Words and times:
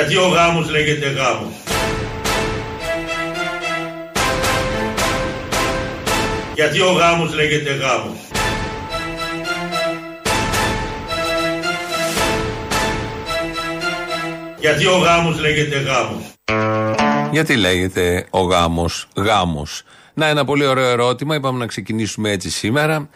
Γιατί 0.00 0.16
ο 0.16 0.28
γάμος 0.28 0.70
λέγεται 0.70 1.10
γάμος. 1.10 1.52
Γιατί 6.54 6.80
ο 6.80 6.92
γάμος 6.92 7.34
λέγεται 7.34 7.70
γάμος. 7.74 8.18
Γιατί 14.60 14.86
ο 14.86 14.96
γάμος 14.96 15.40
λέγεται 15.40 15.78
γάμος. 15.78 16.22
Γιατί 17.30 17.56
λέγεται 17.56 18.26
ο 18.30 18.40
γάμος 18.40 19.08
γάμος. 19.16 19.82
Να 20.14 20.26
ένα 20.26 20.44
πολύ 20.44 20.66
ωραίο 20.66 20.88
ερώτημα, 20.88 21.34
είπαμε 21.34 21.58
να 21.58 21.66
ξεκινήσουμε 21.66 22.30
έτσι 22.30 22.50
σήμερα, 22.50 23.08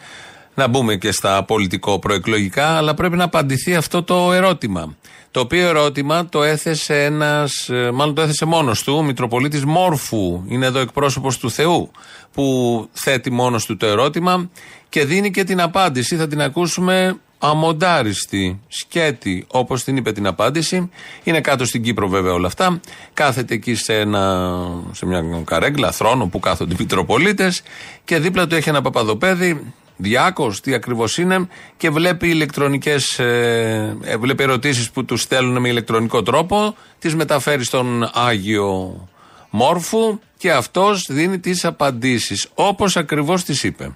να 0.55 0.67
μπούμε 0.67 0.95
και 0.95 1.11
στα 1.11 1.43
πολιτικό 1.43 1.99
προεκλογικά, 1.99 2.67
αλλά 2.67 2.93
πρέπει 2.93 3.15
να 3.15 3.23
απαντηθεί 3.23 3.75
αυτό 3.75 4.03
το 4.03 4.33
ερώτημα. 4.33 4.95
Το 5.31 5.39
οποίο 5.39 5.67
ερώτημα 5.67 6.25
το 6.29 6.43
έθεσε 6.43 7.03
ένας, 7.03 7.69
ε, 7.69 7.91
μάλλον 7.93 8.15
το 8.15 8.21
έθεσε 8.21 8.45
μόνος 8.45 8.83
του, 8.83 8.93
ο 8.97 9.03
Μητροπολίτης 9.03 9.65
Μόρφου. 9.65 10.43
Είναι 10.47 10.65
εδώ 10.65 10.79
εκπρόσωπος 10.79 11.37
του 11.37 11.51
Θεού, 11.51 11.91
που 12.33 12.89
θέτει 12.91 13.31
μόνος 13.31 13.65
του 13.65 13.77
το 13.77 13.85
ερώτημα 13.85 14.49
και 14.89 15.05
δίνει 15.05 15.31
και 15.31 15.43
την 15.43 15.61
απάντηση. 15.61 16.15
Θα 16.15 16.27
την 16.27 16.41
ακούσουμε 16.41 17.19
αμοντάριστη, 17.39 18.59
σκέτη, 18.67 19.45
όπως 19.47 19.83
την 19.83 19.97
είπε 19.97 20.11
την 20.11 20.27
απάντηση. 20.27 20.89
Είναι 21.23 21.41
κάτω 21.41 21.65
στην 21.65 21.83
Κύπρο 21.83 22.07
βέβαια 22.07 22.33
όλα 22.33 22.47
αυτά. 22.47 22.79
Κάθεται 23.13 23.53
εκεί 23.53 23.75
σε, 23.75 23.99
ένα, 23.99 24.53
σε 24.91 25.05
μια 25.05 25.23
καρέγκλα, 25.43 25.91
θρόνο 25.91 26.27
που 26.27 26.39
κάθονται 26.39 26.73
οι 26.73 26.77
Μητροπολίτες 26.79 27.61
και 28.03 28.19
δίπλα 28.19 28.47
του 28.47 28.55
έχει 28.55 28.69
ένα 28.69 28.81
παπαδοπέδι 28.81 29.73
Διάκος, 29.97 30.61
τι 30.61 30.73
ακριβώς 30.73 31.17
είναι, 31.17 31.47
και 31.77 31.89
βλέπει 31.89 32.27
ηλεκτρονικές. 32.27 33.19
Ε, 33.19 33.97
ε, 34.03 34.17
βλέπει 34.17 34.43
ερωτήσεις 34.43 34.89
που 34.89 35.05
τους 35.05 35.21
στέλνουν 35.21 35.61
με 35.61 35.69
ηλεκτρονικό 35.69 36.23
τρόπο, 36.23 36.75
τις 36.99 37.15
μεταφέρει 37.15 37.63
στον 37.63 38.09
Άγιο 38.13 39.07
Μόρφου 39.49 40.19
και 40.37 40.51
αυτός 40.51 41.07
δίνει 41.09 41.39
τις 41.39 41.65
απαντήσεις 41.65 42.47
όπως 42.53 42.97
ακριβώς 42.97 43.43
τις 43.43 43.63
είπε. 43.63 43.91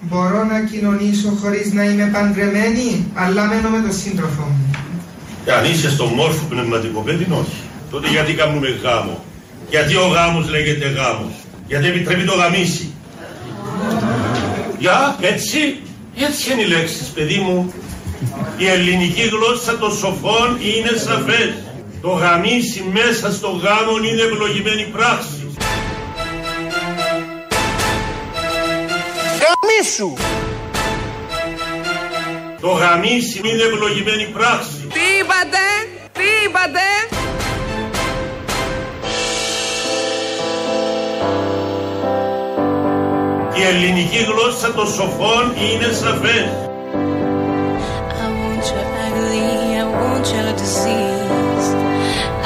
Μπορώ 0.00 0.44
να 0.44 0.60
κοινωνήσω 0.60 1.28
χωρίς 1.40 1.72
να 1.72 1.84
είμαι 1.84 2.10
παντρεμένη, 2.12 3.06
αλλά 3.14 3.44
μένω 3.44 3.68
με 3.68 3.80
τον 3.80 3.92
σύντροφο 3.92 4.42
μου. 4.42 4.70
Αν 5.58 5.64
είσαι 5.64 5.90
στο 5.90 6.04
μόρφο 6.04 6.46
πνευματικό 6.48 7.00
παιδί, 7.00 7.26
όχι. 7.30 7.60
Τότε 7.90 8.08
γιατί 8.08 8.32
κάνουμε 8.34 8.68
γάμο; 8.68 9.24
Γιατί 9.70 9.96
ο 9.96 10.06
γάμος 10.06 10.48
λέγεται 10.48 10.88
γάμος; 10.88 11.32
Γιατί 11.66 11.86
επιτρέπει 11.86 12.24
το 12.24 12.34
γαμίσι; 12.34 12.90
Για, 14.78 15.16
έτσι, 15.20 15.80
έτσι 16.16 16.52
είναι 16.52 16.62
οι 16.62 16.66
λέξεις, 16.66 17.08
παιδί 17.08 17.38
μου. 17.38 17.74
Η 18.56 18.66
ελληνική 18.66 19.22
γλώσσα 19.22 19.78
των 19.78 19.92
σοφών 19.92 20.58
είναι 20.60 20.98
σαφές. 21.04 21.54
Το 22.02 22.08
γαμίσι 22.08 22.84
μέσα 22.92 23.32
στο 23.32 23.48
γάμο 23.48 23.96
είναι 23.96 24.22
ευλογημένη 24.22 24.82
πράξη. 24.92 25.56
Γαμίσου! 29.42 30.12
Το 32.60 32.68
γαμίσι 32.68 33.40
είναι 33.44 33.62
ευλογημένη 33.62 34.24
πράξη. 34.32 34.86
Τι 34.92 35.00
είπατε, 35.20 35.66
τι 36.12 36.24
είπατε; 36.44 37.15
Η 43.58 43.62
ελληνική 43.68 44.16
γλώσσα 44.28 44.72
των 44.72 44.86
σοφών 44.86 45.44
είναι 45.56 45.92
σαφές. 45.92 46.48
I 48.22 48.26
want 48.40 48.64
your 48.72 48.86
ugly, 49.06 49.48
I 49.82 49.84
want 50.00 50.26
your 50.34 50.50
disease. 50.62 51.66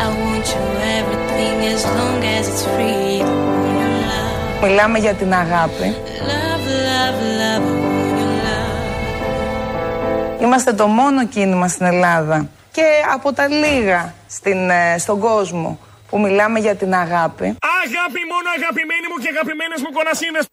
I 0.05 0.07
want 0.23 0.47
you 0.55 0.65
everything 0.99 1.57
as 1.75 1.83
long 1.99 2.19
as 2.37 2.45
it's 2.53 2.65
free. 2.73 3.15
I 3.21 3.33
want 3.47 3.77
your 3.81 3.95
love, 4.11 4.65
Μιλάμε 4.65 4.99
για 4.99 5.15
την 5.15 5.33
αγάπη. 5.35 5.95
love, 6.31 6.67
love, 6.89 7.21
love. 7.41 7.67
I 7.67 7.81
want 7.85 8.19
your 8.21 8.35
love. 8.47 10.43
Είμαστε 10.43 10.73
το 10.73 10.87
μόνο 10.87 11.27
κίνημα 11.27 11.69
στην 11.69 11.87
Ελλάδα 11.87 12.49
και 12.73 12.83
από 13.15 13.33
τα 13.33 13.49
λίγα 13.49 14.15
στην, 14.29 14.71
ε, 14.71 14.99
στον 14.99 15.19
κόσμο 15.19 15.79
που 16.11 16.21
μιλάμε 16.21 16.59
για 16.59 16.75
την 16.75 16.95
αγάπη. 16.95 17.45
Αγάπη 17.85 18.21
μόνο 18.33 18.49
αγαπημένοι 18.59 19.07
μου 19.11 19.23
και 19.23 19.29
αγαπημένες 19.35 19.81
μου 19.83 19.91
κονασίνες. 19.93 20.45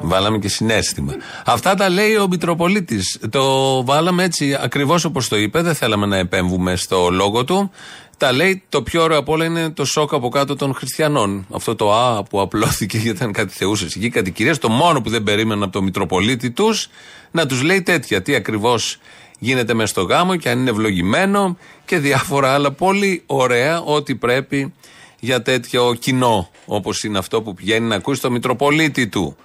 Βάλαμε 0.00 0.38
και 0.38 0.48
συνέστημα. 0.48 1.12
Αυτά 1.44 1.74
τα 1.74 1.88
λέει 1.88 2.16
ο 2.16 2.26
Μητροπολίτης. 2.28 3.18
Το 3.30 3.84
βάλαμε 3.84 4.24
έτσι 4.24 4.56
ακριβώς 4.60 5.04
όπως 5.04 5.28
το 5.28 5.36
είπε. 5.36 5.62
Δεν 5.62 5.74
θέλαμε 5.74 6.06
να 6.06 6.16
επέμβουμε 6.16 6.76
στο 6.76 7.08
λόγο 7.10 7.44
του. 7.44 7.70
Τα 8.18 8.32
λέει 8.32 8.62
το 8.68 8.82
πιο 8.82 9.02
ωραίο 9.02 9.18
απ' 9.18 9.28
όλα 9.28 9.44
είναι 9.44 9.70
το 9.70 9.84
σοκ 9.84 10.14
από 10.14 10.28
κάτω 10.28 10.56
των 10.56 10.74
χριστιανών. 10.74 11.46
Αυτό 11.52 11.74
το 11.74 11.92
Α 11.92 12.22
που 12.22 12.40
απλώθηκε 12.40 12.98
γιατί 12.98 13.16
ήταν 13.16 13.32
κάτι 13.32 13.52
θεούσες 13.52 13.94
εκεί, 13.94 14.08
κάτι 14.08 14.30
κυρίες. 14.30 14.58
Το 14.58 14.68
μόνο 14.68 15.00
που 15.00 15.10
δεν 15.10 15.22
περίμεναν 15.22 15.62
από 15.62 15.72
το 15.72 15.82
Μητροπολίτη 15.82 16.50
τους 16.50 16.88
να 17.30 17.46
τους 17.46 17.62
λέει 17.62 17.82
τέτοια. 17.82 18.22
Τι 18.22 18.34
ακριβώς 18.34 18.98
γίνεται 19.38 19.74
μες 19.74 19.90
στο 19.90 20.02
γάμο 20.02 20.36
και 20.36 20.50
αν 20.50 20.58
είναι 20.58 20.70
ευλογημένο 20.70 21.56
και 21.84 21.98
διάφορα 21.98 22.52
άλλα 22.54 22.72
πολύ 22.72 23.22
ωραία 23.26 23.80
ό,τι 23.80 24.14
πρέπει 24.14 24.72
για 25.20 25.42
τέτοιο 25.42 25.94
κοινό 25.94 26.48
όπως 26.66 27.04
είναι 27.04 27.18
αυτό 27.18 27.42
που 27.42 27.54
πηγαίνει 27.54 27.86
να 27.86 27.94
ακούσει 27.94 28.20
το 28.20 28.30
Μητροπολίτη 28.30 29.08
του. 29.08 29.36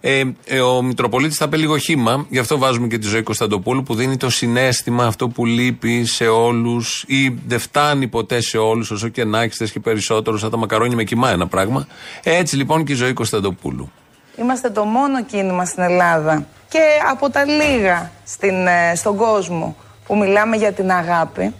Ε, 0.00 0.22
ε, 0.44 0.60
ο 0.60 0.82
Μητροπολίτης 0.82 1.36
θα 1.36 1.48
πει 1.48 1.58
λίγο 1.58 1.78
χήμα, 1.78 2.26
γι' 2.28 2.38
αυτό 2.38 2.58
βάζουμε 2.58 2.86
και 2.86 2.98
τη 2.98 3.06
ζωή 3.06 3.22
Κωνσταντοπούλου 3.22 3.82
που 3.82 3.94
δίνει 3.94 4.16
το 4.16 4.30
συνέστημα 4.30 5.04
αυτό 5.06 5.28
που 5.28 5.46
λείπει 5.46 6.04
σε 6.04 6.26
όλους 6.26 7.04
ή 7.06 7.38
δεν 7.46 7.58
φτάνει 7.58 8.08
ποτέ 8.08 8.40
σε 8.40 8.58
όλους, 8.58 8.90
όσο 8.90 9.08
και 9.08 9.24
να 9.24 9.42
έχεις 9.42 9.72
και 9.72 9.80
περισσότερο, 9.80 10.38
σαν 10.38 10.50
τα 10.50 10.56
μακαρόνια 10.56 10.96
με 10.96 11.04
κοιμά 11.04 11.30
ένα 11.30 11.46
πράγμα. 11.46 11.86
Έτσι 12.22 12.56
λοιπόν 12.56 12.84
και 12.84 12.92
η 12.92 12.94
ζωή 12.94 13.12
Κωνσταντοπούλου. 13.12 13.90
Είμαστε 14.38 14.70
το 14.70 14.84
μόνο 14.84 15.24
κίνημα 15.24 15.64
στην 15.64 15.82
Ελλάδα 15.82 16.46
και 16.68 16.80
από 17.10 17.30
τα 17.30 17.44
λίγα 17.44 18.10
στην, 18.24 18.66
ε, 18.66 18.94
στον 18.94 19.16
κόσμο 19.16 19.76
που 20.06 20.16
μιλάμε 20.16 20.56
για 20.56 20.72
την 20.72 20.90
αγάπη. 20.90 21.54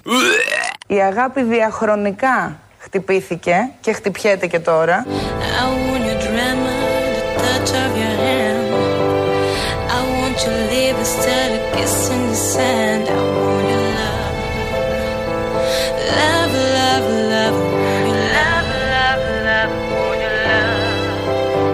Η 0.86 1.00
αγάπη 1.00 1.42
διαχρονικά 1.42 2.60
χτυπήθηκε 2.86 3.70
και 3.80 3.92
χτυπιέται 3.92 4.46
και 4.46 4.58
τώρα. 4.58 5.06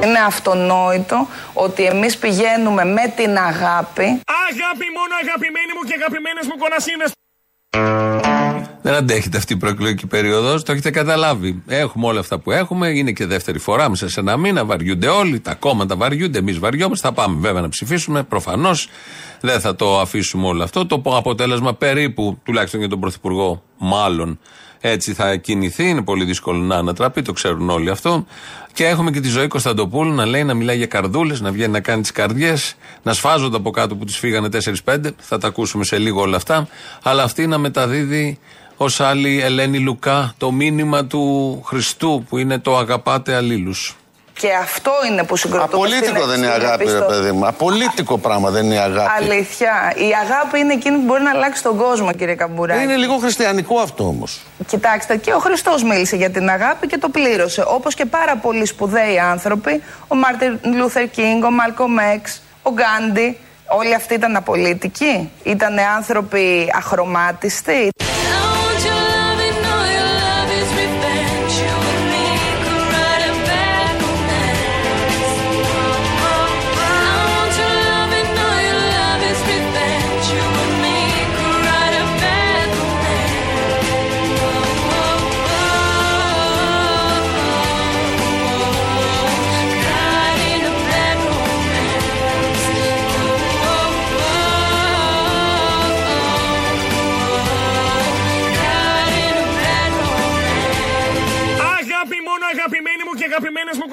Είναι 0.04 0.18
αυτονόητο 0.26 1.26
ότι 1.52 1.84
εμείς 1.84 2.18
πηγαίνουμε 2.18 2.84
με 2.84 3.12
την 3.16 3.36
αγάπη. 3.36 4.20
Αγάπη 4.48 4.86
μόνο 4.96 5.14
αγαπημένη 5.22 5.72
μου 5.76 5.88
και 5.88 5.94
αγαπημένες 5.94 6.46
μου 6.46 6.56
κονασίνες. 6.58 7.12
Mm. 7.76 8.11
Δεν 8.82 8.94
αντέχετε 8.94 9.36
αυτή 9.36 9.52
η 9.52 9.56
προεκλογική 9.56 10.06
περίοδος, 10.06 10.62
το 10.62 10.72
έχετε 10.72 10.90
καταλάβει. 10.90 11.62
Έχουμε 11.66 12.06
όλα 12.06 12.20
αυτά 12.20 12.38
που 12.38 12.50
έχουμε, 12.50 12.88
είναι 12.88 13.12
και 13.12 13.26
δεύτερη 13.26 13.58
φορά 13.58 13.88
μέσα 13.88 14.08
σε 14.08 14.20
ένα 14.20 14.36
μήνα, 14.36 14.64
βαριούνται 14.64 15.08
όλοι, 15.08 15.40
τα 15.40 15.54
κόμματα 15.54 15.96
βαριούνται, 15.96 16.38
εμείς 16.38 16.58
βαριόμαστε. 16.58 17.08
Θα 17.08 17.14
πάμε 17.14 17.36
βέβαια 17.40 17.60
να 17.60 17.68
ψηφίσουμε, 17.68 18.22
προφανώς. 18.22 18.88
Δεν 19.40 19.60
θα 19.60 19.76
το 19.76 20.00
αφήσουμε 20.00 20.46
όλο 20.46 20.62
αυτό. 20.62 20.86
Το 20.86 21.02
αποτέλεσμα 21.04 21.74
περίπου, 21.74 22.38
τουλάχιστον 22.44 22.80
για 22.80 22.88
τον 22.88 23.00
Πρωθυπουργό, 23.00 23.62
μάλλον 23.78 24.38
έτσι 24.80 25.12
θα 25.12 25.36
κινηθεί. 25.36 25.88
Είναι 25.88 26.02
πολύ 26.02 26.24
δύσκολο 26.24 26.58
να 26.58 26.76
ανατραπεί, 26.76 27.22
το 27.22 27.32
ξέρουν 27.32 27.70
όλοι 27.70 27.90
αυτό. 27.90 28.26
Και 28.72 28.86
έχουμε 28.86 29.10
και 29.10 29.20
τη 29.20 29.28
ζωή 29.28 29.46
Κωνσταντοπούλου 29.46 30.12
να 30.12 30.26
λέει, 30.26 30.44
να 30.44 30.54
μιλάει 30.54 30.76
για 30.76 30.86
καρδούλες, 30.86 31.40
να 31.40 31.50
βγαίνει 31.50 31.72
να 31.72 31.80
κάνει 31.80 32.02
τις 32.02 32.12
καρδιές, 32.12 32.74
να 33.02 33.12
σφάζονται 33.12 33.56
από 33.56 33.70
κάτω 33.70 33.96
που 33.96 34.04
του 34.04 34.12
φύγανε 34.12 34.48
4-5. 34.84 35.14
Θα 35.18 35.38
τα 35.38 35.48
ακούσουμε 35.48 35.84
σε 35.84 35.98
λίγο 35.98 36.20
όλα 36.20 36.36
αυτά. 36.36 36.68
Αλλά 37.02 37.22
αυτή 37.22 37.46
να 37.46 37.58
μεταδίδει 37.58 38.38
ως 38.76 39.00
άλλη 39.00 39.40
Ελένη 39.42 39.78
Λουκά 39.78 40.34
το 40.38 40.50
μήνυμα 40.50 41.04
του 41.04 41.60
Χριστού 41.66 42.24
που 42.28 42.38
είναι 42.38 42.58
το 42.58 42.76
αγαπάτε 42.76 43.34
αλλήλους. 43.34 43.96
και 44.38 44.48
αυτό 44.62 44.92
είναι 45.10 45.22
που 45.24 45.36
συγκροτούμε 45.36 45.86
Απολύτικο 45.86 46.16
στην- 46.16 46.26
δεν 46.28 46.38
είναι 46.38 46.46
η 46.46 46.50
στην 46.50 46.62
αγάπη, 46.64 46.84
ρε 46.84 46.90
επιστολή. 46.90 47.18
παιδί 47.18 47.32
μου. 47.32 47.46
Απολύτικο 47.46 48.18
πράγμα 48.18 48.50
δεν 48.50 48.64
είναι 48.64 48.74
η 48.74 48.78
αγάπη. 48.78 49.10
Αλήθεια. 49.24 49.92
Η 49.96 50.10
αγάπη 50.24 50.58
είναι 50.58 50.72
εκείνη 50.72 50.96
που 50.96 51.02
μπορεί 51.04 51.22
να 51.22 51.30
αλλάξει 51.30 51.62
τον 51.62 51.76
κόσμο, 51.76 52.12
κύριε 52.12 52.34
Καμπουράκη. 52.34 52.82
Είναι 52.82 52.96
λίγο 52.96 53.16
χριστιανικό 53.16 53.78
αυτό 53.78 54.06
όμως. 54.06 54.40
Κοιτάξτε, 54.66 55.16
και 55.16 55.32
ο 55.32 55.38
Χριστός 55.38 55.82
μίλησε 55.82 56.16
για 56.16 56.30
την 56.30 56.48
αγάπη 56.48 56.86
και 56.86 56.98
το 56.98 57.08
πλήρωσε. 57.08 57.64
Όπως 57.66 57.94
και 57.94 58.04
πάρα 58.04 58.36
πολλοί 58.36 58.66
σπουδαίοι 58.66 59.18
άνθρωποι, 59.18 59.82
ο 60.08 60.14
Μάρτιν 60.14 60.58
Λούθερ 60.76 61.10
Κίνγκ, 61.10 61.44
ο 61.44 61.50
Μάλκομ 61.50 61.98
Έξ, 62.14 62.42
ο 62.62 62.70
Γκάντι. 62.72 63.38
Όλοι 63.78 63.94
αυτοί 63.94 64.14
ήταν 64.14 64.36
απολίτικοι. 64.36 65.30
Ήταν 65.42 65.78
άνθρωποι 65.96 66.72
αχρωμάτιστοι. 66.76 67.88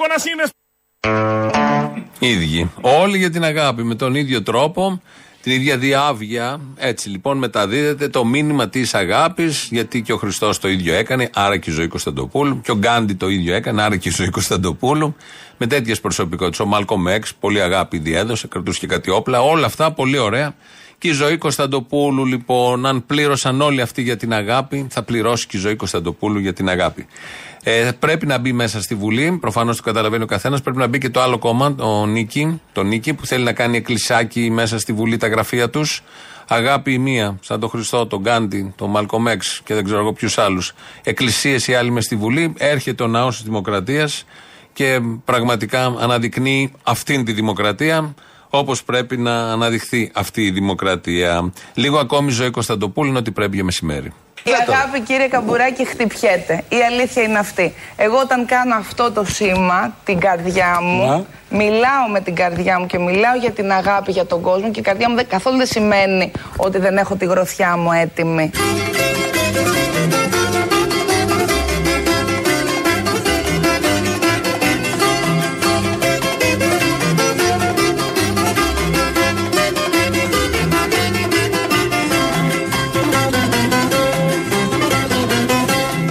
μου 0.00 0.06
κονασίνες. 0.06 0.50
ίδιοι. 2.18 2.70
Όλοι 2.80 3.18
για 3.18 3.30
την 3.30 3.44
αγάπη 3.44 3.82
με 3.82 3.94
τον 3.94 4.14
ίδιο 4.14 4.42
τρόπο, 4.42 5.02
την 5.42 5.52
ίδια 5.52 5.78
διάβγεια. 5.78 6.60
Έτσι 6.76 7.08
λοιπόν 7.08 7.38
μεταδίδεται 7.38 8.08
το 8.08 8.24
μήνυμα 8.24 8.68
της 8.68 8.94
αγάπης, 8.94 9.68
γιατί 9.70 10.02
και 10.02 10.12
ο 10.12 10.16
Χριστός 10.16 10.58
το 10.58 10.68
ίδιο 10.68 10.94
έκανε, 10.94 11.30
άρα 11.34 11.56
και 11.56 11.70
η 11.70 11.72
ζωή 11.72 11.88
Κωνσταντοπούλου. 11.88 12.60
Και 12.60 12.70
ο 12.70 12.76
Γκάντι 12.76 13.14
το 13.14 13.28
ίδιο 13.28 13.54
έκανε, 13.54 13.82
άρα 13.82 13.96
και 13.96 14.08
η 14.08 14.12
ζωή 14.12 14.30
Κωνσταντοπούλου. 14.30 15.16
Με 15.58 15.66
τέτοιες 15.66 16.00
προσωπικότητες. 16.00 16.60
Ο 16.60 16.66
Μάλκο 16.66 16.96
Μέξ, 16.96 17.34
πολύ 17.34 17.62
αγάπη 17.62 17.98
διέδωσε, 17.98 18.46
κρατούσε 18.46 18.78
και 18.78 18.86
κάτι 18.86 19.10
όπλα. 19.10 19.40
Όλα 19.40 19.66
αυτά 19.66 19.92
πολύ 19.92 20.18
ωραία. 20.18 20.54
Και 20.98 21.08
η 21.08 21.12
ζωή 21.12 21.38
Κωνσταντοπούλου, 21.38 22.26
λοιπόν, 22.26 22.86
αν 22.86 23.06
πλήρωσαν 23.06 23.60
όλοι 23.60 23.80
αυτοί 23.80 24.02
για 24.02 24.16
την 24.16 24.32
αγάπη, 24.32 24.86
θα 24.90 25.02
πληρώσει 25.02 25.46
και 25.46 25.56
η 25.56 25.60
ζωή 25.60 25.76
Κωνσταντοπούλου 25.76 26.38
για 26.38 26.52
την 26.52 26.68
αγάπη. 26.68 27.06
Ε, 27.62 27.90
πρέπει 27.98 28.26
να 28.26 28.38
μπει 28.38 28.52
μέσα 28.52 28.82
στη 28.82 28.94
Βουλή, 28.94 29.38
προφανώς 29.40 29.76
το 29.76 29.82
καταλαβαίνει 29.82 30.22
ο 30.22 30.26
καθένας. 30.26 30.62
Πρέπει 30.62 30.78
να 30.78 30.86
μπει 30.86 30.98
και 30.98 31.10
το 31.10 31.20
άλλο 31.20 31.38
κόμμα, 31.38 31.74
το 31.74 32.06
Νίκη, 32.06 32.60
το 32.72 32.82
Νίκη, 32.82 33.14
που 33.14 33.26
θέλει 33.26 33.44
να 33.44 33.52
κάνει 33.52 33.76
εκκλησάκι 33.76 34.50
μέσα 34.50 34.78
στη 34.78 34.92
Βουλή 34.92 35.16
τα 35.16 35.28
γραφεία 35.28 35.70
τους. 35.70 36.02
Αγάπη 36.48 36.92
η 36.92 36.98
μία, 36.98 37.38
σαν 37.40 37.60
τον 37.60 37.68
Χριστό, 37.68 38.06
τον 38.06 38.20
Γκάντι, 38.20 38.72
τον 38.76 38.90
Μαλκομέξ 38.90 39.60
και 39.64 39.74
δεν 39.74 39.84
ξέρω 39.84 40.00
εγώ 40.00 40.12
ποιους 40.12 40.38
άλλους. 40.38 40.72
Εκκλησίες 41.02 41.66
οι 41.66 41.74
άλλοι 41.74 41.90
μες 41.90 42.04
στη 42.04 42.16
Βουλή. 42.16 42.54
Έρχεται 42.58 43.02
ο 43.02 43.06
ναός 43.06 43.36
της 43.36 43.44
Δημοκρατίας 43.44 44.24
και 44.72 45.00
πραγματικά 45.24 45.84
αναδεικνύει 45.84 46.72
αυτήν 46.82 47.24
τη 47.24 47.32
δημοκρατία 47.32 48.14
όπως 48.50 48.84
πρέπει 48.84 49.16
να 49.16 49.52
αναδειχθεί 49.52 50.10
αυτή 50.14 50.42
η 50.42 50.50
δημοκρατία. 50.50 51.52
Λίγο 51.74 51.98
ακόμη 51.98 52.30
ζωή 52.30 52.50
Κωνσταντοπούλου 52.50 53.08
είναι 53.08 53.18
ότι 53.18 53.30
πρέπει 53.30 53.54
για 53.54 53.64
μεσημέρι. 53.64 54.12
Η 54.44 54.50
αγάπη, 54.68 55.00
κύριε 55.00 55.28
Καμπουράκη, 55.28 55.84
χτυπιέται. 55.86 56.62
Η 56.68 56.76
αλήθεια 56.90 57.22
είναι 57.22 57.38
αυτή. 57.38 57.74
Εγώ 57.96 58.18
όταν 58.18 58.46
κάνω 58.46 58.74
αυτό 58.74 59.12
το 59.12 59.24
σήμα, 59.24 59.94
την 60.04 60.18
καρδιά 60.18 60.78
μου, 60.82 61.26
μιλάω 61.50 62.08
με 62.10 62.20
την 62.20 62.34
καρδιά 62.34 62.78
μου 62.78 62.86
και 62.86 62.98
μιλάω 62.98 63.36
για 63.36 63.50
την 63.50 63.72
αγάπη 63.72 64.12
για 64.12 64.26
τον 64.26 64.40
κόσμο 64.40 64.70
και 64.70 64.80
η 64.80 64.82
καρδιά 64.82 65.08
μου 65.08 65.16
δεν, 65.16 65.26
καθόλου 65.28 65.56
δεν 65.56 65.66
σημαίνει 65.66 66.30
ότι 66.56 66.78
δεν 66.78 66.96
έχω 66.96 67.16
τη 67.16 67.24
γροθιά 67.24 67.76
μου 67.76 67.92
έτοιμη. 67.92 68.50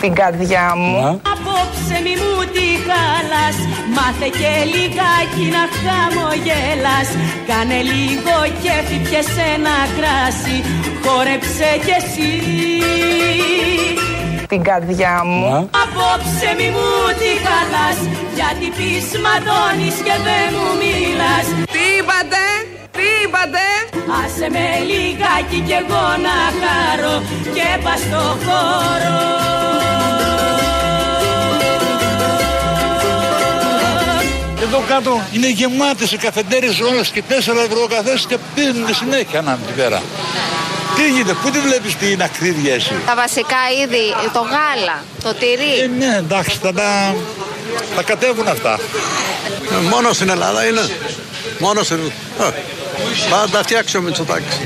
Την 0.01 0.13
καρδιά 0.13 0.73
μου. 0.75 1.21
Απόψε 1.33 1.97
μη 2.03 2.13
μου 2.21 2.35
τη 2.55 2.67
χάλας 2.87 3.57
Μάθε 3.95 4.29
και 4.39 4.53
λιγάκι 4.73 5.45
να 5.55 5.63
χαμογέλας 5.79 7.09
Κάνε 7.49 7.79
λίγο 7.91 8.35
κέφι 8.61 8.97
πιες 9.05 9.29
ένα 9.53 9.77
κράσι 9.95 10.57
Χόρεψε 11.03 11.69
κι 11.85 11.93
εσύ 11.99 12.31
Την 14.51 14.61
καρδιά 14.63 15.15
μου. 15.25 15.69
Απόψε 15.83 16.49
μη 16.57 16.69
μου 16.75 16.91
τη 17.19 17.31
χάλας 17.45 17.97
Γιατί 18.37 18.67
πεις 18.77 19.07
ματώνεις 19.23 19.95
και 20.05 20.15
δεν 20.27 20.47
μου 20.55 20.69
μιλάς 20.81 21.47
Τι 21.73 21.83
είπατε, 21.97 22.43
τι 22.95 23.07
είπατε; 23.23 23.65
Άσε 24.19 24.47
με 24.55 24.67
λιγάκι 24.89 25.59
κι 25.67 25.75
εγώ 25.81 26.05
να 26.25 26.37
χαρώ 26.59 27.15
Και 27.55 27.67
πας 27.83 27.99
στο 28.07 28.23
χώρο 28.43 29.38
Εδώ 34.71 34.83
κάτω 34.87 35.21
είναι 35.31 35.49
γεμάτες 35.49 36.11
οι 36.11 36.17
καφετέρειες 36.17 36.79
όλες 36.79 37.09
και 37.09 37.23
4 37.29 37.33
ευρώ 37.65 37.81
ο 37.83 37.87
καθένας 37.87 38.25
και 38.25 38.37
πίνουν 38.55 38.93
συνέχεια 38.93 39.41
να 39.41 39.57
την 39.65 39.75
πέρα. 39.75 40.01
Τι 40.95 41.09
γίνεται, 41.11 41.33
πού 41.33 41.49
τη 41.49 41.59
βλέπεις 41.59 41.95
την 41.95 42.21
ακρίβεια 42.21 42.73
εσύ; 42.73 42.93
Τα 43.05 43.15
βασικά 43.15 43.57
είδη, 43.83 44.29
το 44.33 44.39
γάλα, 44.39 45.03
το 45.23 45.29
Ε, 45.29 45.33
τυρί. 45.33 45.91
ναι, 45.97 46.15
εντάξει, 46.17 46.57
θα 46.61 46.73
τα, 46.73 47.15
θα 47.95 48.03
κατέβουν 48.03 48.47
αυτά. 48.47 48.79
Μόνος 49.89 50.15
στην 50.15 50.29
Ελλάδα 50.29 50.65
είναι. 50.65 50.89
Μόνος 51.59 51.85
στην. 51.85 51.99
Ε, 52.39 52.51
Θα 53.29 53.47
τα 53.51 53.63
φτιάξει 53.63 53.97
ο 53.97 54.01
Μητσοτάκης. 54.01 54.57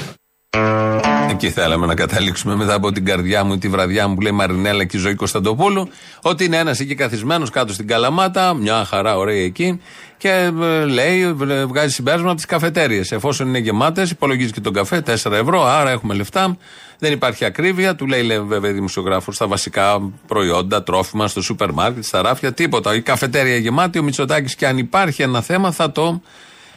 Εκεί 1.34 1.50
θέλαμε 1.50 1.86
να 1.86 1.96
καταλήξουμε 1.96 2.56
μετά 2.56 2.74
από 2.74 2.92
την 2.92 3.06
καρδιά 3.06 3.44
μου 3.44 3.54
ή 3.54 3.58
τη 3.58 3.68
βραδιά 3.68 4.08
μου 4.08 4.16
που 4.16 4.22
λέει 4.22 4.32
Μαρινέλα 4.32 4.84
και 4.84 4.98
η 4.98 5.00
ζωή 5.00 5.16
Κωνσταντοπούλου. 5.16 5.90
Ότι 6.22 6.46
είναι 6.46 6.58
ένας 6.58 6.80
εκεί 6.80 6.96
καθισμένο 6.96 7.48
κάτω 7.48 7.74
στην 7.74 7.88
Καλαμάτα, 7.88 8.54
μια 8.54 8.86
χαρά 8.86 9.18
ωραία 9.18 9.44
εκεί, 9.44 9.82
και 10.18 10.52
ε, 10.62 10.86
λέει, 10.86 11.22
ε, 11.22 11.66
βγάζει 11.66 11.94
συμπέρασμα 11.94 12.28
από 12.28 12.36
τις 12.36 12.46
καφετέρειε. 12.46 13.02
Εφόσον 13.10 13.48
είναι 13.48 13.58
γεμάτες, 13.58 14.12
υπολογίζει 14.12 14.52
και 14.52 14.60
τον 14.60 14.74
καφέ 14.74 15.04
4 15.06 15.32
ευρώ, 15.32 15.66
άρα 15.66 15.90
έχουμε 15.90 16.14
λεφτά. 16.14 16.58
Δεν 17.00 17.12
υπάρχει 17.12 17.46
ακρίβεια. 17.46 17.96
Του 17.96 18.08
λέει, 18.08 18.24
λέει 18.24 18.40
βέβαια 18.40 18.72
δημοσιογράφο, 18.72 19.32
στα 19.32 19.48
βασικά 19.48 20.12
προϊόντα, 20.28 20.84
τρόφιμα, 20.84 21.28
στο 21.28 21.42
σούπερ 21.42 21.72
μάρκετ, 21.72 22.04
στα 22.04 22.22
ράφια, 22.22 22.54
τίποτα. 22.54 22.96
Η 22.96 23.02
καφετέρια 23.02 23.58
γεμάτη, 23.58 24.00
ο 24.00 24.04
Μητσοτάκης 24.04 24.56
και 24.56 24.68
αν 24.68 24.78
υπάρχει 24.78 25.22
ένα 25.22 25.42
θέμα 25.42 25.72
θα 25.72 25.92
το 25.92 26.22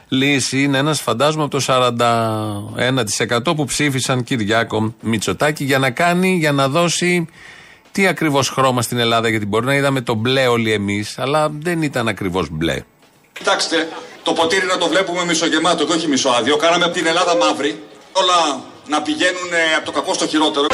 λύση. 0.08 0.62
Είναι 0.62 0.78
ένας 0.78 1.00
φαντάζομαι 1.00 1.44
από 1.44 1.58
το 1.58 1.64
41% 3.50 3.56
που 3.56 3.64
ψήφισαν 3.64 4.25
Κυριάκο 4.25 4.94
Μητσοτάκη 5.00 5.64
για 5.64 5.78
να 5.78 5.90
κάνει, 5.90 6.36
για 6.36 6.52
να 6.52 6.68
δώσει 6.68 7.28
τι 7.92 8.06
ακριβώς 8.06 8.48
χρώμα 8.48 8.82
στην 8.82 8.98
Ελλάδα. 8.98 9.28
Γιατί 9.28 9.46
μπορεί 9.46 9.66
να 9.66 9.75
είδαμε 9.75 10.00
το 10.00 10.14
μπλε 10.14 10.46
όλοι 10.46 10.72
εμείς, 10.72 11.18
αλλά 11.18 11.48
δεν 11.50 11.82
ήταν 11.82 12.08
ακριβώς 12.08 12.48
μπλε. 12.50 12.82
Κοιτάξτε, 13.32 13.88
το 14.22 14.32
ποτήρι 14.32 14.66
να 14.66 14.78
το 14.78 14.88
βλέπουμε 14.88 15.25
μισογεμάτο 15.25 15.84
και 15.84 15.92
όχι 15.92 16.08
μισοάδιο. 16.08 16.56
Κάναμε 16.56 16.84
από 16.84 16.94
την 16.94 17.06
Ελλάδα 17.06 17.36
μαύρη. 17.36 17.82
Όλα 18.12 18.60
να 18.88 19.02
πηγαίνουν 19.02 19.52
ε, 19.52 19.75
από 19.76 19.84
το 19.84 19.92
κακό 19.92 20.14
στο 20.14 20.26
χειρότερο. 20.26 20.66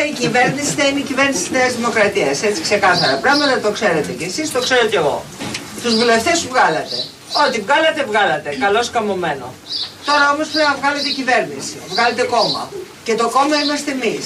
Τώρα 0.00 0.12
η 0.12 0.18
κυβέρνηση 0.24 0.70
θα 0.78 0.84
είναι 0.86 0.98
η 0.98 1.02
κυβέρνηση 1.02 1.40
της 1.42 1.50
Νέας 1.50 1.72
Δημοκρατίας. 1.74 2.42
Έτσι 2.42 2.60
ξεκάθαρα 2.62 3.16
πράγματα, 3.24 3.60
το 3.60 3.70
ξέρετε 3.70 4.12
κι 4.12 4.24
εσείς, 4.24 4.52
το 4.52 4.60
ξέρω 4.60 4.86
κι 4.86 4.96
εγώ. 4.96 5.24
Τους 5.82 5.94
βουλευτές 5.94 6.40
που 6.40 6.48
βγάλατε. 6.54 6.96
Ό,τι 7.44 7.60
βγάλατε, 7.60 8.04
βγάλατε. 8.10 8.48
Καλώς 8.64 8.90
καμωμένο. 8.90 9.46
Τώρα 10.06 10.24
όμως 10.34 10.48
πρέπει 10.48 10.68
να 10.70 10.76
βγάλετε 10.80 11.08
κυβέρνηση. 11.08 11.76
Βγάλετε 11.88 12.22
κόμμα. 12.22 12.62
Και 13.04 13.14
το 13.14 13.26
κόμμα 13.36 13.56
είμαστε 13.64 13.90
εμείς. 13.90 14.24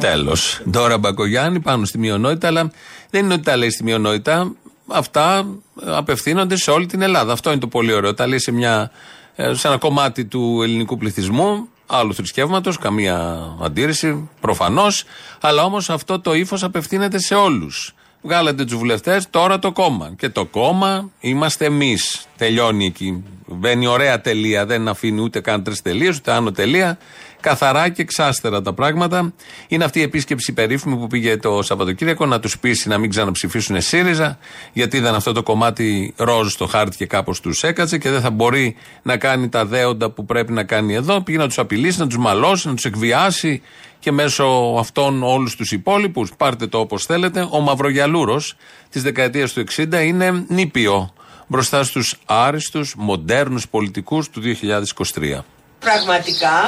Τέλος. 0.00 0.60
Τώρα 0.72 0.98
Μπακογιάννη 0.98 1.60
πάνω 1.60 1.84
στη 1.84 1.98
μειονότητα, 1.98 2.46
αλλά 2.46 2.70
δεν 3.10 3.24
είναι 3.24 3.34
ότι 3.34 3.42
τα 3.42 3.56
λέει 3.56 3.70
στη 3.70 3.82
μειονότητα. 3.82 4.52
Αυτά 4.88 5.46
απευθύνονται 5.84 6.56
σε 6.56 6.70
όλη 6.70 6.86
την 6.86 7.02
Ελλάδα. 7.02 7.32
Αυτό 7.32 7.50
είναι 7.50 7.60
το 7.60 7.66
πολύ 7.66 7.92
ωραίο. 7.92 8.14
Τα 8.14 8.26
λέει 8.26 8.38
σε, 8.38 8.52
μια, 8.52 8.90
ε, 9.36 9.54
σε 9.54 9.68
ένα 9.68 9.78
κομμάτι 9.78 10.24
του 10.24 10.60
ελληνικού 10.62 10.96
πληθυσμού, 10.96 11.68
άλλου 11.90 12.14
θρησκεύματος, 12.14 12.78
καμία 12.78 13.46
αντίρρηση, 13.62 14.28
προφανώς. 14.40 15.04
Αλλά 15.40 15.64
όμως 15.64 15.90
αυτό 15.90 16.20
το 16.20 16.34
ύφος 16.34 16.62
απευθύνεται 16.62 17.18
σε 17.18 17.34
όλους. 17.34 17.94
Βγάλατε 18.22 18.64
τους 18.64 18.76
βουλευτές, 18.76 19.30
τώρα 19.30 19.58
το 19.58 19.72
κόμμα. 19.72 20.12
Και 20.16 20.28
το 20.28 20.44
κόμμα 20.44 21.10
είμαστε 21.20 21.64
εμείς. 21.64 22.26
Τελειώνει 22.36 22.86
εκεί. 22.86 23.24
Μπαίνει 23.46 23.86
ωραία 23.86 24.20
τελεία. 24.20 24.66
Δεν 24.66 24.88
αφήνει 24.88 25.20
ούτε 25.20 25.40
καν 25.40 25.62
τρεις 25.62 25.82
τελείες, 25.82 26.16
ούτε 26.16 26.32
άνω 26.32 26.52
τελεία. 26.52 26.98
Καθαρά 27.40 27.88
και 27.88 28.02
εξάστερα 28.02 28.62
τα 28.62 28.72
πράγματα. 28.72 29.32
Είναι 29.68 29.84
αυτή 29.84 29.98
η 29.98 30.02
επίσκεψη 30.02 30.52
περίφημη 30.52 30.96
που 30.96 31.06
πήγε 31.06 31.36
το 31.36 31.62
Σαββατοκύριακο 31.62 32.26
να 32.26 32.40
τους 32.40 32.58
πείσει 32.58 32.88
να 32.88 32.98
μην 32.98 33.10
ξαναψηφίσουν 33.10 33.80
ΣΥΡΙΖΑ, 33.80 34.38
γιατί 34.72 34.96
είδαν 34.96 35.14
αυτό 35.14 35.32
το 35.32 35.42
κομμάτι 35.42 36.14
ροζ 36.16 36.52
στο 36.52 36.66
χάρτη 36.66 36.96
και 36.96 37.06
κάπως 37.06 37.40
τους 37.40 37.62
έκατσε 37.62 37.98
και 37.98 38.10
δεν 38.10 38.20
θα 38.20 38.30
μπορεί 38.30 38.76
να 39.02 39.16
κάνει 39.16 39.48
τα 39.48 39.64
δέοντα 39.64 40.10
που 40.10 40.24
πρέπει 40.24 40.52
να 40.52 40.64
κάνει 40.64 40.94
εδώ. 40.94 41.22
Πήγε 41.22 41.38
να 41.38 41.46
τους 41.46 41.58
απειλήσει, 41.58 41.98
να 41.98 42.06
τους 42.06 42.18
μαλώσει, 42.18 42.68
να 42.68 42.74
τους 42.74 42.84
εκβιάσει 42.84 43.62
και 43.98 44.12
μέσω 44.12 44.76
αυτών 44.78 45.22
όλους 45.22 45.56
τους 45.56 45.72
υπόλοιπους, 45.72 46.32
πάρτε 46.36 46.66
το 46.66 46.78
όπως 46.78 47.04
θέλετε, 47.04 47.48
ο 47.50 47.60
Μαυρογιαλούρος 47.60 48.56
της 48.90 49.02
δεκαετίας 49.02 49.52
του 49.52 49.60
60 49.60 50.04
είναι 50.04 50.44
νήπιο 50.48 51.12
μπροστά 51.46 51.84
στους 51.84 52.16
άριστους, 52.24 52.94
μοντέρνους 52.98 53.68
πολιτικούς 53.68 54.30
του 54.30 54.40
2023. 54.40 55.44
Πραγματικά 55.80 56.58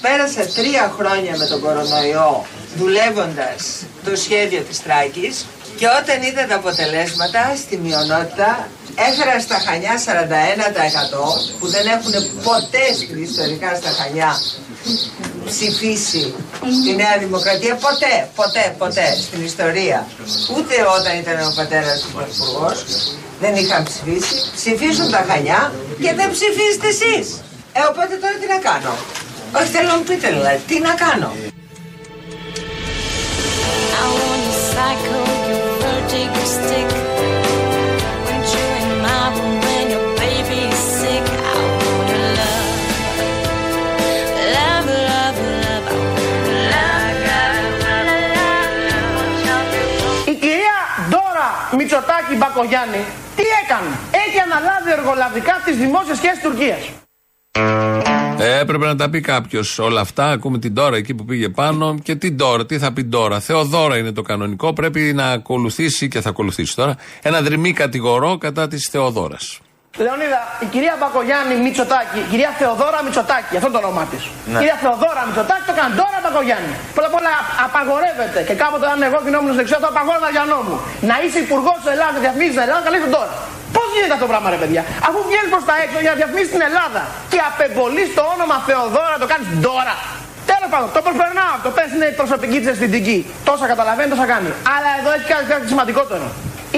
πέρασα 0.00 0.46
τρία 0.46 0.94
χρόνια 0.98 1.36
με 1.36 1.46
τον 1.46 1.60
κορονοϊό 1.60 2.46
δουλεύοντας 2.76 3.82
το 4.04 4.16
σχέδιο 4.16 4.60
της 4.60 4.82
Τράκης 4.82 5.46
Και 5.76 5.86
όταν 6.00 6.22
είδα 6.22 6.46
τα 6.46 6.54
αποτελέσματα 6.54 7.56
στη 7.56 7.76
μειονότητα 7.76 8.68
έφερα 9.08 9.40
στα 9.40 9.58
Χανιά 9.66 9.94
41% 9.98 11.58
που 11.60 11.66
δεν 11.66 11.86
έχουν 11.86 12.12
ποτέ 12.42 12.84
στην 12.94 13.22
ιστορικά 13.22 13.74
στα 13.74 13.90
Χανιά 13.90 14.32
ψηφίσει 15.44 16.34
τη 16.84 16.94
Νέα 16.94 17.18
Δημοκρατία 17.18 17.74
ποτέ, 17.74 18.28
ποτέ, 18.34 18.74
ποτέ 18.78 19.06
στην 19.26 19.44
ιστορία. 19.44 20.06
Ούτε 20.56 20.74
όταν 20.98 21.18
ήταν 21.18 21.46
ο 21.46 21.52
πατέρας 21.56 22.00
του 22.00 22.10
Πρωθυπουργός 22.14 22.84
δεν 23.40 23.54
είχαν 23.54 23.84
ψηφίσει. 23.84 24.34
Ψηφίσουν 24.54 25.10
τα 25.10 25.24
Χανιά 25.28 25.72
και 26.02 26.12
δεν 26.14 26.30
ψηφίζετε 26.30 26.88
εσείς. 26.94 27.26
Ε, 27.76 27.80
οπότε 27.90 28.14
τώρα 28.22 28.34
τι 28.40 28.46
να 28.54 28.58
κάνω; 28.68 28.92
Όχι 29.56 29.68
θέλω 29.74 29.88
να 29.88 29.96
μου 29.96 30.02
πείτε 30.02 30.28
δηλαδή, 30.36 30.60
τι 30.68 30.76
να 30.86 30.92
κάνω; 31.04 31.30
I 34.02 34.06
wanna 34.16 34.54
cycle 34.74 35.24
your 35.50 35.66
vertigo 35.82 36.42
stick. 36.56 36.88
When 38.26 38.40
you 38.52 38.64
in 38.80 38.90
my 39.06 39.22
room 39.34 39.54
when 39.66 39.86
your 39.94 40.08
baby's 40.22 40.80
sick, 40.98 41.24
I 41.50 41.56
wanna 41.76 42.20
love, 42.40 42.72
love, 44.56 44.88
love, 45.10 45.38
love. 45.64 45.86
I 46.76 47.10
wanna 47.96 48.18
love, 49.46 49.72
Η 50.30 50.34
κυρία 50.34 50.78
Ντόρα 51.08 51.50
Μητσοτάκη 51.76 52.34
Μπακογιάννη 52.36 53.04
τι 53.36 53.44
έκανε; 53.62 53.92
Έχει 54.24 54.38
αναλάβει 54.46 54.90
εργολαβικά 54.90 55.54
τις 55.64 55.76
δημόσιες 55.76 56.16
σχέσεις 56.16 56.42
Τουρκίας. 56.42 57.03
Ε, 58.46 58.58
έπρεπε 58.58 58.86
να 58.86 58.96
τα 58.96 59.10
πει 59.10 59.20
κάποιος 59.20 59.78
όλα 59.78 60.00
αυτά. 60.00 60.24
Ακούμε 60.30 60.58
την 60.58 60.74
τώρα 60.74 60.96
εκεί 60.96 61.14
που 61.14 61.24
πήγε 61.24 61.48
πάνω. 61.48 61.94
Και 62.02 62.14
την 62.14 62.36
τώρα, 62.36 62.66
τι 62.66 62.78
θα 62.78 62.92
πει 62.92 63.04
τώρα. 63.04 63.40
Θεοδώρα 63.40 63.96
είναι 63.96 64.12
το 64.12 64.22
κανονικό. 64.22 64.72
Πρέπει 64.72 65.00
να 65.00 65.26
ακολουθήσει 65.38 66.08
και 66.08 66.20
θα 66.20 66.28
ακολουθήσει 66.28 66.76
τώρα 66.76 66.96
ένα 67.22 67.40
δρυμή 67.40 67.72
κατηγορό 67.72 68.38
κατά 68.38 68.68
της 68.68 68.88
Θεοδόρας. 68.92 69.60
Λεωνίδα, 70.04 70.40
η 70.64 70.66
κυρία 70.74 70.94
Μπακογιάννη 71.00 71.54
Μητσοτάκη, 71.64 72.18
η 72.24 72.28
κυρία 72.32 72.50
Θεοδόρα 72.58 72.98
Μητσοτάκη, 73.06 73.52
αυτό 73.60 73.70
το 73.74 73.78
όνομά 73.84 74.04
της. 74.12 74.22
Ναι. 74.52 74.58
Κυρία 74.60 74.76
Θεοδόρα 74.82 75.22
Μητσοτάκη 75.28 75.64
το 75.70 75.74
κάνει 75.78 75.92
τώρα 76.00 76.18
Μπακογιάννη. 76.24 76.74
Πρώτα 76.96 77.08
απ' 77.10 77.18
όλα 77.20 77.32
απαγορεύεται 77.66 78.40
και 78.48 78.54
κάποτε 78.62 78.86
αν 78.92 78.98
εγώ 79.08 79.18
γινόμουν 79.26 79.52
δεξιό 79.60 79.78
το 79.84 79.88
απαγόρευα 79.92 80.28
για 80.36 80.44
νόμου. 80.52 80.76
Να 81.10 81.16
είσαι 81.22 81.38
υπουργός 81.46 81.76
τη 81.84 81.88
Ελλάδα, 81.94 82.16
διαφημίζεις 82.24 82.54
την 82.56 82.64
Ελλάδα, 82.66 82.82
καλείς 82.86 83.00
τον 83.04 83.12
τώρα. 83.18 83.34
Πώς 83.76 83.86
γίνεται 83.94 84.14
αυτό 84.16 84.24
το 84.28 84.32
πράγμα, 84.32 84.48
ρε 84.54 84.58
παιδιά; 84.62 84.82
Αφού 85.08 85.18
βγαίνεις 85.28 85.50
προς 85.54 85.64
τα 85.68 85.74
έξω 85.84 85.98
για 86.04 86.10
να 86.12 86.16
διαφημίσεις 86.20 86.50
την 86.56 86.62
Ελλάδα 86.68 87.02
και 87.32 87.40
απεμπολείς 87.50 88.08
το 88.18 88.22
όνομα 88.34 88.56
Θεοδόρα, 88.66 89.16
το 89.22 89.26
κάνεις 89.32 89.48
τώρα. 89.68 89.94
Τέλος 90.50 90.68
πάντων, 90.72 90.88
το 90.96 91.00
προσπερνάω 91.06 91.52
αυτό. 91.58 91.68
Πες 91.76 91.88
είναι 91.94 92.08
η 92.12 92.16
προσωπική 92.20 92.56
της 92.60 92.68
αισθητική. 92.72 93.18
Τόσα 93.48 93.66
καταλαβαίνει, 93.72 94.08
τόσα 94.14 94.26
κάνει. 94.32 94.50
Αλλά 94.74 94.90
εδώ 94.98 95.10
έχει 95.16 95.26
κάτι, 95.32 95.44
κάτι 95.54 95.66
σημαντικότερο. 95.72 96.26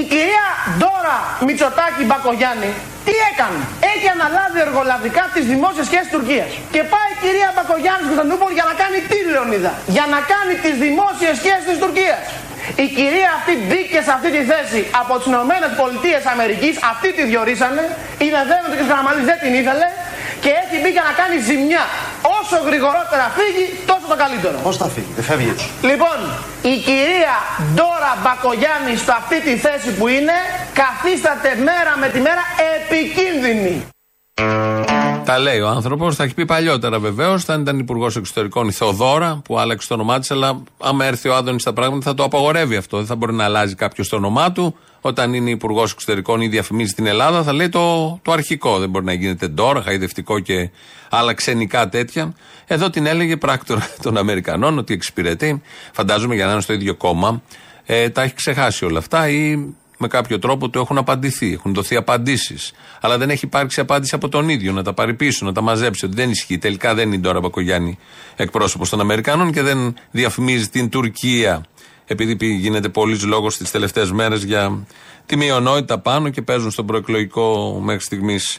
Η 0.01 0.03
κυρία 0.13 0.47
Ντόρα 0.79 1.19
Μητσοτάκη 1.47 2.03
Μπακογιάννη 2.09 2.71
τι 3.07 3.15
έκανε; 3.31 3.61
Έχει 3.93 4.07
αναλάβει 4.17 4.59
εργολαβικά 4.67 5.25
τις 5.35 5.45
δημόσιες 5.53 5.87
σχέσεις 5.91 6.11
Τουρκίας. 6.17 6.51
Και 6.75 6.83
πάει 6.93 7.09
η 7.17 7.19
κυρία 7.25 7.49
Μπακογιάννης 7.55 8.05
στην 8.05 8.11
Κωνσταντινούπολη 8.13 8.55
για 8.59 8.67
να 8.71 8.75
κάνει 8.83 8.99
τι, 9.11 9.19
Λεωνίδα; 9.35 9.73
Για 9.97 10.05
να 10.15 10.19
κάνει 10.33 10.55
τις 10.65 10.75
δημόσιες 10.85 11.35
σχέσεις 11.41 11.67
της 11.71 11.79
Τουρκίας. 11.83 12.25
Η 12.85 12.87
κυρία 12.97 13.31
αυτή 13.39 13.53
μπήκε 13.69 13.99
σε 14.07 14.13
αυτή 14.17 14.29
τη 14.37 14.43
θέση 14.53 14.81
από 15.01 15.13
τις 15.19 15.27
Ηνωμένες 15.33 15.71
Πολιτείες 15.81 16.23
Αμερικής, 16.33 16.75
αυτοί 16.93 17.09
τη 17.17 17.23
διορίσανε. 17.31 17.85
Είναι 18.25 18.41
βέβαιο 18.51 18.67
ότι 18.69 18.77
ο 18.77 18.85
κ. 18.85 18.89
Καραμαλή 18.91 19.23
δεν 19.31 19.39
την 19.45 19.53
ήθελε 19.61 19.89
και 20.43 20.51
έχει 20.63 20.77
μπει 20.81 20.91
για 20.97 21.05
να 21.09 21.13
κάνει 21.21 21.37
ζημιά. 21.49 21.85
Όσο 22.39 22.57
γρηγορότερα 22.69 23.27
φύγει, 23.39 23.67
τόσο 23.91 24.07
το 24.13 24.17
καλύτερο. 24.23 24.57
Πώς 24.69 24.77
θα 24.83 24.89
φύγει, 24.95 25.13
δεν 25.19 25.25
φεύγει 25.31 25.49
έτσι. 25.55 25.67
Λοιπόν, 25.91 26.19
η 26.73 26.75
κυρία 26.89 27.35
Ντόρα 27.75 28.13
Μπακογιάννη 28.23 28.95
σε 29.05 29.13
αυτή 29.21 29.39
τη 29.47 29.55
θέση 29.65 29.91
που 29.99 30.07
είναι, 30.17 30.37
καθίσταται 30.83 31.51
μέρα 31.69 31.93
με 32.03 32.09
τη 32.15 32.21
μέρα 32.27 32.43
επικίνδυνη. 32.75 33.75
Τα 35.27 35.39
λέει 35.39 35.61
ο 35.61 35.69
άνθρωπος. 35.69 36.17
Θα 36.17 36.25
έχει 36.25 36.35
πει 36.35 36.45
παλιότερα 36.45 36.99
βεβαίως. 36.99 37.43
όταν 37.43 37.61
ήταν 37.61 37.79
υπουργός 37.79 38.17
εξωτερικών 38.17 38.69
η 38.69 38.73
Θεοδόρα 38.73 39.41
που 39.45 39.59
άλλαξε 39.59 39.89
το 39.89 39.95
όνομά 39.95 40.19
της. 40.19 40.31
Αλλά 40.31 40.63
άμα 40.79 41.05
έρθει 41.05 41.29
ο 41.29 41.35
Άδωνης 41.35 41.63
στα 41.63 41.73
πράγματα 41.73 42.03
θα 42.11 42.15
το 42.15 42.25
απαγορεύει 42.25 42.77
αυτό. 42.77 42.97
Δεν 42.97 43.07
θα 43.07 43.15
μπορεί 43.15 43.33
να 43.33 43.45
αλλάζει 43.45 43.75
κάποιος 43.75 44.09
το 44.09 44.17
όνομά 44.17 44.53
του. 44.53 44.77
Όταν 45.01 45.35
είναι 45.35 45.51
υπουργός 45.51 45.93
εξωτερικών 45.93 46.41
ή 46.41 46.49
διαφημίζει 46.49 46.93
την 46.93 47.07
Ελλάδα 47.07 47.43
θα 47.43 47.53
λέει 47.53 47.69
το, 47.69 48.19
το 48.23 48.33
αρχικό. 48.33 48.79
Δεν 48.79 48.91
μπορεί 48.91 49.05
να 49.05 49.13
γίνεται 49.13 49.49
τώρα, 49.49 49.83
χαϊδευτικό 49.83 50.39
και 50.39 50.71
άλλα 51.11 51.35
ξενικά 51.35 51.89
τέτοια. 51.89 52.35
Εδώ 52.67 52.91
την 52.91 53.07
έλεγε 53.07 53.37
πράκτορα 53.37 53.89
των 54.03 54.17
Αμερικανών 54.17 54.79
ότι 54.79 54.95
εξυπηρετεί. 54.95 55.63
Φαντάζομαι 55.93 56.35
για 56.35 56.47
να 56.47 56.53
είναι 56.53 56.61
στο 56.61 56.73
ίδιο 56.73 56.95
κόμμα. 56.95 57.43
Ε, 57.85 58.09
τα 58.09 58.23
έχει 58.23 58.35
ξεχάσει 58.35 58.85
όλα 58.85 58.99
αυτά 58.99 59.29
ή 59.29 59.59
με 59.99 60.09
κάποιο 60.09 60.39
τρόπο 60.39 60.69
του 60.69 60.79
έχουν 60.79 60.99
απαντηθεί, 60.99 61.53
έχουν 61.53 61.75
δοθεί 61.75 61.97
απαντήσεις. 61.97 62.73
Αλλά 63.01 63.19
δεν 63.19 63.31
έχει 63.31 63.45
υπάρξει 63.45 63.81
απάντηση 63.81 64.15
από 64.15 64.29
τον 64.29 64.49
ίδιο 64.49 64.73
να 64.73 64.83
τα 64.83 64.93
πάρει 64.93 65.15
πίσω, 65.15 65.45
να 65.47 65.53
τα 65.53 65.61
μαζέψει. 65.61 66.05
Ότι 66.05 66.15
δεν 66.15 66.31
ισχύει. 66.31 66.59
Τελικά 66.59 66.95
δεν 66.95 67.13
είναι 67.13 67.23
τώρα 67.23 67.41
Μπακογιάννη 67.41 67.99
εκπρόσωπος 68.37 68.89
των 68.89 69.01
Αμερικανών 69.01 69.53
και 69.53 69.63
δεν 69.63 69.95
διαφημίζει 70.11 70.69
την 70.69 70.89
Τουρκία. 70.89 71.65
Επειδή 72.09 72.37
πη- 72.37 72.59
γίνεται 72.59 72.89
πολλής 72.89 73.25
λόγος 73.25 73.57
τις 73.57 73.71
τελευταίες 73.71 74.13
μέρες 74.13 74.43
για 74.43 74.87
τη 75.27 75.37
μειονότητα 75.37 75.99
πάνω 75.99 76.29
και 76.29 76.43
παίζουν 76.43 76.71
στον 76.71 76.87
προεκλογικό 76.87 77.79
μέχρι 77.85 78.03
στιγμής 78.03 78.59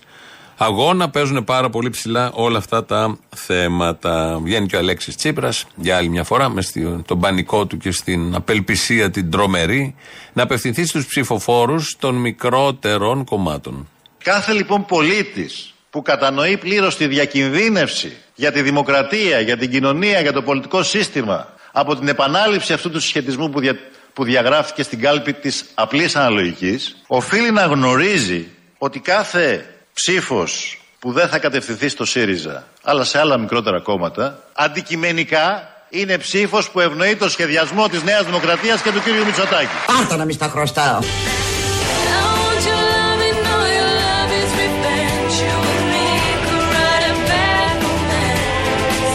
αγώνα. 0.58 1.10
Παίζουν 1.10 1.44
πάρα 1.44 1.70
πολύ 1.70 1.90
ψηλά 1.90 2.32
όλα 2.34 2.58
αυτά 2.58 2.86
τα 2.86 3.18
θέματα. 3.36 4.40
Βγαίνει 4.44 4.66
και 4.68 4.76
ο 4.76 4.80
Αλέξης 4.80 5.16
Τσίπρας 5.16 5.66
για 5.76 5.98
άλλη 5.98 6.10
μια 6.10 6.24
φορά 6.24 6.50
μες 6.50 6.66
στη- 6.66 7.02
τον 7.06 7.20
πανικό 7.20 7.66
του 7.66 7.78
και 7.78 7.92
στην 7.92 8.36
απελπισία 8.36 9.10
την 9.12 9.32
τρομερή 9.32 9.96
να 10.34 10.44
απευθυνθεί 10.44 10.86
στους 10.86 11.06
ψηφοφόρους 11.08 11.96
των 12.00 12.16
μικρότερων 12.16 13.24
κομμάτων. 13.26 13.88
Κάθε 14.24 14.54
λοιπόν 14.54 14.86
πολίτης 14.86 15.74
που 15.90 16.02
κατανοεί 16.02 16.58
πλήρως 16.58 16.98
τη 16.98 17.08
διακινδύνευση 17.08 18.12
για 18.36 18.52
τη 18.52 18.62
δημοκρατία, 18.62 19.40
για 19.40 19.58
την 19.58 19.72
κοινωνία, 19.72 20.20
για 20.22 20.34
το 20.34 20.42
πολιτικό 20.42 20.84
σύστημα 20.84 21.48
από 21.72 21.96
την 21.96 22.08
επανάληψη 22.08 22.74
αυτού 22.74 22.90
του 22.90 23.00
συσχετισμού 23.00 23.50
που, 23.50 23.60
δια- 23.60 23.78
που 24.14 24.24
διαγράφηκε 24.24 24.84
στην 24.84 25.00
κάλπη 25.02 25.34
της 25.34 25.66
απλής 25.74 26.16
αναλογικής 26.16 27.04
οφείλει 27.08 27.52
να 27.52 27.66
γνωρίζει 27.66 28.48
ότι 28.78 29.00
κάθε 29.00 29.66
ψήφος 30.00 30.77
που 31.00 31.12
δεν 31.12 31.27
θα 31.27 31.39
κατευθυνθεί 31.39 31.88
στο 31.89 32.06
ΣΥΡΙΖΑ 32.06 32.68
αλλά 32.84 33.04
σε 33.04 33.20
άλλα 33.20 33.38
μικρότερα 33.38 33.80
κόμματα 33.80 34.44
αντικειμενικά 34.54 35.72
είναι 35.89 36.18
ψήφος 36.18 36.70
που 36.70 36.80
ευνοεί 36.80 37.16
το 37.16 37.30
σχεδιασμό 37.30 37.88
της 37.88 38.04
Νέας 38.04 38.25
Δημοκρατίας 38.25 38.82
και 38.82 38.92
του 38.92 39.00
κ. 39.00 39.25
Μητσοτάκη. 39.25 39.68
Πάρτα 39.86 40.16
να 40.16 40.25
μη 40.25 40.34
στα 40.34 40.48
χρωστάω. 40.48 41.00
want 41.00 42.62
your 42.70 42.84
love 42.94 43.22
and 43.30 43.39
know 43.46 43.63
your 43.77 43.92
love 44.04 44.32
is 44.42 44.51
revenge. 44.63 45.34
You 45.46 45.56
and 45.74 45.86
me 45.94 46.08
could 46.46 46.66
write 46.74 47.06
a 47.13 47.16
bad 47.32 47.75
romance. 47.88 49.13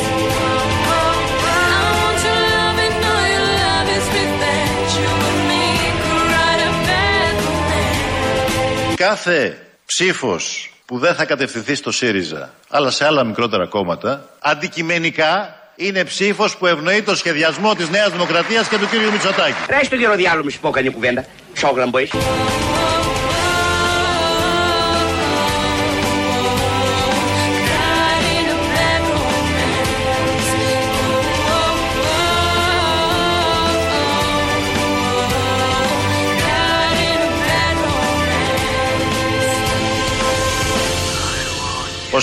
I 1.77 1.89
want 2.01 2.21
your 2.27 2.41
love 2.53 2.79
and 2.87 2.97
know 3.05 3.21
your 3.35 3.49
love 3.63 3.89
is 3.99 4.07
revenge. 4.21 4.91
You 5.03 5.13
and 5.31 5.41
me 5.51 5.65
could 6.03 6.25
write 6.33 6.63
a 6.71 6.73
bad 6.89 7.35
romance. 7.47 8.97
Κάθε 8.97 9.59
ψήφος 9.87 10.72
που 10.93 10.99
δεν 10.99 11.15
θα 11.15 11.25
κατευθυνθεί 11.25 11.75
στο 11.75 11.91
ΣΥΡΙΖΑ 11.91 12.51
αλλά 12.69 12.91
σε 12.91 13.05
άλλα 13.05 13.25
μικρότερα 13.25 13.67
κόμματα 13.67 14.25
αντικειμενικά 14.39 15.57
είναι 15.77 16.05
ψήφος 16.05 16.57
που 16.57 16.67
ευνοεί 16.67 17.03
το 17.03 17.17
σχεδιασμό 17.17 17.75
της 17.75 17.89
Νέας 17.89 18.11
Δημοκρατίας 18.11 18.69
και 18.69 18.77
του 18.79 18.87
κ. 18.87 19.13
Μητσοτάκη. 19.13 19.55
Ρε 19.69 19.85
στο 19.85 19.97
κύριο 19.97 20.17
διάλογο, 20.17 20.45
μη 20.45 20.51
σου 20.51 20.61
πω 20.61 20.71
κανεί 20.71 20.91
κουβέντα. 20.91 21.25
Σόγλαμπο 21.53 21.99
είσαι. 21.99 22.17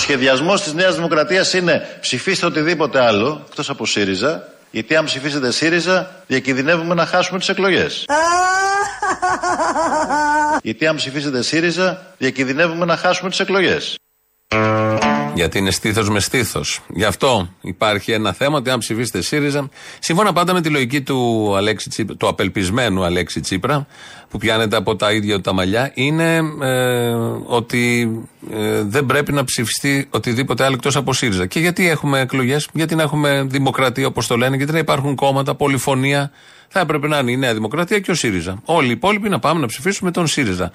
Ο 0.00 0.02
σχεδιασμός 0.02 0.62
της 0.62 0.72
Νέας 0.72 0.94
Δημοκρατίας 0.94 1.52
είναι 1.52 1.98
ψηφίστε 2.00 2.46
οτιδήποτε 2.46 3.00
άλλο 3.00 3.44
εκτός 3.48 3.70
από 3.70 3.86
ΣΥΡΙΖΑ 3.86 4.48
γιατί 4.70 4.96
αν 4.96 5.04
ψηφίσετε 5.04 5.50
ΣΥΡΙΖΑ 5.50 6.10
διακινδυνεύουμε 6.26 6.94
να 6.94 7.06
χάσουμε 7.06 7.38
τις 7.38 7.48
εκλογές. 7.48 8.04
γιατί 10.62 10.86
αν 10.86 10.96
ψηφίσετε 10.96 11.42
ΣΥΡΙΖΑ 11.42 12.14
διακινδυνεύουμε 12.18 12.84
να 12.84 12.96
χάσουμε 12.96 13.30
τις 13.30 13.40
εκλογές. 13.40 13.98
Γιατί 15.34 15.58
είναι 15.58 15.70
στήθος 15.70 16.10
με 16.10 16.20
στήθος. 16.20 16.80
Γι' 16.88 17.04
αυτό 17.04 17.48
υπάρχει 17.60 18.12
ένα 18.12 18.32
θέμα 18.32 18.56
ότι 18.56 18.70
αν 18.70 18.78
ψηφίσετε 18.78 19.22
ΣΥΡΙΖΑ, 19.22 19.68
σύμφωνα 19.98 20.32
πάντα 20.32 20.52
με 20.52 20.60
τη 20.60 20.68
λογική 20.68 21.00
του, 21.00 21.52
Αλέξη 21.56 21.88
Τσίπρα, 21.88 22.16
του 22.16 22.28
απελπισμένου 22.28 23.04
Αλέξη 23.04 23.40
Τσίπρα, 23.40 23.86
που 24.28 24.38
πιάνεται 24.38 24.76
από 24.76 24.96
τα 24.96 25.12
ίδια 25.12 25.34
του 25.34 25.40
τα 25.40 25.52
μαλλιά, 25.52 25.90
είναι 25.94 26.36
ε, 26.62 27.10
ότι 27.46 28.10
ε, 28.52 28.82
δεν 28.82 29.06
πρέπει 29.06 29.32
να 29.32 29.44
ψηφιστεί 29.44 30.06
οτιδήποτε 30.10 30.64
άλλο 30.64 30.74
εκτός 30.74 30.96
από 30.96 31.12
ΣΥΡΙΖΑ. 31.12 31.46
Και 31.46 31.60
γιατί 31.60 31.88
έχουμε 31.88 32.20
εκλογές, 32.20 32.68
γιατί 32.72 32.94
να 32.94 33.02
έχουμε 33.02 33.44
δημοκρατία 33.46 34.06
όπως 34.06 34.26
το 34.26 34.36
λένε, 34.36 34.56
γιατί 34.56 34.72
να 34.72 34.78
υπάρχουν 34.78 35.14
κόμματα, 35.14 35.54
πολυφωνία. 35.54 36.30
Θα 36.68 36.80
έπρεπε 36.80 37.08
να 37.08 37.18
είναι 37.18 37.30
η 37.30 37.36
Νέα 37.36 37.54
Δημοκρατία 37.54 37.98
και 37.98 38.10
ο 38.10 38.14
ΣΥΡΙΖΑ. 38.14 38.60
Όλοι 38.64 38.88
οι 38.88 38.90
υπόλοιποι 38.90 39.28
να 39.28 39.38
πάμε 39.38 39.60
να 39.60 39.66
ψηφίσουμε 39.66 40.10
τον 40.10 40.26
ΣΥΡΙΖΑ 40.26 40.72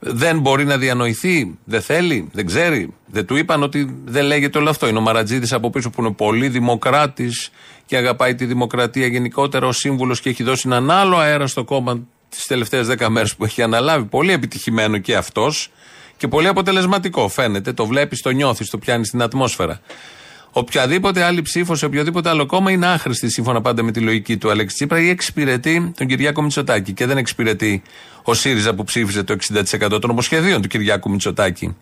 δεν 0.00 0.40
μπορεί 0.40 0.64
να 0.64 0.78
διανοηθεί, 0.78 1.58
δεν 1.64 1.82
θέλει, 1.82 2.28
δεν 2.32 2.46
ξέρει. 2.46 2.94
Δεν 3.06 3.26
του 3.26 3.36
είπαν 3.36 3.62
ότι 3.62 4.02
δεν 4.04 4.24
λέγεται 4.24 4.58
όλο 4.58 4.70
αυτό. 4.70 4.88
Είναι 4.88 4.98
ο 4.98 5.00
Μαρατζίδης 5.00 5.52
από 5.52 5.70
πίσω 5.70 5.90
που 5.90 6.02
είναι 6.02 6.12
πολύ 6.12 6.48
δημοκράτης 6.48 7.50
και 7.86 7.96
αγαπάει 7.96 8.34
τη 8.34 8.44
δημοκρατία 8.44 9.06
γενικότερα 9.06 9.66
ω 9.66 9.72
σύμβουλος 9.72 10.20
και 10.20 10.28
έχει 10.28 10.42
δώσει 10.42 10.62
έναν 10.66 10.90
άλλο 10.90 11.16
αέρα 11.16 11.46
στο 11.46 11.64
κόμμα 11.64 12.00
τις 12.28 12.46
τελευταίες 12.46 12.86
δέκα 12.86 13.10
μέρες 13.10 13.36
που 13.36 13.44
έχει 13.44 13.62
αναλάβει. 13.62 14.04
Πολύ 14.04 14.32
επιτυχημένο 14.32 14.98
και 14.98 15.16
αυτός 15.16 15.70
και 16.16 16.28
πολύ 16.28 16.46
αποτελεσματικό 16.46 17.28
φαίνεται. 17.28 17.72
Το 17.72 17.86
βλέπεις, 17.86 18.22
το 18.22 18.30
νιώθεις, 18.30 18.70
το 18.70 18.78
πιάνεις 18.78 19.06
στην 19.08 19.22
ατμόσφαιρα. 19.22 19.80
Οποιαδήποτε 20.52 21.22
άλλη 21.22 21.42
ψήφο 21.42 21.74
σε 21.74 21.84
οποιοδήποτε 21.84 22.28
άλλο 22.28 22.46
κόμμα 22.46 22.70
είναι 22.70 22.86
άχρηστη 22.86 23.30
σύμφωνα 23.30 23.60
πάντα 23.60 23.82
με 23.82 23.92
τη 23.92 24.00
λογική 24.00 24.36
του 24.36 24.50
Αλέξη 24.50 24.76
Τσίπρα 24.76 25.00
ή 25.00 25.08
εξυπηρετεί 25.08 25.92
τον 25.96 26.06
Κυριάκο 26.06 26.42
Μητσοτάκη 26.42 26.92
και 26.92 27.06
δεν 27.06 27.16
εξυπηρετεί 27.16 27.82
ο 28.22 28.34
ΣΥΡΙΖΑ 28.34 28.74
που 28.74 28.84
ψήφισε 28.84 29.22
το 29.22 29.36
60% 29.52 29.88
των 29.88 30.00
νομοσχεδίων 30.06 30.62
του 30.62 30.68
Κυριάκου 30.68 31.10
Μητσοτάκη 31.10 31.76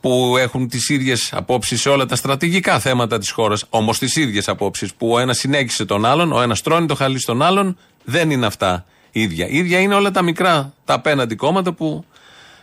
που 0.00 0.36
έχουν 0.38 0.68
τις 0.68 0.88
ίδιες 0.88 1.32
απόψεις 1.32 1.80
σε 1.80 1.88
όλα 1.88 2.06
τα 2.06 2.16
στρατηγικά 2.16 2.78
θέματα 2.78 3.18
της 3.18 3.30
χώρας, 3.30 3.64
όμως 3.68 3.98
τις 3.98 4.16
ίδιες 4.16 4.48
απόψεις 4.48 4.94
που 4.94 5.12
ο 5.12 5.18
ένας 5.18 5.38
συνέχισε 5.38 5.84
τον 5.84 6.04
άλλον, 6.04 6.32
ο 6.32 6.40
ένας 6.42 6.62
τρώνει 6.62 6.86
το 6.86 6.94
χαλί 6.94 7.20
στον 7.20 7.42
άλλον, 7.42 7.76
δεν 8.04 8.30
είναι 8.30 8.46
αυτά 8.46 8.84
ίδια. 9.10 9.46
ίδια 9.48 9.78
είναι 9.80 9.94
όλα 9.94 10.10
τα 10.10 10.22
μικρά, 10.22 10.72
τα 10.84 10.94
απέναντι 10.94 11.34
κόμματα 11.34 11.72
που 11.72 12.04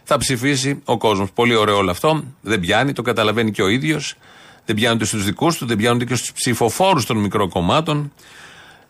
θα 0.03 0.17
ψηφίσει 0.17 0.81
ο 0.85 0.97
κόσμος. 0.97 1.31
Πολύ 1.31 1.55
ωραίο 1.55 1.77
όλο 1.77 1.91
αυτό. 1.91 2.23
Δεν 2.41 2.59
πιάνει, 2.59 2.93
το 2.93 3.01
καταλαβαίνει 3.01 3.51
και 3.51 3.61
ο 3.61 3.67
ίδιος 3.67 4.15
δεν 4.67 4.75
πιάνονται 4.75 5.05
στους 5.05 5.23
δικούς 5.23 5.57
του, 5.57 5.65
δεν 5.65 5.77
πιάνονται 5.77 6.05
και 6.05 6.15
στους 6.15 6.31
ψηφοφόρους 6.31 7.05
των 7.05 7.17
μικρών 7.17 7.49
κομμάτων. 7.49 8.13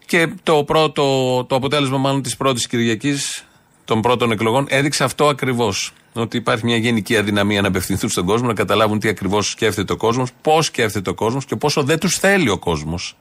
Και 0.06 0.34
το, 0.44 0.64
πρώτο, 0.64 1.04
το 1.48 1.56
αποτέλεσμα, 1.56 1.98
μάλλον 1.98 2.22
της 2.22 2.38
πρώτης 2.38 2.68
Κυριακής 2.68 3.46
των 3.86 4.02
πρώτων 4.02 4.32
εκλογών, 4.32 4.66
έδειξε 4.70 5.04
αυτό 5.04 5.28
ακριβώς. 5.28 5.92
Ότι 6.14 6.38
υπάρχει 6.38 6.66
μια 6.66 6.78
γενική 6.78 7.18
αδυναμία 7.18 7.62
να 7.62 7.68
απευθυνθούν 7.68 8.10
στον 8.10 8.26
κόσμο, 8.26 8.48
να 8.48 8.54
καταλάβουν 8.54 9.00
τι 9.00 9.08
ακριβώς 9.08 9.50
σκέφτεται 9.50 9.94
ο 9.94 9.98
κόσμος, 9.98 10.30
πώς 10.42 10.66
σκέφτεται 10.66 11.10
ο 11.10 11.14
κόσμος 11.14 11.46
και 11.46 11.56
πόσο 11.56 11.84
δεν 11.84 12.00
τους 12.00 12.18
θέλει 12.18 12.50
ο 12.50 12.58
κόσμος. 12.58 13.18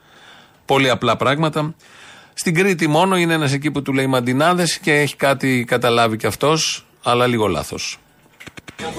Πολύ 0.64 0.90
απλά 0.90 1.16
πράγματα. 1.16 1.74
Στην 2.34 2.54
Κρήτη 2.54 2.86
μόνο 2.86 3.16
είναι 3.16 3.34
ένας 3.34 3.52
εκεί 3.52 3.70
που 3.70 3.82
του 3.82 3.92
λέει 3.92 4.06
μαντινάδες 4.06 4.78
και 4.78 4.92
έχει 4.92 5.16
κάτι 5.16 5.64
καταλάβει 5.66 6.16
κι 6.16 6.26
αυτός, 6.26 6.86
αλλά 7.02 7.26
λίγο 7.26 7.46
λάθος. 7.46 7.98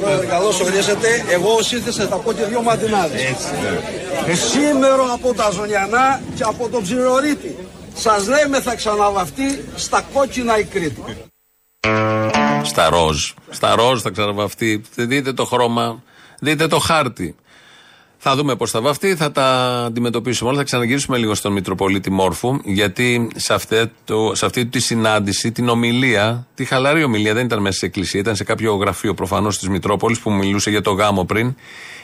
Πρόεδρε, 0.02 0.26
καλώς 0.26 0.60
ορίσατε. 0.60 1.26
Εγώ 1.30 1.62
σύνθεσα 1.62 2.08
θα 2.08 2.16
πω 2.16 2.34
και 2.34 2.44
δύο 2.44 2.62
μαντινάδες. 2.62 3.22
Ε, 4.28 4.36
σήμερα 4.36 5.12
από 5.14 5.34
τα 5.34 5.50
Ζωνιανά 5.50 6.22
και 6.36 6.44
από 6.44 6.70
τον 6.70 6.84
Ψηρορίτη. 6.84 7.56
Σας 7.94 8.28
λέμε 8.28 8.62
θα 8.62 8.76
ξαναβαφτεί 8.76 9.66
στα 9.76 10.06
κόκκινα 10.14 10.60
η 10.60 10.64
Κρήτη. 10.64 11.04
Στα 12.64 12.90
ροζ. 12.90 13.32
Στα 13.50 13.76
ροζ 13.76 14.02
θα 14.02 14.10
ξαναβαφτεί. 14.10 14.84
Δείτε 14.96 15.34
το 15.34 15.46
χρώμα, 15.46 16.04
δείτε 16.40 16.68
το 16.68 16.80
χάρτη. 16.80 17.36
Θα 18.18 18.36
δούμε 18.36 18.56
πώς 18.56 18.72
θα 18.72 18.82
βαφτεί, 18.82 19.16
θα 19.16 19.32
τα 19.32 19.46
αντιμετωπίσουμε 19.86 20.50
όλα. 20.50 20.58
Θα 20.58 20.64
ξαναγυρίσουμε 20.64 21.18
λίγο 21.18 21.36
στον 21.36 21.52
Μητροπολίτη 21.52 22.12
Μόρφου, 22.12 22.60
γιατί 22.64 23.30
σε, 23.36 23.54
αυτή, 23.54 23.92
το, 24.04 24.36
σε 24.36 24.46
αυτή 24.46 24.66
τη 24.66 24.80
συνάντηση, 24.80 25.52
την 25.52 25.70
ομιλία, 25.70 26.48
τη 26.56 26.66
χαλαρή 26.66 27.04
ομιλία, 27.04 27.34
δεν 27.34 27.46
ήταν 27.46 27.62
μέσα 27.62 27.78
σε 27.78 27.86
εκκλησία, 27.86 28.20
ήταν 28.20 28.36
σε 28.36 28.44
κάποιο 28.44 28.76
γραφείο 28.76 29.14
προφανώς 29.14 29.58
της 29.58 29.70
Μητρόπολης 29.70 30.20
που 30.20 30.32
μιλούσε 30.32 30.70
για 30.70 30.82
το 30.82 30.92
γάμο 30.92 31.26
πριν. 31.26 31.56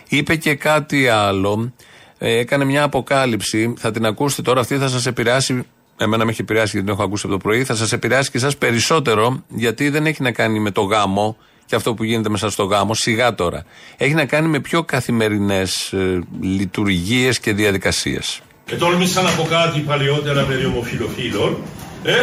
Είπε 0.08 0.36
και 0.36 0.56
κάτι 0.56 1.08
άλλο. 1.08 1.74
Ε, 2.18 2.38
έκανε 2.38 2.66
μια 2.66 2.84
αποκάλυψη. 2.84 3.74
Θα 3.78 3.92
την 3.92 4.06
ακούσετε 4.06 4.42
τώρα, 4.42 4.60
αυτή 4.60 4.78
θα 4.78 4.88
σας 4.88 5.06
επηρεάσει. 5.06 5.64
Εμένα 5.98 6.26
με 6.26 6.32
έχει 6.32 6.42
επηρεάσει 6.42 6.70
γιατί 6.72 6.86
την 6.86 6.94
έχω 6.94 7.04
ακούσει 7.04 7.24
από 7.26 7.36
το 7.36 7.42
πρωί. 7.42 7.64
Θα 7.64 7.76
σας 7.76 7.92
επηρεάσει 7.92 8.32
και 8.32 8.38
εσάς 8.38 8.58
περισσότερο, 8.58 9.44
γιατί 9.48 9.90
δεν 9.90 10.06
έχει 10.06 10.22
να 10.22 10.32
κάνει 10.32 10.60
με 10.60 10.72
το 10.72 10.82
γάμο 10.82 11.38
και 11.66 11.76
αυτό 11.76 11.94
που 11.94 12.04
γίνεται 12.04 12.30
μέσα 12.30 12.50
στο 12.50 12.64
γάμο, 12.64 12.94
σιγά 12.94 13.36
τώρα. 13.36 13.64
Έχει 13.98 14.14
να 14.14 14.26
κάνει 14.26 14.48
με 14.48 14.60
πιο 14.60 14.84
καθημερινές 14.84 15.94
ε, 15.94 16.20
λειτουργίες 16.42 17.40
και 17.40 17.54
διαδικασίες. 17.54 18.42
Και 18.66 18.76
τόλμησα 18.76 19.22
να 19.22 19.30
πω 19.30 19.48
κάτι 19.50 19.80
παλιότερα 19.80 20.44
περί 20.44 20.66
ομοφιλοφίλων 20.66 21.58
ε, 22.04 22.14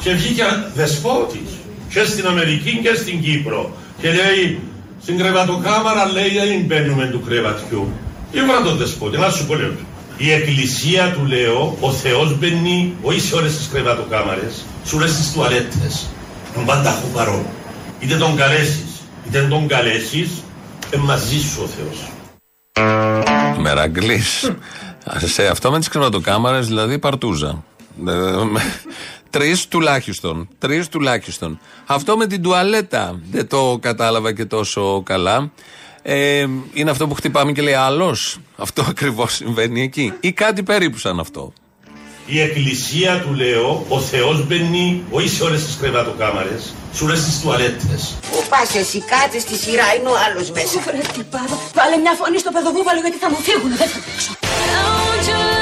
και 0.00 0.12
βγήκε 0.12 0.44
δεσπότης 0.74 1.50
και 1.88 2.04
στην 2.04 2.26
Αμερική 2.26 2.80
και 2.82 2.94
στην 2.94 3.22
Κύπρο. 3.22 3.72
Και 4.00 4.08
λέει, 4.12 4.60
στην 5.02 5.18
κρεβατοκάμαρα 5.18 6.12
λέει 6.12 6.28
δεν 6.28 6.60
μπαίνουμε 6.66 7.06
του 7.06 7.22
κρεβατιού. 7.26 7.92
Ήβρα 8.32 8.62
τον 8.62 8.76
δεσπότη, 8.76 9.18
να 9.18 9.30
σου 9.30 9.46
πω 9.46 9.54
λέω. 9.54 9.72
Η 10.16 10.32
εκκλησία 10.32 11.12
του 11.12 11.24
λέω, 11.24 11.76
ο 11.80 11.92
Θεός 11.92 12.38
μπαίνει 12.38 12.94
όχι 13.02 13.20
σε 13.20 13.34
όλες 13.34 13.56
τις 13.56 13.68
κρεβατοκάμαρες, 13.72 14.64
σε 14.84 14.96
όλες 14.96 15.16
τις 15.16 15.32
τουαλέτες. 15.32 16.06
Τον 16.54 16.64
πάντα 16.64 16.88
έχω 16.90 17.06
παρόν. 17.14 17.46
Είτε 18.00 18.16
τον 18.16 18.36
καλέσεις, 18.36 19.02
είτε 19.26 19.40
δεν 19.40 19.48
τον 19.48 19.68
καλέσεις, 19.68 20.30
ε, 20.90 20.96
μαζί 20.96 21.40
σου 21.40 21.62
ο 21.62 21.66
Θεός. 21.66 22.10
Μεραγκλής. 23.58 24.52
Σε 25.24 25.46
αυτό 25.46 25.70
με 25.70 25.78
τις 25.78 25.88
κρεβατοκάμαρες 25.88 26.66
δηλαδή 26.66 26.98
παρτούζα. 26.98 27.64
Ε, 28.06 28.12
Τρεις 29.30 29.68
τουλάχιστον. 29.68 30.48
Τρεις 30.58 30.88
τουλάχιστον. 30.88 31.58
Αυτό 31.86 32.16
με 32.16 32.26
την 32.26 32.42
τουαλέτα 32.42 33.20
δεν 33.30 33.48
το 33.48 33.78
κατάλαβα 33.80 34.32
και 34.32 34.44
τόσο 34.44 35.02
καλά. 35.02 35.50
Ε, 36.02 36.46
είναι 36.72 36.90
αυτό 36.90 37.06
που 37.06 37.14
χτυπάμε 37.14 37.52
και 37.52 37.62
λέει 37.62 37.74
άλλος. 37.74 38.38
Αυτό 38.56 38.84
ακριβώς 38.88 39.34
συμβαίνει 39.34 39.82
εκεί. 39.82 40.12
Ή 40.20 40.32
κάτι 40.32 40.62
περίπου 40.62 40.98
σαν 40.98 41.20
αυτό. 41.20 41.52
Η 42.30 42.40
εκκλησία 42.40 43.20
του 43.20 43.34
λέω, 43.34 43.84
ο 43.88 44.00
Θεός 44.00 44.46
μπαίνει 44.46 45.02
όχι 45.10 45.28
σε 45.28 45.42
όλες 45.42 45.64
τις 45.64 45.76
κρεβατοκάμαρες, 45.80 46.74
σε 46.92 47.04
όλες 47.04 47.24
τις 47.24 47.40
τουαλέτες. 47.40 48.14
Πού 48.30 48.44
πας 48.48 48.74
εσύ, 48.74 49.00
κάτσε 49.00 49.38
στη 49.40 49.56
σειρά, 49.56 49.94
είναι 49.94 50.08
ο 50.08 50.16
άλλος 50.26 50.50
μέσα. 50.50 50.80
Βρε 50.80 50.98
τι 51.14 51.22
πάω, 51.22 51.58
βάλε 51.74 51.96
μια 51.96 52.12
φωνή 52.20 52.38
στο 52.38 52.50
παιδοβούβαλο 52.50 53.00
γιατί 53.00 53.16
θα 53.16 53.30
μου 53.30 53.36
φύγουν, 53.36 53.76
δεν 53.76 53.88
θα 53.88 53.98
παίξω. 54.04 55.57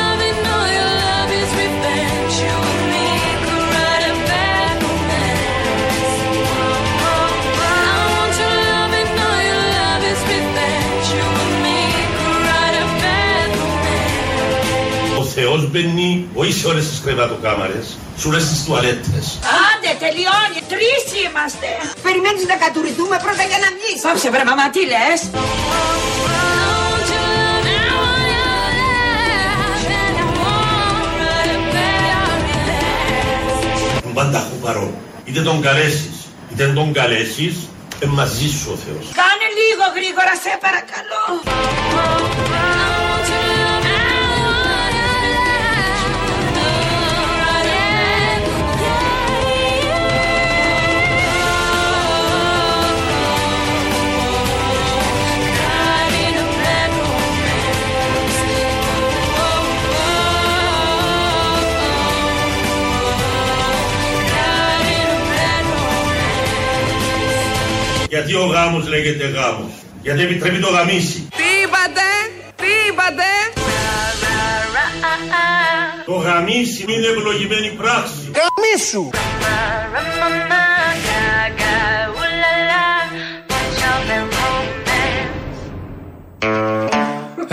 Θεός 15.38 15.70
μπαίνει 15.70 16.29
όχι 16.35 16.53
σε 16.53 16.66
όλες 16.66 16.88
τις 16.88 17.01
κρεβατοκάμαρες, 17.05 17.87
σε 18.16 18.29
όλες 18.29 18.44
τις 18.49 18.64
τουαλέτες. 18.64 19.25
Άντε, 19.66 19.90
τελειώνει, 20.05 20.61
τρεις 20.72 21.05
είμαστε. 21.22 21.68
Περιμένεις 22.03 22.44
να 22.53 22.57
κατουρηθούμε 22.64 23.16
πρώτα 23.25 23.42
για 23.51 23.59
να 23.64 23.68
βγεις. 23.77 24.01
Πάψε 24.03 24.31
βρε 24.35 24.44
μαμά, 24.51 24.66
τι 24.75 24.83
λες; 24.92 25.20
Τον 34.03 34.12
πάντα 34.18 34.38
έχω 34.38 34.57
παρόν. 34.62 34.94
Είτε 35.25 35.40
τον 35.42 35.61
καλέσεις, 35.62 36.16
είτε 36.51 36.64
δεν 36.66 36.75
τον 36.75 36.92
καλέσεις, 36.92 37.55
ε, 38.05 38.07
μαζί 38.07 38.49
σου 38.59 38.68
ο 38.75 38.77
Θεός. 38.85 39.05
Κάνε 39.20 39.49
λίγο 39.61 39.85
γρήγορα, 39.96 40.35
σε 40.44 40.53
παρακαλώ. 40.64 41.22
Γιατί 68.29 68.45
ο 68.45 68.47
γάμος 68.47 68.89
λέγεται 68.89 69.27
γάμος. 69.27 69.73
Γιατί 70.03 70.23
επιτρέπει 70.23 70.59
το 70.59 70.71
γαμίσι. 70.71 71.29
Τι 71.37 71.49
είπατε, 71.62 72.09
τι 72.57 72.71
είπατε; 72.89 73.29
Το 76.07 76.12
γαμίσι 76.12 76.85
είναι 76.89 77.07
ευλογημένη 77.07 77.69
πράξη. 77.69 78.31
Γαμίσου. 78.39 79.11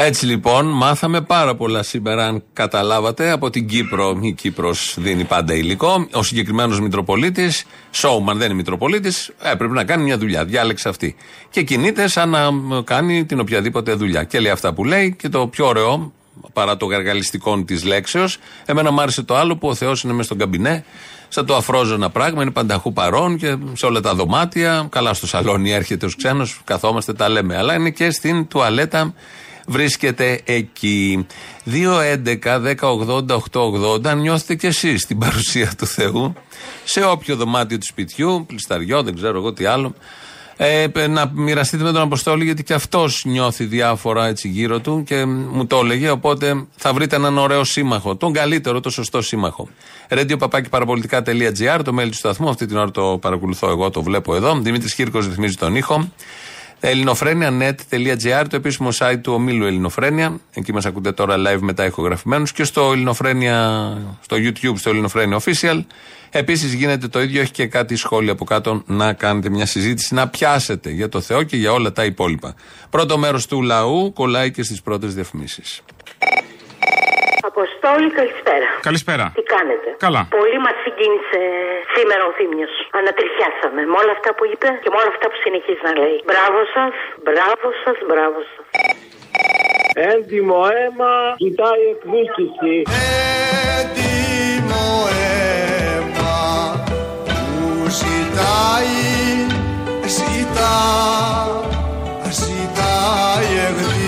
Έτσι 0.06 0.26
λοιπόν, 0.26 0.66
μάθαμε 0.66 1.22
πάρα 1.22 1.56
πολλά 1.56 1.84
σήμερα, 1.84 2.28
αν 2.28 2.44
καταλάβατε, 2.54 3.32
από 3.32 3.50
την 3.50 3.68
Κύπρο. 3.68 4.20
Η 4.22 4.32
Κύπρος 4.32 4.96
δίνει 5.00 5.24
πάντα 5.24 5.54
υλικό. 5.54 6.08
Ο 6.14 6.24
συγκεκριμένος 6.24 6.80
Μητροπολίτης, 6.80 7.66
Σόουμαν 7.92 8.38
δεν 8.38 8.46
είναι 8.46 8.56
Μητροπολίτης, 8.56 9.32
έπρεπε 9.42 9.74
να 9.74 9.84
κάνει 9.84 10.04
μια 10.04 10.18
δουλειά. 10.18 10.46
Διάλεξε 10.46 10.90
αυτή. 10.90 11.16
Και 11.50 11.62
κινείται 11.62 12.08
σαν 12.08 12.30
να 12.30 12.50
κάνει 12.84 13.26
την 13.26 13.40
οποιαδήποτε 13.40 13.94
δουλειά. 13.94 14.24
Και 14.24 14.40
λέει 14.40 14.52
αυτά 14.52 14.74
που 14.74 14.86
λέει 14.86 15.16
και 15.20 15.30
το 15.30 15.48
πιο 15.48 15.68
ωραίο, 15.68 16.12
παρά 16.54 16.78
το 16.78 16.86
γαργαλιστικό 16.86 17.64
της 17.64 17.84
λέξεως, 17.84 18.38
εμένα 18.66 18.92
μου 18.92 19.02
άρεσε 19.02 19.24
το 19.24 19.36
άλλο 19.36 19.58
που 19.58 19.68
ο 19.68 19.76
Θεός 19.76 20.04
είναι 20.04 20.14
μέσα 20.14 20.24
στον 20.24 20.38
καμπινέ, 20.38 20.86
σαν 21.28 21.46
το 21.46 21.56
αφρόζωνα 21.56 22.10
πράγμα, 22.10 22.42
είναι 22.42 22.52
πανταχού 22.52 22.94
παρόν 22.94 23.38
και 23.38 23.56
σε 23.74 23.86
όλα 23.86 24.00
τα 24.00 24.16
δωμάτια. 24.16 24.88
Καλά 24.90 25.14
στο 25.14 25.28
σαλόνι 25.28 25.72
έρχεται 25.72 26.06
ω 26.06 26.10
ξένος, 26.18 26.62
καθόμαστε, 26.64 27.14
τα 27.14 27.30
λέμε. 27.30 27.58
Αλλά 27.58 27.74
είναι 27.74 27.90
και 27.90 28.12
στην 28.12 28.48
τουαλέτα 28.48 29.14
βρίσκεται 29.68 30.42
εκεί. 30.44 31.26
2.11.10.80.880 31.72 34.06
αν 34.06 34.20
νιώθετε 34.20 34.56
κι 34.56 34.66
εσείς 34.66 35.06
την 35.06 35.18
παρουσία 35.18 35.72
του 35.78 35.86
Θεού 35.86 36.34
σε 36.84 37.06
όποιο 37.06 37.36
δωμάτιο 37.36 37.78
του 37.78 37.86
σπιτιού, 37.86 38.46
πλησταριό, 38.48 39.04
δεν 39.04 39.16
ξέρω 39.16 39.38
εγώ 39.38 39.54
τι 39.54 39.66
άλλο. 39.66 39.94
Ε, 40.58 40.88
να 41.08 41.32
μοιραστείτε 41.34 41.84
με 41.84 41.92
τον 41.92 42.02
Αποστόλη 42.02 42.44
γιατί 42.44 42.64
και 42.64 42.74
αυτός 42.74 43.24
νιώθει 43.26 43.66
διάφορα 43.66 44.28
έτσι 44.28 44.48
γύρω 44.48 44.80
του 44.80 45.04
και 45.06 45.26
μου 45.26 45.68
το 45.68 45.80
έλεγε. 45.84 46.10
Οπότε 46.10 46.66
θα 46.76 46.94
βρείτε 46.94 47.16
έναν 47.16 47.38
ωραίο 47.38 47.64
σύμμαχο. 47.64 48.16
Τον 48.16 48.34
καλύτερο, 48.34 48.80
το 48.80 48.90
σωστό 48.90 49.22
σύμμαχο. 49.22 49.70
Radio 50.10 50.50
παραπολιτικά.gr, 50.70 51.82
το 51.84 51.96
mail 52.00 52.08
του 52.08 52.14
σταθμού. 52.14 52.50
Αυτή 52.50 52.66
την 52.66 52.78
ώρα 52.78 52.92
το 52.92 53.18
παρακολουθώ 53.22 53.70
εγώ, 53.70 53.90
το 53.90 54.04
βλέπω 54.04 54.36
εδώ. 54.36 54.60
Δημήτρης 54.60 54.96
Κύρκος 54.96 55.28
ρυθμίζει 55.28 55.56
τον 55.56 55.76
ήχο. 55.76 56.12
ελληνοφρένια.net.gr, 56.88 58.46
το 58.50 58.56
επίσημο 58.56 58.90
site 58.98 59.20
του 59.22 59.34
ομίλου 59.34 59.66
Ελληνοφρένια. 59.66 60.40
Εκεί 60.54 60.74
μας 60.74 60.86
ακούτε 60.86 61.12
τώρα 61.12 61.36
live 61.38 61.60
μετά 61.60 61.86
ηχογραφημένους 61.86 62.52
και 62.52 62.64
στο, 62.64 62.92
Ελληνοφρένια, 62.92 63.98
στο 64.22 64.36
YouTube, 64.40 64.74
στο 64.76 64.90
Ελληνοφρένια 64.90 65.40
Official. 65.40 65.84
Επίσης 66.30 66.74
γίνεται 66.74 67.08
το 67.08 67.22
ίδιο, 67.22 67.42
έχει 67.42 67.52
και 67.52 67.68
κάτι 67.68 67.96
σχόλια 67.96 68.32
από 68.32 68.46
κάτω 68.46 68.84
να 68.86 69.14
κάνετε 69.14 69.50
μια 69.50 69.66
συζήτηση, 69.66 70.14
να 70.14 70.28
πιάσετε 70.28 70.90
για 70.90 71.10
το 71.10 71.22
Θεό 71.22 71.44
και 71.44 71.58
για 71.58 71.72
όλα 71.72 71.92
τα 71.92 72.06
υπόλοιπα. 72.06 72.56
Πρώτο 72.90 73.18
μέρος 73.18 73.48
του 73.48 73.62
λαού 73.62 74.14
κολλάει 74.14 74.52
και 74.52 74.64
στις 74.64 74.82
πρώτες 74.82 75.14
διαφημίσεις. 75.14 75.82
Αποστόλη, 77.52 78.10
καλησπέρα. 78.20 78.70
Καλησπέρα. 78.90 79.26
Τι 79.38 79.44
κάνετε; 79.56 79.90
Καλά. 80.06 80.22
Πολύ 80.38 80.58
μας 80.66 80.76
συγκίνησε 80.84 81.40
σήμερα 81.96 82.24
ο 82.30 82.32
Θήμιος. 82.38 82.74
Ανατριχιάσαμε 83.00 83.82
με 83.92 83.96
όλα 84.02 84.14
αυτά 84.18 84.30
που 84.38 84.44
είπε 84.52 84.68
και 84.84 84.90
με 84.94 84.98
όλα 85.02 85.12
αυτά 85.16 85.26
που 85.32 85.38
συνεχίζει 85.46 85.84
να 85.90 85.94
λέει. 86.02 86.18
Μπράβο 86.30 86.60
σας, 86.76 86.94
μπράβο 87.26 87.68
σας, 87.84 87.98
μπράβο 88.10 88.40
σας. 88.52 88.66
Έντιμο 90.12 90.60
αίμα 90.78 91.14
κοιτάει 91.42 91.84
εκδίκηση. 91.94 92.76
Έντιμο 93.78 94.86
αίμα 95.20 96.36
που 97.28 97.50
ζητάει, 98.00 98.98
ζητά, 100.18 100.78
ζητάει 102.42 103.52
εκδίκηση. 103.68 104.03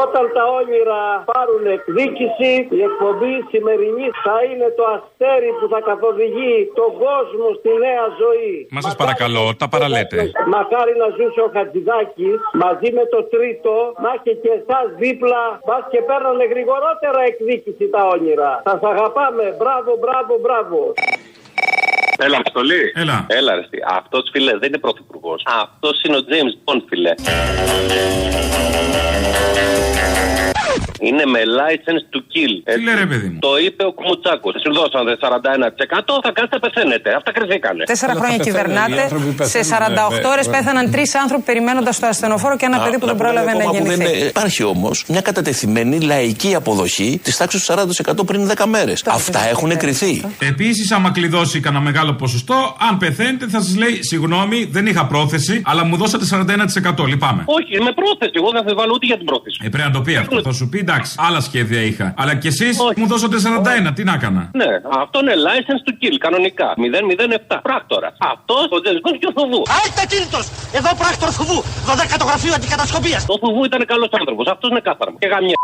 Και 0.00 0.06
όταν 0.08 0.24
τα 0.36 0.44
όνειρα 0.60 1.00
πάρουν 1.32 1.64
εκδίκηση, 1.76 2.50
η 2.78 2.80
εκπομπή 2.88 3.34
σημερινή 3.52 4.06
θα 4.24 4.36
είναι 4.48 4.68
το 4.78 4.84
αστέρι 4.94 5.50
που 5.58 5.66
θα 5.72 5.80
καθοδηγεί 5.88 6.56
τον 6.80 6.90
κόσμο 7.04 7.46
στη 7.58 7.70
νέα 7.84 8.06
ζωή. 8.22 8.54
Μα 8.76 8.80
σας 8.86 8.94
παρακαλώ, 9.02 9.44
τα 9.60 9.66
παραλέτε. 9.74 10.18
Μακάρι 10.56 10.94
να 11.02 11.08
ζούσε 11.16 11.40
ο 11.46 11.48
Χατζηδάκης 11.54 12.38
μαζί 12.64 12.88
με 12.98 13.04
το 13.14 13.20
τρίτο, 13.34 13.74
να 14.02 14.08
έχει 14.16 14.32
και 14.42 14.52
εσάς 14.58 14.86
δίπλα, 15.02 15.42
μπας 15.66 15.84
και 15.92 16.00
παίρνανε 16.08 16.44
γρηγορότερα 16.52 17.20
εκδίκηση 17.30 17.84
τα 17.94 18.02
όνειρα. 18.14 18.52
Σας 18.68 18.82
αγαπάμε. 18.92 19.44
Μπράβο, 19.60 19.90
μπράβο, 20.02 20.32
μπράβο. 20.44 20.78
Έλα, 22.22 22.36
Αποστολή. 22.36 22.92
Έλα. 22.94 23.26
Έλα, 23.28 23.54
ρε. 23.54 23.62
Αυτός 23.86 24.28
φίλε 24.32 24.58
δεν 24.58 24.68
είναι 24.68 24.78
πρωθυπουργός. 24.78 25.42
Αυτός 25.46 26.02
είναι 26.02 26.16
ο 26.16 26.20
James 26.28 26.72
Bond, 26.72 26.82
φίλε. 26.88 27.14
Είναι 31.08 31.24
με 31.34 31.40
license 31.60 32.04
to 32.12 32.18
kill. 32.32 32.52
Τι 32.74 32.82
λέει 32.86 32.94
ρε 33.04 33.06
παιδί 33.10 33.28
μου; 33.32 33.38
Το 33.48 33.52
είπε 33.64 33.82
ο 33.90 33.92
Κουμουτσάκος. 33.98 34.54
Σου 34.64 34.72
δώσανε 34.78 35.12
41%, 35.20 36.12
θα 36.24 36.30
κάνετε 36.36 36.56
πεθαίνετε. 36.64 37.08
Αυτά 37.18 37.30
κρυθήκανε. 37.36 37.82
Τέσσερα 37.84 38.14
χρόνια 38.20 38.38
κυβερνάτε. 38.38 39.02
Σε 39.54 39.60
48 39.62 40.30
ώρες 40.34 40.46
πέθαναν 40.48 40.90
τρεις 40.90 41.14
άνθρωποι 41.14 41.44
περιμένοντας 41.50 41.98
το 42.00 42.06
ασθενοφόρο 42.06 42.56
και 42.56 42.66
ένα 42.70 42.78
παιδί 42.84 42.98
που 42.98 43.06
δεν 43.06 43.16
πρόλαβε 43.16 43.52
να 43.52 43.64
γεννηθεί. 43.64 44.26
Υπάρχει 44.26 44.62
όμως 44.64 45.04
μια 45.08 45.20
κατατεθειμένη 45.20 46.00
λαϊκή 46.00 46.54
αποδοχή 46.54 47.20
της 47.22 47.36
τάξης 47.36 47.64
του 47.64 47.72
40% 47.72 48.26
πριν 48.26 48.50
10 48.56 48.64
μέρες. 48.66 49.02
Αυτά 49.06 49.40
έχουν 49.48 49.76
κρυθεί. 49.76 50.22
Επίσης, 50.38 50.92
άμα 50.92 51.10
κλειδώσει 51.10 51.60
κανένα 51.60 51.82
μεγάλο 51.84 52.12
ποσοστό, 52.14 52.76
αν 52.90 52.98
πεθαίνετε 52.98 53.46
θα 53.48 53.60
σας 53.60 53.76
λέει 53.76 53.98
συγγνώμη, 54.02 54.68
δεν 54.70 54.86
είχα 54.86 55.06
πρόθεση, 55.06 55.62
αλλά 55.64 55.84
μου 55.84 55.96
δώσατε 55.96 56.24
41%. 56.24 57.06
Λυπάμαι. 57.06 57.42
Όχι, 57.46 57.82
με 57.82 57.92
πρόθεση. 57.92 58.32
Εγώ 58.34 58.50
δεν 58.50 58.60
αμφιβάλλω 58.60 58.92
ούτε 58.94 59.06
για 59.06 59.16
την 59.16 59.26
πρόθεση. 59.26 59.58
Ε, 59.64 59.68
πρέπει 59.68 59.88
να 59.88 59.94
το 59.94 60.00
πει 60.00 60.16
αυτό. 60.16 60.42
Θα 60.42 60.52
σου 60.52 60.68
πει 60.68 60.84
εντάξει, 60.90 61.14
άλλα 61.26 61.40
σχέδια 61.40 61.80
είχα. 61.88 62.06
Αλλά 62.16 62.32
κι 62.42 62.46
εσείς 62.46 62.74
μου 62.96 63.06
δώσατε 63.06 63.36
41, 63.88 63.92
τι 63.94 64.02
να 64.04 64.14
έκανα; 64.18 64.42
Ναι, 64.60 64.70
αυτό 65.02 65.16
είναι 65.22 65.34
license 65.48 65.82
to 65.86 65.92
kill, 66.00 66.16
κανονικά. 66.26 66.68
007. 66.76 67.60
Πράκτορα. 67.62 68.08
Αυτός 68.32 68.66
ο 68.70 68.80
Τζεσγκόν 68.82 69.14
και 69.20 69.26
ο 69.30 69.32
Θουβού. 69.36 69.62
Άιστε 69.76 70.02
κίνητος! 70.12 70.44
Εδώ 70.78 70.90
πράκτορ 71.00 71.30
Θουβού, 71.38 71.58
12ο 71.88 72.26
γραφείο 72.30 72.52
αντικατασκοπίας. 72.58 73.22
Ο 73.34 73.36
Θουβού 73.42 73.64
ήταν 73.70 73.80
καλός 73.92 74.10
άνθρωπος. 74.18 74.46
Αυτός 74.54 74.70
είναι 74.70 74.82
κάθαρμα. 74.88 75.16
Και 75.22 75.28
γαμιά. 75.32 75.58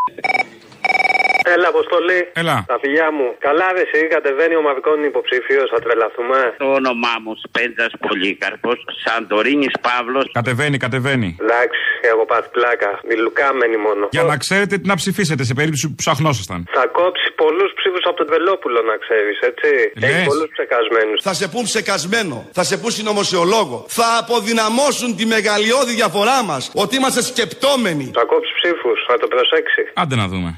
Έλα, 1.53 1.67
Αποστολή. 1.75 2.19
Έλα. 2.41 2.55
Τα 2.73 2.77
φιλιά 2.83 3.07
μου. 3.17 3.27
Καλά, 3.47 3.67
δε 3.75 3.81
εσύ, 3.85 3.99
κατεβαίνει 4.15 4.55
ο 4.61 4.61
Μαυρικών 4.67 4.97
υποψήφιος, 5.11 5.67
θα 5.73 5.79
τρελαθούμε. 5.85 6.39
Το 6.63 6.67
όνομά 6.79 7.13
μου 7.23 7.33
Σπέντζας 7.45 7.91
Πολύκαρπος, 8.05 8.79
Σαντορίνης 9.03 9.75
Παύλος. 9.87 10.25
Κατεβαίνει, 10.39 10.77
κατεβαίνει. 10.85 11.29
Εντάξει, 11.45 11.81
έχω 12.11 12.23
πάθει 12.31 12.49
πλάκα. 12.57 12.89
Μιλουκάμενη 13.09 13.77
μόνο. 13.87 14.03
Για 14.15 14.23
να 14.31 14.35
ξέρετε 14.43 14.73
τι 14.81 14.87
να 14.91 14.95
ψηφίσετε 15.01 15.43
σε 15.49 15.53
περίπτωση 15.59 15.85
που 15.89 15.95
ψαχνόσασταν. 16.03 16.59
Θα 16.77 16.85
κόψει 16.99 17.27
πολλούς 17.43 17.71
ψήφους 17.77 18.03
από 18.09 18.17
τον 18.21 18.27
Βελόπουλο, 18.33 18.79
να 18.91 18.95
ξέρεις, 19.03 19.37
έτσι. 19.49 19.69
Έχει 20.07 20.25
πολλούς 20.31 20.49
ψεκασμένους. 20.55 21.17
Θα 21.27 21.33
σε 21.39 21.45
πούν 21.51 21.63
ψεκασμένο, 21.63 22.37
θα 22.57 22.63
σε 22.69 22.75
πούν 22.77 22.91
συνωμοσιολόγο. 22.91 23.77
Θα 23.87 24.07
αποδυναμώσουν 24.21 25.09
τη 25.17 25.25
μεγαλειώδη 25.25 25.93
διαφορά 26.01 26.43
μας 26.43 26.71
ότι 26.83 26.95
είμαστε 26.95 27.21
σκεπτόμενοι. 27.21 28.11
Θα 28.19 28.23
κόψει 28.31 28.51
ψήφους, 28.59 28.97
θα 29.09 29.17
το 29.17 29.27
προσέξει. 29.27 29.81
Άντε 29.93 30.15
να 30.15 30.27
δούμε. 30.27 30.57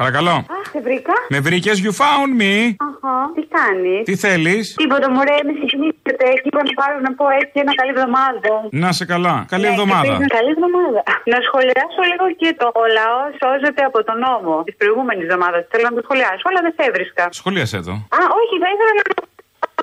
Παρακαλώ. 0.00 0.36
Αχ, 0.56 0.64
σε 0.72 0.80
βρήκα. 0.86 1.14
Με 1.34 1.38
βρήκες, 1.46 1.76
you 1.84 1.92
found 2.02 2.30
me. 2.42 2.54
Αχα, 2.88 3.14
τι 3.36 3.42
κάνεις; 3.56 4.00
Τι 4.08 4.14
θέλεις; 4.24 4.64
Τίποτα, 4.82 5.06
μου 5.12 5.20
ρε, 5.28 5.36
με 5.46 5.52
συγκινήσετε. 5.60 6.26
Είπα 6.46 6.60
να 6.68 6.72
πάρω 6.80 6.96
να 7.06 7.10
πω 7.18 7.24
έτσι 7.40 7.56
ένα 7.64 7.72
καλή 7.80 7.92
εβδομάδα. 7.96 8.52
Να 8.84 8.88
σε 8.98 9.04
καλά. 9.12 9.34
Καλή 9.54 9.64
Ναι, 9.66 9.72
εβδομάδα. 9.74 10.02
και 10.06 10.12
επίσης, 10.16 10.32
Καλή 10.38 10.50
εβδομάδα. 10.56 11.00
Να 11.32 11.38
σχολιάσω 11.46 12.00
λίγο 12.10 12.24
και 12.40 12.48
το 12.60 12.66
ο 12.82 12.84
λαός 12.98 13.30
σώζεται 13.42 13.82
από 13.90 13.98
τον 14.08 14.16
νόμο 14.26 14.54
της 14.66 14.74
προηγούμενης 14.80 15.24
εβδομάδας. 15.26 15.62
Θέλω 15.72 15.84
να 15.90 15.94
το 15.98 16.02
σχολιάσω, 16.06 16.44
αλλά 16.50 16.60
δεν 16.66 16.72
σε 16.76 16.82
έβρισκα. 16.88 17.24
Σχολίασε 17.40 17.76
εδώ. 17.82 17.94
Α, 18.18 18.20
όχι, 18.40 18.54
θα 18.62 18.68
ήθελα 18.74 18.92
να. 18.98 19.02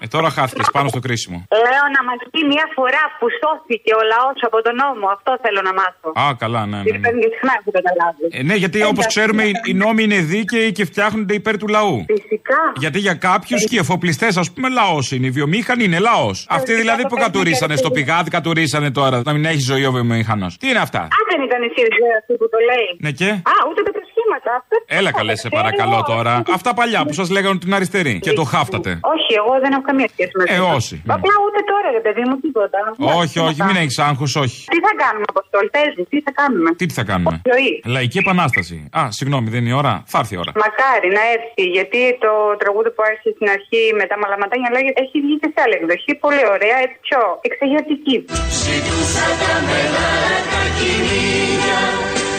Ε, 0.04 0.08
τώρα 0.16 0.30
χάθηκες 0.38 0.68
πάνω 0.76 0.88
στο 0.94 1.00
κρίσιμο. 1.06 1.38
Λέω 1.66 1.86
να 1.98 2.02
μας 2.08 2.20
πει 2.32 2.40
μια 2.54 2.66
φορά 2.78 3.04
που 3.20 3.26
σώθηκε 3.42 3.92
ο 4.00 4.02
λαός 4.12 4.38
από 4.48 4.58
τον 4.66 4.76
νόμο. 4.84 5.06
Αυτό 5.16 5.32
θέλω 5.44 5.62
να 5.68 5.74
μάθω. 5.80 6.10
Α, 6.24 6.26
καλά, 6.44 6.62
ναι. 6.66 6.78
ναι, 6.78 6.82
Γιατί 6.86 7.00
ναι. 7.00 7.06
παίρνει 7.06 7.20
και 7.24 7.32
συχνά 7.34 7.54
έχω 7.60 7.72
καταλάβεις. 7.80 8.28
Ε, 8.38 8.42
ναι, 8.50 8.56
γιατί 8.64 8.78
όπως 8.92 9.06
ξέρουμε 9.14 9.44
οι, 9.50 9.54
οι 9.70 9.74
νόμοι 9.84 10.02
είναι 10.08 10.20
δίκαιοι 10.32 10.72
και 10.78 10.86
φτιάχνονται 10.90 11.34
υπέρ 11.42 11.56
του 11.62 11.68
λαού. 11.68 11.96
Φυσικά. 12.16 12.60
Γιατί 12.84 13.00
για 13.08 13.16
κάποιους 13.30 13.62
και 13.70 13.76
οι 13.76 13.82
εφοπλιστές, 13.86 14.38
ας 14.44 14.48
πούμε, 14.54 14.68
λαός 14.80 15.06
είναι. 15.12 15.26
Οι 15.30 15.34
βιομήχανοι 15.40 15.84
είναι 15.84 16.00
λαός. 16.10 16.38
Αυτοί 16.50 16.74
δηλαδή 16.82 17.04
που 17.10 17.16
κατουρίσανε 17.26 17.76
στο 17.76 17.90
πηγάδι, 17.96 18.30
κατουρίσανε 18.38 18.90
τώρα 18.92 19.22
να 19.26 19.32
μην 19.34 19.46
έχει 19.46 19.62
ζωή 19.72 19.86
ο 19.86 19.92
βιομηχανό. 19.92 20.48
Τι 20.60 20.66
είναι 20.70 20.80
αυτά; 20.88 21.02
Α, 21.18 21.20
δεν 21.32 21.40
ήταν 21.48 21.60
η 21.68 21.70
ΣΥΡΙΖΑ 21.76 22.08
αυτή 22.20 22.34
που 22.40 22.48
το 22.54 22.58
λέει. 22.70 22.90
Ναι 23.06 23.12
και; 23.20 23.30
Α, 23.54 23.56
ούτε 23.70 23.82
τα 23.88 23.92
προσχήματα. 24.30 24.50
Αυτό 24.60 24.76
Έλα 25.00 25.12
καλέ, 25.20 25.36
σε 25.44 25.50
παρακαλώ 25.50 26.00
τώρα. 26.14 26.34
Αυτά 26.58 26.74
παλιά 26.80 27.02
που 27.06 27.14
σας 27.20 27.28
λέγανε 27.36 27.58
την 27.66 27.74
αριστερή 27.78 28.20
και 28.26 28.34
το 28.40 28.44
χάφτατε. 28.54 28.90
Όχι, 29.14 29.32
εγώ 29.42 29.54
δεν 29.64 29.72
έχω 29.76 29.82
καμία 29.90 30.08
σχέση 30.14 30.32
με 30.38 30.44
Ε, 30.48 30.54
αυτό. 30.54 30.76
όσοι. 30.80 30.96
Απλά 31.18 31.34
ούτε 31.46 31.60
τώρα, 31.72 31.88
ρε 31.98 32.02
παιδί 32.06 32.24
μου, 32.28 32.36
τίποτα. 32.46 32.80
Όχι, 33.22 33.38
όχι, 33.48 33.60
μην 33.68 33.76
έχεις 33.84 33.98
άγχος, 34.08 34.32
όχι. 34.44 34.60
Τι 34.74 34.80
θα 34.88 34.94
κάνουμε, 35.04 35.26
Αποστόλη, 35.34 35.70
πες 35.76 35.92
μου, 35.98 36.04
τι 36.12 36.18
θα 36.26 36.32
κάνουμε; 36.40 36.70
Τι 36.82 36.86
θα 36.98 37.04
κάνουμε; 37.12 37.36
Ζωή. 37.52 37.72
Λαϊκή 37.96 38.18
επανάσταση. 38.26 38.76
Α, 39.00 39.02
συγγνώμη, 39.18 39.48
δεν 39.54 39.60
είναι 39.62 39.74
η 39.76 39.78
ώρα. 39.84 39.94
Θα 40.12 40.18
έρθει 40.22 40.34
η 40.38 40.40
ώρα. 40.44 40.52
Μακάρι 40.66 41.10
να 41.18 41.24
έρθει, 41.36 41.64
γιατί 41.78 42.00
το 42.26 42.32
τραγούδι 42.62 42.90
που 42.96 43.02
άρχισε 43.10 43.30
στην 43.36 43.48
αρχή 43.56 43.82
με 44.00 44.06
τα 44.12 44.16
μαλαματάνια 44.22 44.70
λέγεται 44.76 45.00
έχει 45.06 45.18
βγει 45.26 45.36
και 45.42 45.50
σε 45.54 45.60
άλλη 45.64 45.76
εκδοχή. 45.80 46.12
Πολύ 46.26 46.44
ωραία, 46.56 46.78
έτσι 46.86 46.98
πιο 47.08 47.22
εξεγερτική. 47.48 48.16
Ζητούσα 48.64 49.28
τα 49.42 49.54
μεγάλα 49.70 50.38
τα 50.52 50.62
κυνήγια 50.78 51.80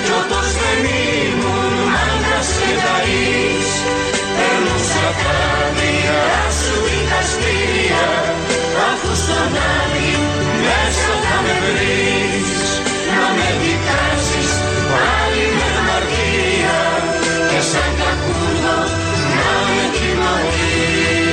Κι 0.04 0.12
όπως 0.20 0.46
δεν 0.60 0.80
ήμουν 1.22 1.69
Δαΐς 2.84 3.70
Περνούσα 4.36 5.08
τα 5.22 5.38
μοιρά 5.76 6.42
σου 6.60 6.74
δικαστήρια 6.86 8.08
Αφού 8.88 9.10
στον 9.22 9.52
Άδη 9.76 10.12
μέσα 10.64 11.12
θα 11.24 11.36
με 11.44 11.54
βρεις. 11.64 12.62
Να 13.16 13.26
με 13.36 13.48
δικάσεις 13.62 14.50
πάλι 14.90 15.44
με 15.58 15.68
αμαρτία 15.78 16.80
Και 17.50 17.60
σαν 17.70 17.90
κακούδο 18.00 18.78
να 19.38 19.52
με 19.74 19.84
κοιμωρείς 19.96 21.29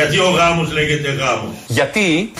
Γιατί 0.00 0.18
ο 0.18 0.30
γάμος 0.30 0.72
λέγεται 0.72 1.10
γάμος. 1.10 1.54
Γιατί; 1.66 2.32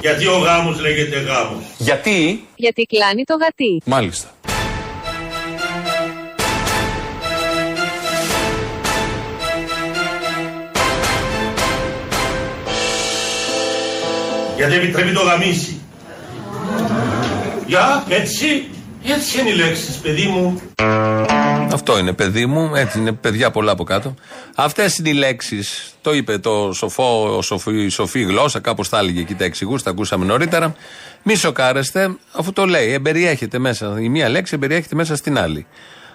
Γιατί 0.00 0.26
ο 0.26 0.38
γάμος 0.38 0.80
λέγεται 0.80 1.20
γάμος. 1.20 1.64
Γιατί; 1.78 2.46
Γιατί 2.56 2.82
κλάνει 2.82 3.24
το 3.24 3.34
γατί. 3.34 3.82
Μάλιστα. 3.84 4.28
Γιατί 14.56 14.74
επιτρέπει 14.74 15.12
το 15.12 15.22
γαμίσι. 15.22 15.80
Για, 17.66 18.04
έτσι, 18.08 18.68
έτσι 19.06 19.40
είναι 19.40 19.50
οι 19.50 19.54
λέξεις, 19.54 19.96
παιδί 19.96 20.26
μου. 20.26 20.60
Αυτό 21.76 21.98
είναι 21.98 22.12
παιδί 22.12 22.46
μου, 22.46 22.74
έτσι 22.74 22.98
είναι 22.98 23.12
παιδιά 23.12 23.50
πολλά 23.50 23.72
από 23.72 23.84
κάτω. 23.84 24.14
Αυτές 24.54 24.98
είναι 24.98 25.08
οι 25.08 25.12
λέξεις. 25.12 25.94
Το 26.00 26.14
είπε 26.14 26.38
το 26.38 26.72
σοφό, 26.72 27.36
ο 27.36 27.42
σοφή, 27.42 27.84
η 27.84 27.88
σοφή 27.88 28.22
γλώσσα, 28.22 28.60
κάπως 28.60 28.88
τα 28.88 28.98
έλεγε 28.98 29.20
εκεί 29.20 29.34
τα 29.34 29.44
εξηγούς, 29.44 29.82
τα 29.82 29.90
ακούσαμε 29.90 30.24
νωρίτερα. 30.24 30.74
Μη 31.22 31.34
σοκάρεστε, 31.34 32.16
αφού 32.32 32.52
το 32.52 32.64
λέει, 32.66 32.92
εμπεριέχεται 32.92 33.58
μέσα. 33.58 33.96
Η 34.00 34.08
μία 34.08 34.28
λέξη 34.28 34.54
εμπεριέχεται 34.54 34.94
μέσα 34.94 35.16
στην 35.16 35.38
άλλη. 35.38 35.66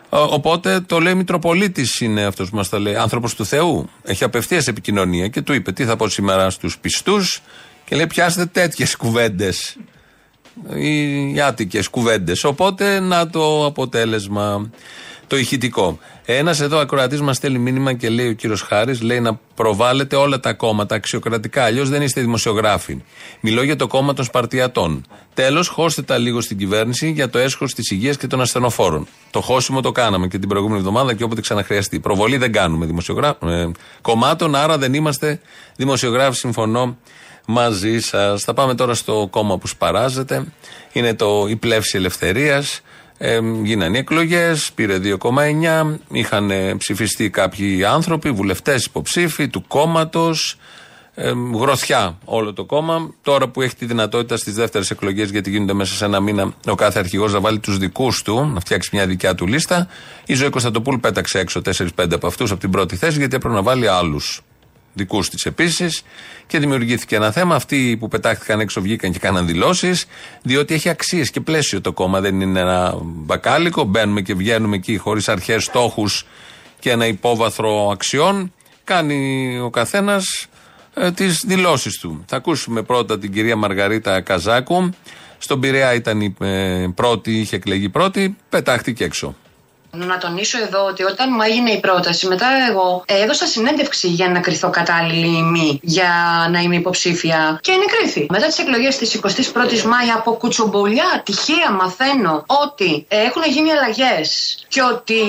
Ο- 0.09 0.17
Οπότε 0.19 0.79
το 0.79 0.99
λέει 0.99 1.15
Μητροπολίτης 1.15 1.99
είναι 2.01 2.23
αυτός 2.23 2.49
που 2.49 2.55
μας 2.55 2.69
το 2.69 2.79
λέει. 2.79 2.95
Άνθρωπος 2.95 3.35
του 3.35 3.45
Θεού. 3.45 3.89
Έχει 4.03 4.23
απευθείας 4.23 4.67
επικοινωνία 4.67 5.27
και 5.27 5.41
του 5.41 5.53
είπε: 5.53 5.71
Τι 5.71 5.85
θα 5.85 5.95
πω 5.95 6.07
σήμερα 6.07 6.49
στους 6.49 6.77
πιστούς. 6.77 7.41
Και 7.85 7.95
λέει: 7.95 8.07
Πιάστε 8.07 8.45
τέτοιες 8.45 8.95
κουβέντες. 8.95 9.77
Οι 10.75 11.41
άτικες 11.41 11.87
κουβέντες. 11.87 12.43
Οπότε 12.43 12.99
να 12.99 13.29
το 13.29 13.65
αποτέλεσμα. 13.65 14.69
Το 15.31 15.37
ηχητικό. 15.37 15.99
Ένας 16.25 16.61
εδώ 16.61 16.77
ακροατής 16.77 17.21
μας 17.21 17.35
στέλνει 17.35 17.57
μήνυμα 17.57 17.93
και 17.93 18.09
λέει 18.09 18.27
ο 18.27 18.33
κύριος 18.33 18.61
Χάρης: 18.61 19.01
Λέει 19.01 19.19
να 19.19 19.39
προβάλλετε 19.55 20.15
όλα 20.15 20.39
τα 20.39 20.53
κόμματα 20.53 20.95
αξιοκρατικά. 20.95 21.63
Αλλιώς 21.63 21.89
δεν 21.89 22.01
είστε 22.01 22.21
δημοσιογράφοι. 22.21 23.03
Μιλώ 23.39 23.63
για 23.63 23.75
το 23.75 23.87
κόμμα 23.87 24.13
των 24.13 24.25
Σπαρτιατών. 24.25 25.05
Τέλος, 25.33 25.67
χώστε 25.67 26.01
τα 26.01 26.17
λίγο 26.17 26.41
στην 26.41 26.57
κυβέρνηση 26.57 27.11
για 27.11 27.29
το 27.29 27.39
έσχος 27.39 27.73
της 27.73 27.91
υγείας 27.91 28.17
και 28.17 28.27
των 28.27 28.41
ασθενοφόρων. 28.41 29.07
Το 29.29 29.41
χώσιμο 29.41 29.81
το 29.81 29.91
κάναμε 29.91 30.27
και 30.27 30.39
την 30.39 30.49
προηγούμενη 30.49 30.79
εβδομάδα 30.79 31.13
και 31.13 31.23
όποτε 31.23 31.41
ξαναχρειαστεί. 31.41 31.99
Προβολή 31.99 32.37
δεν 32.37 32.51
κάνουμε 32.51 32.85
δημοσιογρά... 32.85 33.37
ε, 33.45 33.71
κομμάτων, 34.01 34.55
άρα 34.55 34.77
δεν 34.77 34.93
είμαστε 34.93 35.39
δημοσιογράφοι. 35.75 36.37
Συμφωνώ 36.37 36.97
μαζί 37.45 37.99
σας. 37.99 38.43
Θα 38.43 38.53
πάμε 38.53 38.75
τώρα 38.75 38.93
στο 38.93 39.27
κόμμα 39.31 39.57
που 39.57 39.67
σπαράζεται. 39.67 40.45
Είναι 40.91 41.13
το 41.13 41.45
η 41.49 41.55
πλεύση 41.55 41.97
ελευθερίας. 41.97 42.81
Ε, 43.23 43.39
γίνανε 43.63 43.97
εκλογές, 43.97 44.71
πήρε 44.75 44.97
2,9. 44.97 45.99
Είχαν 46.11 46.51
ε, 46.51 46.75
ψηφιστεί 46.75 47.29
κάποιοι 47.29 47.83
άνθρωποι, 47.83 48.31
βουλευτές 48.31 48.85
υποψήφοι 48.85 49.47
του 49.47 49.63
κόμματος. 49.67 50.57
Ε, 51.15 51.31
γροθιά 51.53 52.17
όλο 52.25 52.53
το 52.53 52.65
κόμμα. 52.65 53.13
Τώρα 53.21 53.47
που 53.47 53.61
έχει 53.61 53.75
τη 53.75 53.85
δυνατότητα 53.85 54.37
στις 54.37 54.53
δεύτερες 54.53 54.91
εκλογές, 54.91 55.29
γιατί 55.29 55.49
γίνονται 55.49 55.73
μέσα 55.73 55.93
σε 55.93 56.05
ένα 56.05 56.19
μήνα, 56.19 56.53
ο 56.65 56.75
κάθε 56.75 56.99
αρχηγός 56.99 57.33
να 57.33 57.39
βάλει 57.39 57.59
τους 57.59 57.77
δικούς 57.77 58.21
του, 58.21 58.51
να 58.53 58.59
φτιάξει 58.59 58.89
μια 58.93 59.07
δικιά 59.07 59.35
του 59.35 59.47
λίστα. 59.47 59.87
Η 60.25 60.33
Ζωή 60.33 60.49
Κωνσταντοπούλου 60.49 60.99
πέταξε 60.99 61.39
έξω 61.39 61.61
4-5 61.65 62.13
από 62.13 62.27
αυτούς 62.27 62.51
από 62.51 62.59
την 62.59 62.69
πρώτη 62.69 62.95
θέση, 62.95 63.17
γιατί 63.17 63.35
έπρεπε 63.35 63.55
να 63.55 63.61
βάλει 63.61 63.87
άλλους 63.87 64.41
δικούς 64.93 65.29
της 65.29 65.45
επίσης. 65.45 66.03
Και 66.47 66.59
δημιουργήθηκε 66.59 67.15
ένα 67.15 67.31
θέμα. 67.31 67.55
Αυτοί 67.55 67.97
που 67.99 68.07
πετάχτηκαν 68.07 68.59
έξω 68.59 68.81
βγήκαν 68.81 69.11
και 69.11 69.19
κάναν 69.19 69.45
δηλώσεις, 69.45 70.05
διότι 70.41 70.73
έχει 70.73 70.89
αξίες 70.89 71.31
και 71.31 71.39
πλαίσιο 71.39 71.81
το 71.81 71.93
κόμμα. 71.93 72.21
Δεν 72.21 72.41
είναι 72.41 72.59
ένα 72.59 72.97
μπακάλικο. 73.01 73.83
Μπαίνουμε 73.83 74.21
και 74.21 74.33
βγαίνουμε 74.33 74.75
εκεί 74.75 74.97
χωρίς 74.97 75.29
αρχές, 75.29 75.63
στόχους 75.63 76.25
και 76.79 76.89
ένα 76.91 77.05
υπόβαθρο 77.05 77.89
αξιών. 77.89 78.53
Κάνει 78.83 79.59
ο 79.59 79.69
καθένας 79.69 80.47
ε, 80.93 81.11
τις 81.11 81.43
δηλώσεις 81.47 81.97
του. 81.97 82.23
Θα 82.27 82.35
ακούσουμε 82.35 82.81
πρώτα 82.81 83.19
την 83.19 83.31
κυρία 83.31 83.55
Μαργαρίτα 83.55 84.21
Καζάκου. 84.21 84.89
Στον 85.37 85.59
Πειραιά 85.59 85.93
ήταν 85.93 86.21
η 86.21 86.35
ε, 86.39 86.87
πρώτη, 86.95 87.39
είχε 87.39 87.55
εκλεγεί 87.55 87.89
πρώτη, 87.89 88.35
πετάχτηκε 88.49 89.03
έξω. 89.03 89.35
Να 89.95 90.17
τονίσω 90.17 90.57
εδώ 90.61 90.85
ότι 90.85 91.03
όταν 91.03 91.29
μου 91.31 91.41
έγινε 91.41 91.71
η 91.71 91.79
πρόταση, 91.79 92.27
μετά 92.27 92.47
εγώ 92.69 93.03
ε, 93.05 93.21
έδωσα 93.21 93.45
συνέντευξη 93.45 94.07
για 94.07 94.29
να 94.29 94.39
κρυθώ 94.39 94.69
κατάλληλη 94.69 95.37
ή 95.37 95.41
μη 95.41 95.79
για 95.83 96.11
να 96.51 96.59
είμαι 96.59 96.75
υποψήφια 96.75 97.59
και 97.61 97.71
ενεκρίθη. 97.71 98.25
Μετά 98.29 98.45
τις 98.47 98.59
εκλογές 98.59 98.97
της 98.97 99.19
21η 99.23 99.81
Μάη 99.81 100.09
από 100.17 100.31
κουτσομπολιά 100.31 101.21
τυχαία 101.25 101.71
μαθαίνω 101.71 102.43
ότι 102.45 103.05
ε, 103.07 103.17
έχουν 103.17 103.41
γίνει 103.47 103.71
αλλαγές 103.71 104.57
και 104.67 104.81
ότι 104.81 105.19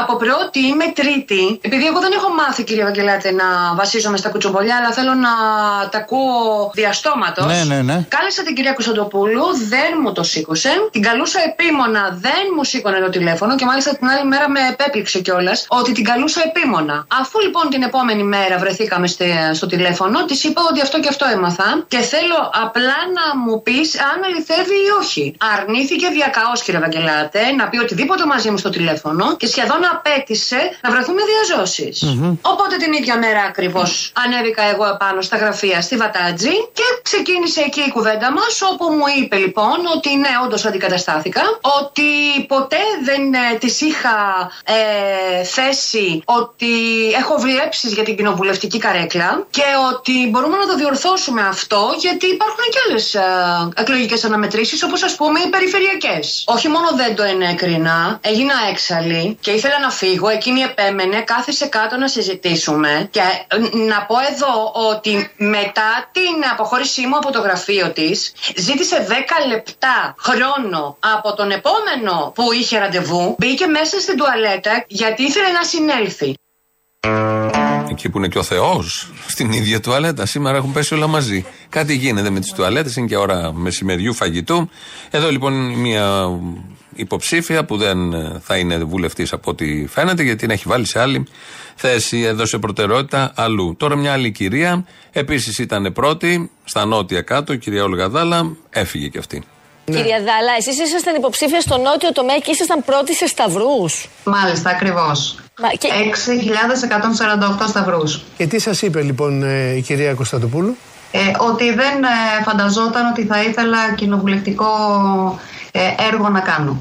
από 0.00 0.16
πρώτη 0.16 0.58
είμαι 0.58 0.92
τρίτη, 0.94 1.58
επειδή 1.60 1.86
εγώ 1.86 2.00
δεν 2.00 2.12
έχω 2.12 2.28
μάθει, 2.34 2.64
κύριε 2.64 2.84
Βαγγελάτε, 2.84 3.30
να 3.32 3.74
βασίζομαι 3.74 4.16
στα 4.16 4.28
κουτσομπολιά, 4.28 4.76
αλλά 4.76 4.92
θέλω 4.92 5.14
να 5.14 5.32
τα 5.90 5.98
ακούω 5.98 6.70
διαστόματος. 6.74 7.46
Ναι, 7.46 7.64
ναι, 7.64 7.82
ναι. 7.82 8.06
Κάλεσα 8.08 8.42
την 8.42 8.54
κυρία 8.54 8.72
Κωνσταντοπούλου, 8.72 9.44
δεν 9.68 9.90
μου 10.02 10.12
το 10.12 10.22
σήκωσε. 10.22 10.70
Την 10.90 11.02
καλούσα 11.02 11.40
επίμονα, 11.40 12.18
δεν 12.20 12.44
μου 12.56 12.64
σήκωνε 12.64 12.98
το 13.00 13.08
τηλέφωνο 13.08 13.54
και 13.56 13.64
μάλιστα 13.64 13.96
την 13.96 14.09
άλλη 14.10 14.26
μέρα 14.26 14.48
με 14.48 14.60
επέπληξε 14.72 15.18
κιόλας 15.20 15.64
ότι 15.68 15.92
την 15.92 16.04
καλούσα 16.04 16.40
επίμονα. 16.48 17.06
Αφού 17.20 17.40
λοιπόν 17.40 17.68
την 17.70 17.82
επόμενη 17.82 18.22
μέρα 18.22 18.58
βρεθήκαμε 18.58 19.06
στε- 19.06 19.54
στο 19.54 19.66
τηλέφωνο, 19.66 20.24
της 20.24 20.44
είπα 20.44 20.62
ότι 20.70 20.80
αυτό 20.80 21.00
και 21.00 21.08
αυτό 21.08 21.26
έμαθα 21.32 21.84
και 21.88 21.98
θέλω 21.98 22.50
απλά 22.64 22.98
να 23.18 23.38
μου 23.44 23.62
πεις 23.62 24.00
αν 24.00 24.22
αληθεύει 24.24 24.74
ή 24.74 24.90
όχι. 25.00 25.34
Αρνήθηκε 25.58 26.08
διακαώς, 26.08 26.62
κύριε 26.62 26.80
Βαγγελάτε, 26.80 27.52
να 27.52 27.68
πει 27.68 27.78
οτιδήποτε 27.78 28.26
μαζί 28.26 28.50
μου 28.50 28.58
στο 28.58 28.70
τηλέφωνο 28.70 29.36
και 29.36 29.46
σχεδόν 29.46 29.80
απέτησε 29.92 30.60
να 30.82 30.90
βρεθούμε 30.90 31.20
διαζώσεις. 31.30 32.02
Οπότε 32.42 32.76
την 32.76 32.92
ίδια 32.92 33.18
μέρα 33.18 33.42
ακριβώς 33.42 34.12
ανέβηκα 34.24 34.62
εγώ 34.62 34.86
επάνω 34.86 35.20
στα 35.20 35.36
γραφεία 35.36 35.80
στη 35.80 35.96
Βατάτζη 35.96 36.54
και 36.72 36.82
ξεκίνησε 37.02 37.60
εκεί 37.60 37.80
η 37.80 37.90
κουβέντα 37.90 38.32
μας, 38.32 38.62
όπου 38.72 38.84
μου 38.84 39.04
είπε 39.18 39.36
λοιπόν 39.36 39.78
ότι 39.96 40.16
ναι, 40.16 40.28
όντως 40.44 40.64
αντικαταστάθηκα, 40.64 41.42
ότι 41.80 42.08
ποτέ 42.48 42.82
δεν 43.04 43.34
ε, 43.34 43.58
της 43.58 43.80
είχα 43.80 43.99
ε, 44.64 45.44
θέσει 45.44 46.22
ότι 46.24 46.74
έχω 47.18 47.38
βλέψει 47.38 47.88
για 47.88 48.02
την 48.02 48.16
κοινοβουλευτική 48.16 48.78
καρέκλα 48.78 49.46
και 49.50 49.62
ότι 49.92 50.28
μπορούμε 50.30 50.56
να 50.56 50.66
το 50.66 50.74
διορθώσουμε 50.76 51.42
αυτό 51.42 51.94
γιατί 51.98 52.26
υπάρχουν 52.26 52.64
και 52.70 52.78
άλλες 52.88 53.16
εκλογικές 53.74 54.24
αναμετρήσεις, 54.24 54.82
όπως 54.82 55.02
ας 55.02 55.14
πούμε 55.14 55.40
οι 55.40 55.48
περιφερειακές. 55.48 56.44
Όχι 56.46 56.68
μόνο 56.68 56.88
δεν 56.96 57.16
το 57.16 57.22
ενέκρινα, 57.22 58.18
έγινα 58.20 58.54
έξαλλη 58.70 59.38
και 59.40 59.50
ήθελα 59.50 59.80
να 59.80 59.90
φύγω. 59.90 60.28
Εκείνη 60.28 60.60
επέμενε, 60.60 61.20
κάθισε 61.20 61.66
κάτω 61.66 61.96
να 61.96 62.08
συζητήσουμε. 62.08 63.08
Και 63.10 63.20
ε, 63.48 63.76
να 63.76 64.02
πω 64.02 64.16
εδώ 64.30 64.72
ότι 64.90 65.30
μετά 65.36 66.08
την 66.12 66.50
αποχώρησή 66.52 67.06
μου 67.06 67.16
από 67.16 67.32
το 67.32 67.40
γραφείο 67.40 67.90
της, 67.90 68.32
ζήτησε 68.56 69.06
10 69.08 69.12
λεπτά 69.48 70.14
χρόνο 70.18 70.96
από 71.14 71.34
τον 71.34 71.50
επόμενο 71.50 72.32
που 72.34 72.52
είχε 72.52 72.78
ραντεβού. 72.78 73.34
Μπήκε 73.38 73.66
μέσα 73.66 73.89
στην 73.98 74.16
τουαλέτα 74.16 74.84
γιατί 74.88 75.22
ήθελε 75.22 75.48
να 75.48 75.62
συνέλθει. 75.62 76.34
Εκεί 77.90 78.08
που 78.08 78.18
είναι 78.18 78.28
και 78.28 78.38
ο 78.38 78.42
Θεός, 78.42 79.10
στην 79.26 79.52
ίδια 79.52 79.80
τουαλέτα. 79.80 80.26
Σήμερα 80.26 80.56
έχουν 80.56 80.72
πέσει 80.72 80.94
όλα 80.94 81.06
μαζί. 81.06 81.44
Κάτι 81.68 81.94
γίνεται 81.94 82.30
με 82.30 82.40
τις 82.40 82.52
τουαλέτες, 82.52 82.96
είναι 82.96 83.06
και 83.06 83.16
ώρα 83.16 83.52
μεσημεριού 83.52 84.14
φαγητού. 84.14 84.70
Εδώ 85.10 85.30
λοιπόν 85.30 85.52
μια 85.72 86.28
υποψήφια 86.94 87.64
που 87.64 87.76
δεν 87.76 88.12
ε, 88.12 88.40
θα 88.42 88.56
είναι 88.56 88.76
βουλευτής 88.78 89.32
από 89.32 89.50
ό,τι 89.50 89.86
φαίνεται, 89.86 90.22
γιατί 90.22 90.38
την 90.38 90.50
έχει 90.50 90.64
βάλει 90.66 90.86
σε 90.86 91.00
άλλη 91.00 91.26
θέση, 91.74 92.18
έδωσε 92.20 92.58
προτεραιότητα 92.58 93.32
αλλού. 93.34 93.74
Τώρα 93.78 93.96
μια 93.96 94.12
άλλη 94.12 94.30
κυρία, 94.30 94.84
επίσης 95.12 95.58
ήταν 95.58 95.92
πρώτη, 95.92 96.50
στα 96.64 96.84
νότια 96.84 97.20
κάτω, 97.20 97.52
η 97.52 97.58
κυρία 97.58 97.84
Όλγα 97.84 98.08
Δάλα, 98.08 98.56
έφυγε 98.70 99.08
κι 99.08 99.18
αυτή. 99.18 99.42
Κυρία 99.90 100.18
Δάλα, 100.18 100.52
εσείς 100.58 100.78
ήσασταν 100.78 101.14
υποψήφια 101.14 101.60
στο 101.60 101.78
νότιο 101.78 102.12
τομέα 102.12 102.38
και 102.38 102.50
ήσασταν 102.50 102.84
πρώτοι 102.84 103.14
σε 103.14 103.26
σταυρούς. 103.26 104.08
Μάλιστα, 104.24 104.70
ακριβώς. 104.70 105.38
Και... 105.78 105.88
6.148 107.60 107.68
σταυρούς. 107.68 108.22
Και 108.36 108.46
τι 108.46 108.58
σας 108.58 108.82
είπε 108.82 109.02
λοιπόν 109.02 109.42
ε, 109.42 109.76
η 109.76 109.80
κυρία 109.80 110.14
Κωνσταντοπούλου; 110.14 110.76
Ε, 111.12 111.18
ότι 111.38 111.64
δεν 111.74 112.04
ε, 112.04 112.42
φανταζόταν 112.44 113.06
ότι 113.06 113.24
θα 113.26 113.42
ήθελα 113.42 113.94
κοινοβουλευτικό 113.94 114.68
ε, 115.72 115.80
έργο 116.12 116.28
να 116.28 116.40
κάνω. 116.40 116.76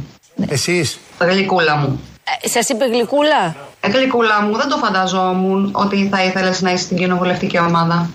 Εσείς; 0.49 0.99
Γλυκούλα 1.19 1.75
μου. 1.75 1.99
Ε, 2.41 2.47
σας 2.47 2.69
είπε 2.69 2.85
γλυκούλα; 2.85 3.55
Ε, 3.81 3.89
γλυκούλα 3.89 4.41
μου, 4.41 4.55
δεν 4.57 4.67
το 4.69 4.77
φανταζόμουν 4.77 5.69
ότι 5.73 6.07
θα 6.11 6.23
ήθελες 6.23 6.61
να 6.61 6.71
είσαι 6.71 6.83
στην 6.83 6.97
κοινοβουλευτική 6.97 7.59
ομάδα. 7.59 8.09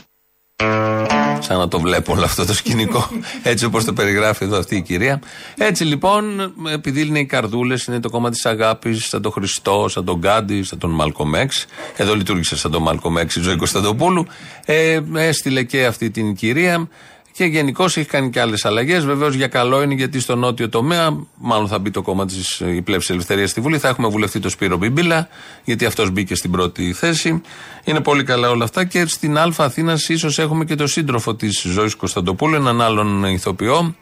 Σαν 1.38 1.58
να 1.58 1.68
το 1.68 1.80
βλέπω 1.80 2.12
όλο 2.12 2.24
αυτό 2.24 2.44
το 2.44 2.54
σκηνικό. 2.54 3.08
Έτσι 3.42 3.64
όπως 3.64 3.84
το 3.84 3.92
περιγράφει 3.92 4.44
εδώ 4.44 4.58
αυτή 4.58 4.76
η 4.76 4.82
κυρία. 4.82 5.20
Έτσι 5.56 5.84
λοιπόν, 5.84 6.52
επειδή 6.72 7.06
είναι 7.06 7.18
οι 7.18 7.26
καρδούλες, 7.26 7.84
είναι 7.84 8.00
το 8.00 8.10
κόμμα 8.10 8.30
της 8.30 8.46
αγάπης, 8.46 9.06
σαν 9.06 9.22
τον 9.22 9.32
Χριστό, 9.32 9.86
σαν 9.88 10.04
τον 10.04 10.18
Γκάντι, 10.18 10.62
σαν 10.62 10.78
τον 10.78 10.90
Μάλκομέξ. 10.90 11.66
Εδώ 11.96 12.14
λειτουργήσε 12.14 12.56
σαν 12.56 12.70
τον 12.70 12.82
Μάλκομέξ 12.82 13.36
η 13.36 13.40
Ζωή 13.40 13.56
Κωνσταντοπούλου. 13.56 14.26
Ε, 14.64 15.00
έστειλε 15.14 15.62
και 15.62 15.86
αυτή 15.86 16.10
την 16.10 16.34
κυρία 16.34 16.88
Και 17.36 17.44
γενικώς 17.44 17.96
έχει 17.96 18.08
κάνει 18.08 18.30
και 18.30 18.40
άλλες 18.40 18.64
αλλαγές. 18.64 19.04
Βεβαίως 19.04 19.34
για 19.34 19.46
καλό 19.46 19.82
είναι 19.82 19.94
γιατί 19.94 20.20
στο 20.20 20.36
νότιο 20.36 20.68
τομέα, 20.68 21.16
μάλλον 21.36 21.68
θα 21.68 21.78
μπει 21.78 21.90
το 21.90 22.02
κόμμα 22.02 22.26
της 22.26 22.60
η 22.60 22.82
πλεύση 22.82 23.12
ελευθερίας 23.12 23.50
στη 23.50 23.60
Βουλή, 23.60 23.78
θα 23.78 23.88
έχουμε 23.88 24.08
βουλευτή 24.08 24.40
το 24.40 24.48
Σπύρο 24.48 24.76
Μπίμπιλα, 24.76 25.28
γιατί 25.64 25.84
αυτός 25.84 26.10
μπήκε 26.10 26.34
στην 26.34 26.50
πρώτη 26.50 26.92
θέση. 26.92 27.40
Είναι 27.84 28.00
πολύ 28.00 28.24
καλά 28.24 28.50
όλα 28.50 28.64
αυτά. 28.64 28.84
Και 28.84 29.06
στην 29.06 29.38
Α 29.38 29.52
Αθήνας 29.56 30.08
ίσως 30.08 30.38
έχουμε 30.38 30.64
και 30.64 30.74
το 30.74 30.86
σύντροφο 30.86 31.34
της 31.34 31.60
Ζωής 31.60 31.94
Κωνσταντοπούλου, 31.94 32.54
έναν 32.54 32.80
άλλον 32.80 33.24
ηθοποιό, 33.24 33.94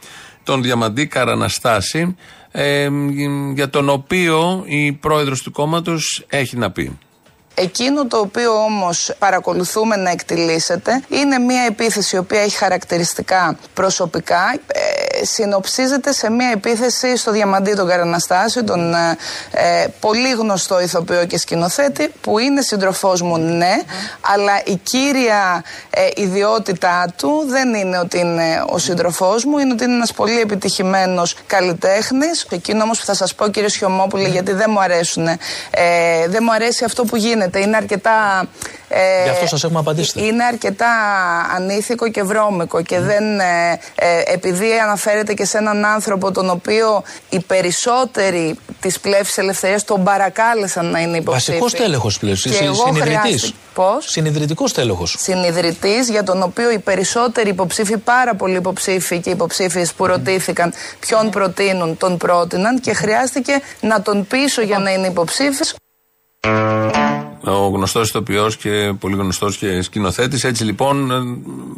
τον 0.42 0.62
Διαμαντή 0.62 1.06
Καραναστάση, 1.06 2.16
ε, 2.50 2.88
για 3.54 3.70
τον 3.70 3.88
οποίο 3.88 4.62
η 4.66 4.92
πρόεδρος 4.92 5.42
του 5.42 5.50
κόμματος 5.50 6.24
έχει 6.28 6.56
να 6.56 6.70
πει. 6.70 6.98
Εκείνο 7.54 8.06
το 8.06 8.18
οποίο 8.18 8.52
όμως 8.64 9.14
παρακολουθούμε 9.18 9.96
να 9.96 10.10
εκτιλήσεται 10.10 11.02
είναι 11.08 11.38
μια 11.38 11.62
επίθεση 11.62 12.16
η 12.16 12.18
οποία 12.18 12.40
έχει 12.40 12.56
χαρακτηριστικά 12.56 13.58
προσωπικά. 13.74 14.58
Ε, 14.66 14.80
συνοψίζεται 15.22 16.12
σε 16.12 16.30
μια 16.30 16.50
επίθεση 16.50 17.16
στο 17.16 17.32
Διαμαντή 17.32 17.74
τον 17.74 17.88
Καραναστάση 17.88 18.64
τον 18.64 18.94
ε, 18.94 19.16
ε, 19.50 19.86
πολύ 20.00 20.30
γνωστό 20.30 20.80
ηθοποιό 20.80 21.24
και 21.24 21.38
σκηνοθέτη 21.38 22.12
που 22.20 22.38
είναι 22.38 22.60
συντροφός 22.60 23.22
μου 23.22 23.38
ναι 23.38 23.74
αλλά 24.20 24.52
η 24.64 24.76
κύρια 24.82 25.64
ε, 25.90 26.08
ιδιότητά 26.16 27.14
του 27.16 27.44
δεν 27.48 27.74
είναι 27.74 27.98
ότι 27.98 28.18
είναι 28.18 28.64
ο 28.66 28.78
συντροφός 28.78 29.44
μου 29.44 29.58
είναι 29.58 29.72
ότι 29.72 29.84
είναι 29.84 29.94
ένας 29.94 30.12
πολύ 30.12 30.40
επιτυχημένος 30.40 31.36
καλλιτέχνης 31.46 32.46
εκείνο 32.50 32.82
όμως 32.82 32.98
που 32.98 33.04
θα 33.04 33.14
σας 33.14 33.34
πω 33.34 33.48
κύριε 33.48 33.68
Σιωμόπουλε 33.68 34.28
γιατί 34.28 34.52
δεν 34.52 34.70
μου 34.70 34.80
αρέσουν 34.80 35.24
δεν 36.28 36.40
μου 36.42 36.52
αρέσει 36.52 36.84
αυτό 36.84 37.04
που 37.04 37.16
γίνεται 37.16 37.60
είναι 37.60 37.76
αρκετά. 37.76 38.48
Ε, 38.94 39.22
Γι' 39.22 39.28
αυτό 39.28 39.46
σας 39.46 39.64
έχουμε 39.64 39.78
απαντήσει. 39.78 40.26
Είναι 40.26 40.44
αρκετά 40.44 40.86
ανήθικο 41.56 42.08
και 42.10 42.22
βρώμικο 42.22 42.82
και 42.82 43.00
δεν. 43.00 43.40
Ε, 43.40 43.78
ε, 43.94 44.22
επειδή 44.26 44.66
αναφέρεται 44.82 45.34
και 45.34 45.44
σε 45.44 45.58
έναν 45.58 45.84
άνθρωπο 45.84 46.32
τον 46.32 46.50
οποίο 46.50 47.02
οι 47.28 47.40
περισσότεροι 47.40 48.58
της 48.80 49.00
πλεύσης 49.00 49.38
ελευθερίας 49.38 49.84
τον 49.84 50.04
παρακάλεσαν 50.04 50.86
να 50.86 51.00
είναι 51.00 51.16
υποψήφιος. 51.16 51.60
Βασικός 51.60 51.86
τέλεχο 51.86 52.10
πλεύση. 52.20 52.50
Συνειδητής. 52.52 53.54
Πώς; 53.74 54.04
Συνειδητικός 54.08 54.72
τέλεχο. 54.72 55.06
Συνειδητής 55.06 56.08
για 56.10 56.22
τον 56.22 56.42
οποίο 56.42 56.70
οι 56.70 56.78
περισσότεροι 56.78 57.48
υποψήφοι, 57.48 57.96
πάρα 57.96 58.34
πολλοί 58.34 58.56
υποψήφοι 58.56 59.20
και 59.20 59.30
υποψήφιες 59.30 59.92
που 59.92 60.06
ρωτήθηκαν 60.06 60.72
ποιον 61.00 61.30
προτείνουν, 61.30 61.96
τον 61.96 62.16
πρότειναν 62.16 62.80
και 62.80 62.92
χρειάστηκε 62.92 63.60
να 63.80 64.02
τον 64.02 64.26
πείσω 64.26 64.62
για 64.62 64.78
να 64.78 64.92
είναι 64.92 65.06
υποψήφιος. 65.06 65.74
Ο 67.44 67.68
γνωστός 67.68 68.08
ηθοποιός 68.08 68.56
και 68.56 68.92
πολύ 68.98 69.16
γνωστός 69.16 69.56
και 69.56 69.82
σκηνοθέτης. 69.82 70.44
Έτσι 70.44 70.64
λοιπόν 70.64 71.10
ε, 71.10 71.14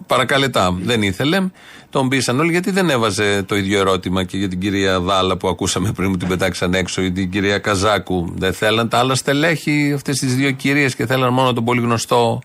παρακαλετά. 0.07 0.77
Δεν 0.83 1.03
ήθελε. 1.03 1.51
Τον 1.91 2.09
πείσαν 2.09 2.41
όλοι 2.41 2.51
γιατί 2.51 2.71
δεν 2.71 2.91
έβαζε 2.91 3.43
το 3.43 3.57
ίδιο 3.57 3.79
ερώτημα 3.79 4.25
και 4.25 4.37
για 4.37 4.49
την 4.49 4.61
κυρία 4.61 5.01
Δάλα 5.01 5.37
που 5.37 5.49
ακούσαμε 5.49 5.93
πριν 5.93 6.11
που 6.11 6.17
την 6.17 6.29
πετάξαν 6.29 6.75
έξω 6.75 7.03
ή 7.03 7.13
την 7.13 7.31
κυρία 7.31 7.59
Καζάκου. 7.59 8.33
Δεν 8.37 8.53
θέλαν 8.53 8.89
τα 8.89 8.99
άλλα 8.99 9.15
στελέχη 9.15 9.93
αυτές 9.95 10.19
τις 10.19 10.35
δύο 10.35 10.51
κυρίες 10.51 10.95
και 10.95 11.07
θέλαν 11.07 11.33
μόνο 11.33 11.53
τον 11.53 11.65
πολύ 11.65 11.81
γνωστό 11.81 12.41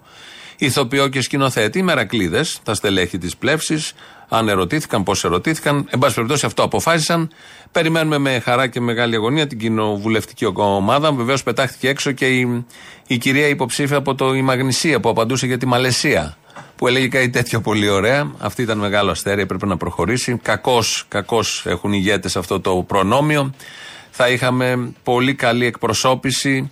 ηθοποιό 0.57 1.07
και 1.07 1.21
σκηνοθέτη. 1.21 1.79
Οι 1.79 1.83
μερακλείδες, 1.83 2.59
τα 2.63 2.73
στελέχη 2.73 3.17
της 3.17 3.37
πλεύσης. 3.37 3.93
Αν 4.29 4.49
ερωτήθηκαν, 4.49 5.03
πώς 5.03 5.23
ερωτήθηκαν. 5.23 5.87
Εν 5.89 5.99
πάση 5.99 6.15
περιπτώσει 6.15 6.45
αυτό 6.45 6.63
αποφάσισαν. 6.63 7.31
Περιμένουμε 7.71 8.17
με 8.17 8.39
χαρά 8.39 8.67
και 8.67 8.79
μεγάλη 8.79 9.15
αγωνία 9.15 9.47
την 9.47 9.57
κοινοβουλευτική 9.57 10.45
ομάδα. 10.55 11.11
Βεβαίως 11.13 11.43
πετάχτηκε 11.43 11.89
έξω 11.89 12.11
και 12.11 12.27
η, 12.27 12.65
η 13.07 13.17
κυρία 13.17 13.47
υποψήφια 13.47 13.97
από 13.97 14.15
το 14.15 14.33
η 14.33 14.41
Μαγνησία 14.41 14.99
που 14.99 15.09
απαντούσε 15.09 15.45
για 15.45 15.57
τη 15.57 15.65
Μαλαισία. 15.65 16.37
Που 16.75 16.87
έλεγε 16.87 17.07
κάτι 17.07 17.29
τέτοιο 17.29 17.61
πολύ 17.61 17.89
ωραία. 17.89 18.31
Αυτή 18.37 18.61
ήταν 18.61 18.77
μεγάλο 18.77 19.11
αστέρι, 19.11 19.41
έπρεπε 19.41 19.65
να 19.65 19.77
προχωρήσει. 19.77 20.39
Κακώ 20.41 20.83
κακώς 21.07 21.63
έχουν 21.65 21.93
ηγέτες 21.93 22.35
αυτό 22.35 22.59
το 22.59 22.83
προνόμιο. 22.87 23.53
Θα 24.11 24.29
είχαμε 24.29 24.93
πολύ 25.03 25.35
καλή 25.35 25.65
εκπροσώπηση 25.65 26.71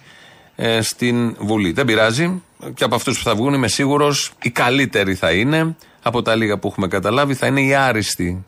ε, 0.56 0.82
στην 0.82 1.36
Βουλή. 1.40 1.72
Δεν 1.72 1.86
πειράζει. 1.86 2.42
Και 2.74 2.84
από 2.84 2.96
αυτούς 2.96 3.18
που 3.18 3.24
θα 3.24 3.36
βγουν 3.36 3.54
είμαι 3.54 3.68
σίγουρος 3.68 4.32
οι 4.42 4.50
καλύτεροι 4.50 5.16
θα 5.16 5.32
είναι. 5.32 5.76
Από 6.08 6.22
τα 6.22 6.36
λίγα 6.36 6.58
που 6.58 6.68
έχουμε 6.68 6.88
καταλάβει 6.88 7.34
θα 7.34 7.48
είναι 7.48 7.62
οι 7.62 7.74
άριστοι. 7.74 8.44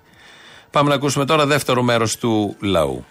Πάμε 0.72 0.90
να 0.90 0.96
ακούσουμε 0.96 1.26
τώρα 1.26 1.46
δεύτερο 1.46 1.82
μέρος 1.82 2.18
του 2.18 2.56
λαού. 2.60 3.06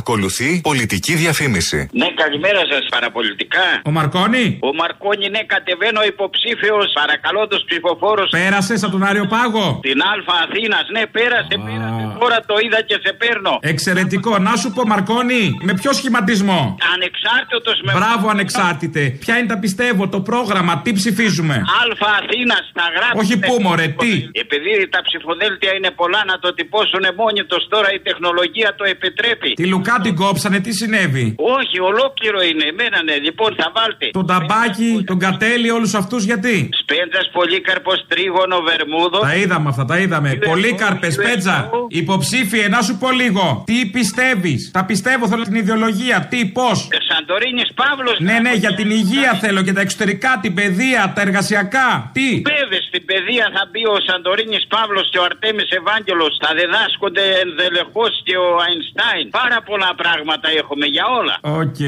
Ακολουθεί 0.00 0.60
πολιτική 0.70 1.14
διαφήμιση. 1.22 1.78
Ναι, 2.00 2.08
καλημέρα 2.22 2.62
σας, 2.70 2.84
παραπολιτικά. 2.94 3.66
Ο 3.88 3.90
Μαρκόνη; 3.90 4.44
Ο 4.68 4.70
Μαρκόνη, 4.80 5.26
ναι, 5.34 5.42
κατεβαίνω 5.54 6.00
υποψήφιος. 6.12 6.86
Παρακαλώ 7.00 7.42
του 7.50 7.58
ψηφοφόρους. 7.68 8.28
Πέρασες 8.38 8.82
από 8.82 8.92
τον 8.96 9.02
Άριο 9.10 9.26
Πάγο; 9.34 9.66
Την 9.88 9.98
Α 10.10 10.12
Αθήνας, 10.44 10.84
ναι, 10.94 11.02
πέρασε, 11.16 11.54
πέρασε. 11.66 12.04
Τώρα 12.22 12.38
το 12.50 12.54
είδα 12.64 12.80
και 12.88 12.96
σε 13.04 13.10
παίρνω. 13.20 13.52
Εξαιρετικό. 13.72 14.32
Να 14.48 14.52
σου 14.60 14.68
πω, 14.74 14.82
Μαρκόνη, 14.92 15.42
με 15.68 15.72
ποιο 15.80 15.90
σχηματισμό; 15.98 16.60
Ανεξάρτητος 16.94 17.78
με. 17.84 17.92
Μπράβο, 17.98 18.24
ανεξάρτητε. 18.34 19.02
Ποια 19.22 19.34
είναι 19.38 19.48
τα 19.54 19.58
πιστεύω, 19.64 20.02
το 20.14 20.20
πρόγραμμα, 20.30 20.72
τι 20.84 20.90
ψηφίζουμε; 20.98 21.54
Α 21.78 21.80
Αθήνας, 22.18 22.64
τα 22.78 22.86
γράφει. 22.96 23.16
Όχι 23.22 23.34
πού, 23.46 23.54
μωρέ, 23.64 23.86
τι; 24.02 24.12
Επειδή 24.44 24.72
τα 24.94 25.00
ψηφοδέλτια 25.08 25.70
είναι 25.76 25.90
πολλά 26.00 26.20
να 26.30 26.36
το 26.38 26.48
τυπώσουν 26.58 27.04
μόνοι 27.20 27.42
τους 27.50 27.62
τώρα 27.74 27.88
η 27.98 28.00
τεχνολογία 28.08 28.68
το 28.78 28.84
επιτρέπει. 28.94 29.50
Τη 29.60 29.66
Λουκά 29.86 30.00
την 30.02 30.14
κόψανε, 30.14 30.58
τι 30.60 30.72
συνέβη; 30.72 31.34
Όχι, 31.58 31.76
ολόκληρο 31.90 32.40
είναι. 32.48 32.64
Εμένα 32.72 33.02
ναι, 33.02 33.16
λοιπόν 33.26 33.54
θα 33.58 33.72
βάλτε. 33.76 34.06
Τον 34.12 34.26
ταμπάκι, 34.26 34.90
τον 35.10 35.18
κατέλη, 35.18 35.70
όλους 35.70 35.94
αυτούς 35.94 36.24
γιατί; 36.24 36.68
Σπέντζας, 36.82 37.30
Πολύκαρπος, 37.32 38.04
Τρίγωνο, 38.08 38.58
Βερμούδο. 38.68 39.18
Τα 39.18 39.34
είδαμε 39.34 39.68
αυτά, 39.68 39.84
τα 39.84 39.98
είδαμε. 39.98 40.28
Πολύκαρπε 40.50 41.14
Σπέντζα. 41.14 41.70
Υποψήφιε, 41.88 42.68
να 42.68 42.80
σου 42.82 42.94
πω 43.00 43.10
λίγο. 43.10 43.62
Τι 43.66 43.86
πιστεύεις; 43.96 44.70
Τα 44.72 44.84
πιστεύω, 44.84 45.28
θέλω 45.28 45.42
την 45.42 45.54
ιδεολογία. 45.54 46.26
Τι, 46.30 46.40
πώς; 46.58 46.88
Σαντορίνης 47.08 47.70
Παύλος. 47.80 48.16
Ναι, 48.28 48.36
ναι, 48.44 48.52
για 48.64 48.74
την 48.74 48.90
υγεία 48.90 49.30
θέλω 49.42 49.62
και 49.62 49.72
τα 49.72 49.80
εξωτερικά, 49.80 50.38
την 50.42 50.54
παιδεία, 50.54 51.12
τα 51.14 51.20
εργασιακά. 51.26 52.10
Τι; 52.16 52.28
Βέβαια, 52.54 52.80
στην 52.88 53.02
παιδεία 53.04 53.46
θα 53.56 53.62
μπει 53.70 53.82
ο 53.94 53.96
Σαντορίνης 54.06 54.64
Παύλος 54.74 55.06
και 55.12 55.18
ο 55.18 55.24
Αρτέμις 55.28 55.68
Ευάγγελος. 55.78 56.32
Θα 56.44 56.50
διδάσκονται 56.58 57.24
ενδελεχώς 57.44 58.12
και 58.26 58.36
ο 58.46 58.48
Αϊνστάιν. 58.64 59.26
Πάρα 59.40 59.58
πολλά 59.70 59.90
πράγματα 60.02 60.46
έχουμε 60.60 60.86
για 60.86 61.04
όλα. 61.18 61.34
Οκ. 61.62 61.80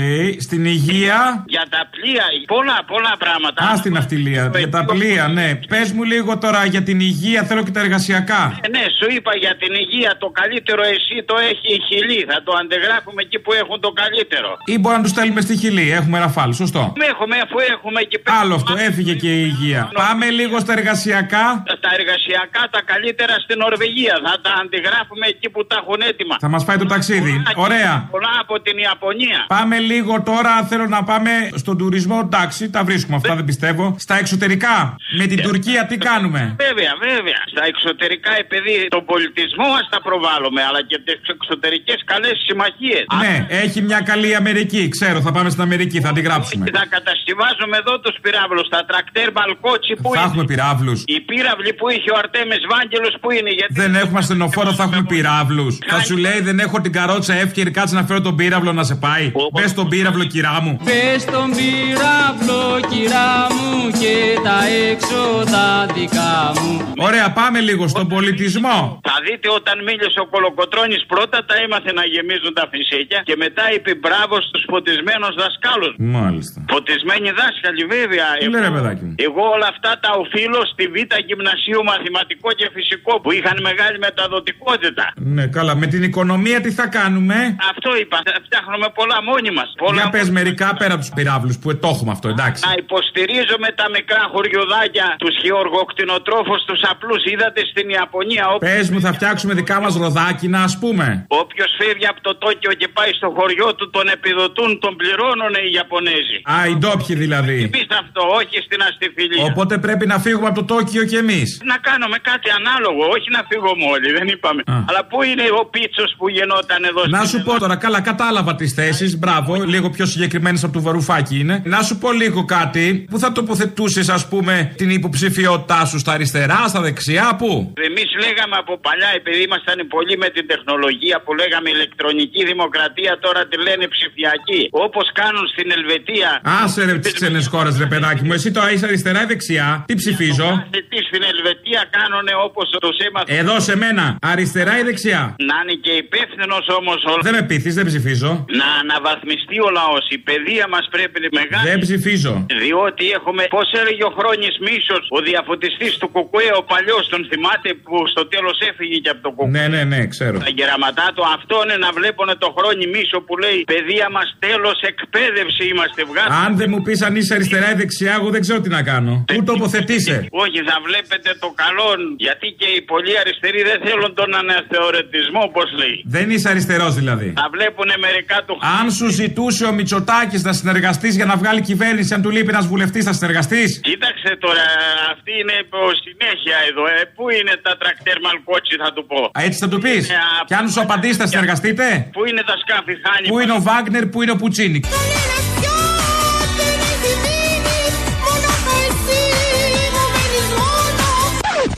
Στην 0.46 0.62
υγεία. 0.64 1.18
Για 1.54 1.64
τα 1.74 1.82
πλοία, 1.94 2.24
πολλά, 2.54 2.78
πολλά 2.92 3.14
πράγματα. 3.18 3.58
Α, 3.70 3.76
στην 3.76 3.92
ναυτιλία. 3.92 4.42
Για 4.56 4.70
τα 4.76 4.84
πλοία, 4.84 5.24
ναι. 5.28 5.48
Πες 5.72 5.88
μου 5.92 6.02
λίγο 6.12 6.38
τώρα 6.44 6.60
για 6.74 6.82
την 6.88 6.98
υγεία, 7.00 7.40
θέλω 7.48 7.62
και 7.66 7.74
τα 7.76 7.80
εργασιακά. 7.80 8.42
Ναι, 8.60 8.78
ναι, 8.78 8.84
σου 8.98 9.06
είπα 9.16 9.32
για 9.44 9.54
την 9.60 9.72
υγεία. 9.82 10.10
Το 10.18 10.28
καλύτερο 10.40 10.82
εσύ 10.94 11.16
το 11.30 11.34
έχει 11.50 11.68
η 11.78 11.80
Χιλή. 11.88 12.20
Θα 12.30 12.38
το 12.46 12.52
αντεγράφουμε 12.60 13.20
εκεί 13.26 13.38
που 13.44 13.52
έχουν 13.52 13.76
το 13.80 13.90
καλύτερο. 14.02 14.50
Ή 14.64 14.78
μπορεί 14.78 14.96
να 14.96 15.02
τους 15.02 15.10
στέλνουμε 15.10 15.40
στη 15.40 15.54
Χιλή. 15.62 15.86
Έχουμε 15.98 16.18
ραφάλ, 16.18 16.50
σωστό. 16.62 16.82
Έχουμε, 17.12 17.36
αφού 17.44 17.56
έχουμε 17.74 18.00
εκεί 18.06 18.18
πέρα. 18.18 18.36
Άλλο 18.40 18.54
αυτό, 18.54 18.72
έφυγε 18.88 19.14
και 19.22 19.30
η 19.40 19.42
υγεία. 19.50 19.90
Πάμε 20.02 20.26
λίγο 20.30 20.58
στα 20.58 20.72
εργασιακά. 20.78 21.44
Τα 21.86 21.90
εργασιακά 21.98 22.62
τα 22.74 22.80
καλύτερα 22.92 23.34
στην 23.44 23.56
Νορβηγία. 23.58 24.14
Θα 24.26 24.34
τα 24.44 24.52
αντιγράφουμε 24.62 25.26
εκεί 25.34 25.48
που 25.50 25.66
τα 25.66 25.76
έχουν 25.82 26.00
έτοιμα. 26.10 26.34
Θα 26.40 26.48
μας 26.48 26.64
πάει 26.64 26.76
το 26.76 26.86
ταξίδι. 26.94 27.42
Ωραία. 27.68 27.94
Πολλά 28.10 28.34
από 28.44 28.54
την 28.66 28.76
Ιαπωνία. 28.86 29.38
Πάμε 29.56 29.76
λίγο 29.78 30.14
τώρα. 30.30 30.52
Θέλω 30.70 30.86
να 30.96 31.00
πάμε 31.10 31.30
στον 31.62 31.74
τουρισμό. 31.78 32.18
Εντάξει, 32.24 32.70
τα 32.70 32.80
βρίσκουμε 32.88 33.16
αυτά, 33.16 33.32
δεν 33.34 33.44
πιστεύω. 33.44 33.84
Στα 33.98 34.14
εξωτερικά. 34.22 34.74
Με 35.18 35.24
την 35.26 35.38
Τουρκία 35.46 35.80
τι 35.90 35.96
κάνουμε; 36.08 36.40
Βέβαια, 36.66 36.92
βέβαια. 37.08 37.40
Στα 37.52 37.64
εξωτερικά, 37.72 38.32
επειδή 38.44 38.74
τον 38.96 39.04
πολιτισμό 39.04 39.66
μας 39.74 39.86
τα 39.94 40.00
προβάλλουμε, 40.06 40.60
αλλά 40.68 40.80
και 40.90 40.98
τις 41.04 41.28
εξωτερικές 41.36 41.98
καλές 42.04 42.34
συμμαχίες. 42.46 43.04
Ναι, 43.24 43.34
έχει 43.62 43.78
μια 43.82 44.00
καλή 44.10 44.30
Αμερική. 44.34 44.82
Ξέρω, 44.88 45.18
θα 45.26 45.32
πάμε 45.36 45.48
στην 45.50 45.62
Αμερική, 45.62 45.98
θα 46.00 46.12
την 46.12 46.22
γράψουμε. 46.28 46.64
Θα 46.78 46.86
κατασκευάζουμε 46.96 47.76
εδώ 47.82 47.94
τους 48.00 48.16
πυράβλους. 48.22 48.68
Τα 48.68 48.84
τρακτέρ 48.90 49.28
μπαλκότσι 49.34 49.92
που 50.02 50.10
θα 50.14 50.20
είναι. 50.20 50.28
έχουμε 50.28 50.44
πυράβλους. 50.44 50.98
Οι 51.06 51.20
πύραυλοι 51.20 51.72
που 51.78 51.86
είχε 51.94 52.10
ο 52.14 52.16
Αρτέμε 52.22 52.56
Βάγγελος 52.72 53.14
που 53.20 53.28
είναι. 53.36 53.50
Γιατί... 53.58 53.72
Δεν 53.82 53.94
έχουμε 54.02 54.18
ασθενοφόρο, 54.18 54.70
θα 54.72 54.82
έχουμε 54.82 55.04
πυράβλους. 55.12 55.78
Θα 55.86 56.00
σου 56.00 56.16
λέει 56.16 56.40
δεν 56.48 56.58
έχω 56.58 56.80
την 56.80 56.92
καρότσα 56.92 57.34
εύκαιρη, 57.60 57.70
κάτσε 57.70 57.94
να 57.94 58.04
φέρω 58.04 58.20
τον 58.20 58.36
πύραυλο 58.36 58.72
να 58.72 58.84
σε 58.84 58.94
πάει. 58.94 59.32
Πες 59.52 59.74
τον 59.74 59.88
πύραυλο, 59.88 60.24
κυρά 60.24 60.60
μου. 60.62 60.80
Πες 60.84 61.24
τον 61.24 61.48
πύραυλο, 61.56 62.62
κυρά 62.90 63.32
μου 63.56 63.90
και 64.00 64.16
τα 64.46 64.58
έξοδα 64.90 65.86
δικά 65.94 66.52
μου. 66.60 66.92
Ωραία, 66.96 67.32
πάμε 67.32 67.60
λίγο 67.60 67.88
στον 67.88 68.08
πολιτισμό. 68.08 69.00
Θα 69.08 69.16
δείτε 69.26 69.48
όταν 69.58 69.76
Όταν 69.76 69.88
μίλησε 69.90 70.20
ο 70.26 70.28
Κολοκοτρόνη 70.34 70.96
πρώτα 71.12 71.38
τα 71.48 71.54
έμαθε 71.64 71.90
να 71.98 72.04
γεμίζουν 72.12 72.52
τα 72.60 72.64
φυσίκια 72.72 73.20
και 73.28 73.36
μετά 73.44 73.64
είπε 73.74 73.90
μπράβο 74.02 74.34
στους 74.46 74.62
φωτισμένους 74.72 75.34
δασκάλους. 75.42 75.94
Μάλιστα. 76.18 76.58
Φωτισμένοι 76.74 77.28
δάσκαλοι, 77.40 77.82
βέβαια. 77.96 78.26
Τι 78.40 78.46
λέει, 78.52 78.62
ρε 78.66 78.72
παιδάκι 78.76 79.04
μου; 79.06 79.14
Εγώ 79.28 79.42
όλα 79.54 79.68
αυτά 79.74 79.90
τα 80.04 80.10
οφείλω 80.22 80.60
στη 80.72 80.84
Β' 80.94 81.14
Γυμνασίου 81.28 81.80
Μαθηματικό 81.90 82.48
και 82.58 82.66
Φυσικό 82.76 83.12
που 83.22 83.30
είχαν 83.36 83.56
μεγάλη 83.68 83.98
μεταδοτικότητα. 84.06 85.04
Ναι, 85.36 85.44
καλά. 85.56 85.72
Με 85.82 85.86
την 85.92 86.02
οικονομία 86.08 86.58
τι 86.64 86.70
θα 86.78 86.86
κάνουμε; 86.98 87.36
Αυτό 87.72 87.90
είπα. 88.00 88.16
θα 88.26 88.32
Φτιάχνουμε 88.46 88.88
πολλά 88.98 89.18
μόνοι 89.30 89.50
μας. 89.58 89.68
Πολλά 89.84 90.00
Για 90.00 90.10
πες 90.14 90.28
μερικά 90.38 90.68
πέρα 90.80 90.92
από 90.96 91.02
τους 91.04 91.12
πυράβλους 91.16 91.56
που 91.60 91.68
το 91.82 91.88
έχουμε 91.94 92.12
αυτό, 92.16 92.26
εντάξει. 92.34 92.60
Να 92.68 92.74
υποστηρίζουμε 92.84 93.68
τα 93.80 93.86
μικρά 93.96 94.22
χωριουδάκια, 94.32 95.06
τους 95.22 95.34
γεωργοκτηνοτρόφου, 95.44 96.54
τους 96.68 96.80
απλούς. 96.92 97.22
Είδατε 97.32 97.60
στην 97.70 97.86
Ιαπωνία. 97.98 98.44
όπου- 98.48 98.64
Πες 98.68 98.86
μου, 98.90 99.00
θα 99.06 99.12
φτιάξουμε 99.16 99.52
δικά 99.60 99.76
μας 99.84 99.92
ροδάκινα, 100.02 100.58
ας 100.68 100.74
πούμε. 100.82 101.06
Όποιος 101.42 101.70
φεύγει 101.78 102.06
από 102.12 102.20
το 102.26 102.32
Τόκιο 102.44 102.72
και 102.80 102.88
πάει 102.96 103.12
στο 103.20 103.28
χωριό 103.36 103.68
του, 103.74 103.90
τον 103.96 104.06
επιδοτούν, 104.16 104.70
τον 104.84 104.92
πληρώνουν 105.00 105.54
οι 105.64 105.70
Ιαπωνέζοι. 105.78 106.36
Α, 106.54 106.56
οι 106.70 106.74
ντόπιοι 106.80 107.14
δηλαδή. 107.24 107.68
Πει 107.74 107.82
αυτό, 108.02 108.20
όχι 108.40 108.56
στην 108.66 108.80
αστιφιλία. 108.88 109.44
Οπότε 109.50 109.74
πρέπει 109.86 110.06
να 110.12 110.18
φύγουμε 110.24 110.48
από 110.50 110.58
το 110.60 110.64
Τόκιο 110.74 111.02
κι 111.10 111.16
εμείς. 111.24 111.48
Να 111.72 111.76
κάνουμε 111.88 112.18
κάτι 112.30 112.48
ανάλογο, 112.58 113.02
όχι 113.16 113.28
να 113.36 113.40
φύγουμε 113.50 113.84
όλοι, 113.94 114.08
δεν 114.18 114.26
είπαμε. 114.34 114.60
Αλλά 114.88 115.00
πού 115.10 115.18
είναι 115.28 115.44
ο 115.60 115.64
πίτσος 115.74 116.10
που 116.18 116.26
γεννόταν 116.36 116.80
εδώ 116.90 117.00
Να 117.06 117.24
στην 117.24 117.35
σου 117.36 117.44
πω 117.44 117.58
τώρα, 117.58 117.76
καλά, 117.76 118.00
κατάλαβα 118.00 118.54
τις 118.54 118.72
θέσεις. 118.72 119.18
Μπράβο, 119.18 119.54
λίγο 119.54 119.90
πιο 119.90 120.06
συγκεκριμένες 120.06 120.64
από 120.64 120.72
το 120.72 120.80
βαρουφάκι 120.80 121.38
είναι. 121.38 121.62
Να 121.64 121.82
σου 121.82 121.98
πω 121.98 122.12
λίγο 122.12 122.44
κάτι. 122.44 123.06
Πού 123.10 123.18
θα 123.18 123.32
τοποθετούσες, 123.32 124.08
ας 124.08 124.28
πούμε, 124.28 124.72
την 124.76 124.90
υποψηφιότητά 124.90 125.84
σου 125.84 125.98
στα 125.98 126.12
αριστερά, 126.12 126.60
στα 126.68 126.80
δεξιά, 126.80 127.36
πού; 127.38 127.72
Εμείς 127.88 128.08
λέγαμε 128.24 128.56
από 128.62 128.72
παλιά, 128.86 129.10
επειδή 129.20 129.42
ήμασταν 129.42 129.78
πολύ 129.94 130.16
με 130.16 130.28
την 130.28 130.46
τεχνολογία 130.46 131.16
που 131.24 131.34
λέγαμε 131.40 131.68
ηλεκτρονική 131.70 132.44
δημοκρατία, 132.44 133.18
τώρα 133.20 133.40
τη 133.50 133.56
λένε 133.66 133.84
ψηφιακή. 133.94 134.62
Όπως 134.70 135.06
κάνουν 135.20 135.46
στην 135.54 135.66
Ελβετία. 135.76 136.30
Άσε 136.62 136.84
ρε 136.84 136.98
τις 136.98 137.12
ξένες 137.12 137.46
χώρες, 137.46 137.78
ρε 137.78 137.86
παιδάκι 137.86 138.22
μου. 138.24 138.32
Εσύ 138.32 138.50
τώρα 138.50 138.70
είσαι 138.72 138.86
αριστερά 138.86 139.22
ή 139.22 139.26
δεξιά; 139.26 139.84
Τι 139.88 139.94
ψηφίζω; 139.94 140.48
Τι 140.90 140.98
στην 141.08 141.22
Ελβετία 141.32 141.82
κάνουν 141.96 142.26
όπως 142.46 142.66
του 142.82 142.92
έμαθα. 143.06 143.32
Εδώ 143.40 143.60
σε 143.60 143.76
μένα. 143.76 144.04
Αριστερά 144.32 144.78
ή 144.80 144.82
δεξιά; 144.82 145.22
Να 145.50 145.56
είναι 145.62 145.76
και 145.84 145.92
υπεύθυνος 146.04 146.64
όμως 146.78 146.98
ο 147.12 147.14
Δεν 147.26 147.34
με 147.38 147.42
πείθεις, 147.50 147.74
δεν 147.78 147.86
ψηφίζω. 147.90 148.30
Να 148.60 148.68
αναβαθμιστεί 148.82 149.56
ο 149.68 149.70
λαός. 149.78 150.04
Η 150.16 150.18
παιδεία 150.28 150.64
μας 150.74 150.84
πρέπει 150.94 151.18
να 151.24 151.28
μεγάλη. 151.40 151.64
Δεν 151.70 151.78
ψηφίζω. 151.86 152.34
Διότι 152.62 153.04
έχουμε, 153.18 153.42
πώς 153.56 153.68
έλεγε 153.80 154.02
ο 154.10 154.12
Χρόνης 154.18 154.54
Μίσος, 154.66 155.04
ο 155.16 155.18
διαφωτιστής 155.28 155.92
του 156.00 156.08
Κουκουέ, 156.14 156.50
ο 156.60 156.62
παλιός, 156.72 157.04
τον 157.12 157.20
θυμάται 157.30 157.68
που 157.84 157.94
στο 158.12 158.22
τέλος 158.32 158.56
έφυγε 158.70 158.96
και 159.04 159.10
από 159.14 159.22
το 159.26 159.30
Κουκουέ. 159.36 159.52
Ναι, 159.56 159.64
ναι, 159.74 159.82
ναι, 159.92 160.00
ξέρω. 160.14 160.36
Τα 160.46 160.50
γεραματά 160.58 161.06
του, 161.14 161.22
αυτό 161.36 161.56
είναι 161.64 161.78
να 161.86 161.90
βλέπουν 161.98 162.28
το 162.44 162.48
Χρόνη 162.56 162.84
Μίσο 162.94 163.18
που 163.26 163.34
λέει 163.44 163.58
Παιδεία 163.74 164.08
μας 164.16 164.28
τέλος 164.46 164.76
εκπαίδευση 164.90 165.62
είμαστε 165.72 166.00
βγάλει. 166.10 166.30
Αν 166.44 166.50
δεν 166.60 166.68
μου 166.72 166.80
πεις 166.86 166.98
αν 167.06 167.12
είσαι 167.18 167.32
αριστερά 167.38 167.66
ή 167.74 167.76
δεξιά, 167.82 168.12
εγώ 168.18 168.28
δεν 168.34 168.40
ξέρω 168.44 168.58
τι 168.64 168.70
να 168.78 168.82
κάνω. 168.90 169.12
Πού 169.32 169.38
τοποθετήσει. 169.50 170.16
Όχι, 170.44 170.58
θα 170.70 170.76
βλέπετε 170.86 171.30
το 171.44 171.48
καλό, 171.62 171.88
γιατί 172.24 172.46
και 172.60 172.68
οι 172.76 172.80
πολλοί 172.92 173.14
αριστεροί 173.22 173.60
δεν 173.70 173.78
θέλουν 173.86 174.10
τον 174.20 174.28
αναθεωρητισμό, 174.40 175.40
όπω 175.50 175.62
λέει. 175.80 175.96
Δεν 176.16 176.26
είσαι 176.34 176.48
αριστερός 176.54 176.92
δηλαδή. 177.00 177.15
Θα 177.40 177.46
βλέπουν 177.54 177.90
μερικά 178.06 178.38
του 178.46 178.54
Αν 178.80 178.90
σου 178.90 179.08
ζητούσε 179.20 179.64
ο 179.64 179.72
Μητσοτάκης 179.72 180.42
να 180.42 180.52
συνεργαστείς 180.52 181.16
για 181.16 181.24
να 181.24 181.36
βγάλει 181.36 181.60
κυβέρνηση, 181.60 182.14
αν 182.14 182.22
του 182.22 182.30
λείπει 182.30 182.48
ένας 182.48 182.66
βουλευτής, 182.66 183.04
θα 183.04 183.12
συνεργαστείς; 183.12 183.80
Κοίταξε 183.82 184.36
τώρα, 184.44 184.64
αυτή 185.12 185.32
είναι 185.40 185.54
υπό 185.64 185.78
συνέχεια 186.06 186.56
εδώ. 186.70 186.84
Ε. 186.86 186.98
Πού 187.16 187.24
είναι 187.30 187.52
τα 187.66 187.76
τρακτέρ 187.80 188.16
Μαλκότσι, 188.20 188.74
θα 188.82 188.92
του 188.94 189.06
πω. 189.06 189.20
Α, 189.38 189.40
έτσι 189.46 189.58
θα 189.58 189.68
του 189.68 189.78
πεις. 189.84 190.10
Ε, 190.10 190.14
α, 190.14 190.44
Και 190.48 190.54
αν 190.54 190.68
σου 190.72 190.80
απαντήσει, 190.80 191.18
θα 191.22 191.26
συνεργαστείτε; 191.26 191.84
Πού 192.16 192.22
είναι 192.28 192.42
τα 192.50 192.56
σκάφη, 192.62 192.94
χάνει. 193.04 193.26
Πού 193.28 193.38
είναι 193.38 193.52
ο 193.52 193.62
Βάγκνερ, 193.68 194.06
πού 194.06 194.22
είναι 194.22 194.30
ο 194.30 194.36
Πουτσίνη; 194.36 194.80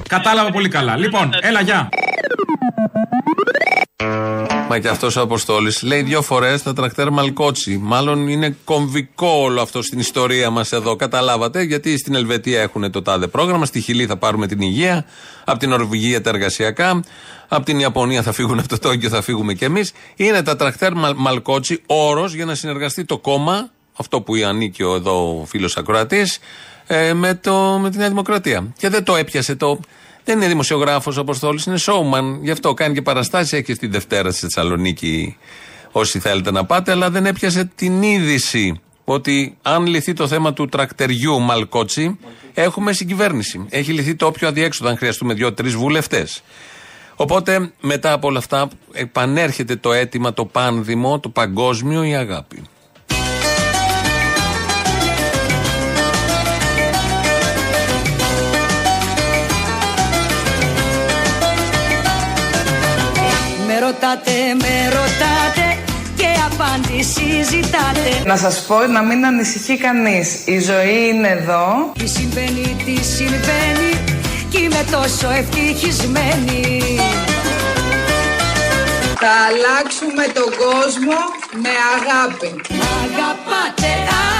Κατάλαβα 0.08 0.50
πολύ 0.50 0.68
καλά. 0.68 0.96
Λοιπόν, 0.96 1.30
έλα, 1.40 1.60
γεια. 1.60 1.88
Μα 4.68 4.78
και 4.78 4.88
αυτός 4.88 5.16
ο 5.16 5.20
Αποστόλης 5.20 5.82
λέει 5.82 6.02
δύο 6.02 6.22
φορές 6.22 6.62
τα 6.62 6.72
τρακτέρ 6.72 7.10
Μαλκότσι. 7.10 7.78
Μάλλον 7.82 8.28
είναι 8.28 8.56
κομβικό 8.64 9.28
όλο 9.28 9.60
αυτό 9.60 9.82
στην 9.82 9.98
ιστορία 9.98 10.50
μας 10.50 10.72
εδώ. 10.72 10.96
Καταλάβατε, 10.96 11.62
γιατί 11.62 11.98
στην 11.98 12.14
Ελβετία 12.14 12.60
έχουν 12.60 12.90
το 12.90 13.02
τάδε 13.02 13.26
πρόγραμμα, 13.26 13.64
στη 13.66 13.80
Χιλή 13.80 14.06
θα 14.06 14.16
πάρουμε 14.16 14.46
την 14.46 14.60
υγεία, 14.60 15.04
από 15.44 15.58
την 15.58 15.68
Νορβηγία 15.68 16.20
τα 16.22 16.30
εργασιακά, 16.30 17.02
από 17.48 17.64
την 17.64 17.78
Ιαπωνία 17.78 18.22
θα 18.22 18.32
φύγουν 18.32 18.58
από 18.58 18.68
το 18.68 18.78
Τόκιο, 18.78 19.08
θα 19.08 19.22
φύγουμε 19.22 19.54
κι 19.54 19.64
εμείς. 19.64 19.92
Είναι 20.16 20.42
τα 20.42 20.56
τρακτέρ 20.56 20.94
Μαλ- 20.94 21.16
Μαλκότσι 21.16 21.82
όρος 21.86 22.34
για 22.34 22.44
να 22.44 22.54
συνεργαστεί 22.54 23.04
το 23.04 23.18
κόμμα, 23.18 23.70
αυτό 23.96 24.20
που 24.20 24.32
ανήκει 24.46 24.82
ο 24.82 24.94
εδώ 24.94 25.44
φίλος 25.48 25.76
Ακροατής, 25.76 26.38
ε, 26.86 27.12
με, 27.12 27.34
το, 27.34 27.78
με 27.82 27.90
τη 27.90 27.96
Νέα 27.98 28.08
Δημοκρατία. 28.08 28.72
Και 28.78 28.88
δεν 28.88 29.04
το 29.04 29.16
έπιασε 29.16 29.56
το. 29.56 29.80
Δεν 30.28 30.36
είναι 30.36 30.46
δημοσιογράφος 30.46 31.16
ο 31.16 31.20
Αποστόλης, 31.20 31.64
είναι 31.64 31.78
showman. 31.80 32.38
Γι' 32.42 32.50
αυτό 32.50 32.74
κάνει 32.74 32.94
και 32.94 33.02
παραστάσεις. 33.02 33.52
Έχει 33.52 33.62
και 33.62 33.74
στη 33.74 33.86
Δευτέρα 33.86 34.30
στη 34.30 34.40
Θεσσαλονίκη, 34.40 35.36
όσοι 35.92 36.18
θέλετε 36.18 36.50
να 36.50 36.64
πάτε, 36.64 36.90
αλλά 36.90 37.10
δεν 37.10 37.26
έπιασε 37.26 37.70
την 37.74 38.02
είδηση 38.02 38.80
ότι 39.04 39.56
αν 39.62 39.86
λυθεί 39.86 40.12
το 40.12 40.26
θέμα 40.26 40.52
του 40.52 40.66
τρακτεριού 40.66 41.40
Μαλκότσι, 41.40 42.18
έχουμε 42.54 42.92
συγκυβέρνηση. 42.92 43.66
Έχει 43.68 43.92
λυθεί 43.92 44.14
το 44.14 44.26
όποιο 44.26 44.48
αδιέξοδο, 44.48 44.90
αν 44.90 44.96
χρειαστούμε 44.96 45.34
δύο-τρεις 45.34 45.74
βουλευτές. 45.74 46.42
Οπότε 47.16 47.72
μετά 47.80 48.12
από 48.12 48.28
όλα 48.28 48.38
αυτά 48.38 48.68
επανέρχεται 48.92 49.76
το 49.76 49.92
αίτημα, 49.92 50.32
το 50.32 50.44
πάνδημο, 50.44 51.20
το 51.20 51.28
παγκόσμιο, 51.28 52.04
η 52.04 52.14
αγάπη. 52.14 52.62
Ρωτάτε, 64.00 64.54
με 64.60 64.88
ρωτάτε 64.88 65.66
και 66.16 66.26
απάντηση 66.50 67.42
ζητάτε. 67.42 68.22
Να 68.24 68.36
σας 68.36 68.64
πω 68.66 68.76
να 68.86 69.02
μην 69.02 69.26
ανησυχεί 69.26 69.76
κανείς. 69.76 70.42
Η 70.44 70.58
ζωή 70.60 71.08
είναι 71.08 71.28
εδώ. 71.28 71.92
Τι 71.98 72.06
συμβαίνει, 72.06 72.76
τι 72.84 73.04
συμβαίνει 73.04 73.90
και 74.50 74.58
είμαι 74.58 74.84
τόσο 74.90 75.30
ευτυχισμένη. 75.30 76.80
Θα 79.20 79.34
αλλάξουμε 79.48 80.24
τον 80.34 80.50
κόσμο 80.64 81.18
με 81.62 81.72
αγάπη. 81.94 82.50
Αγαπάτε, 83.04 83.90
αγαπάτε 84.14 84.37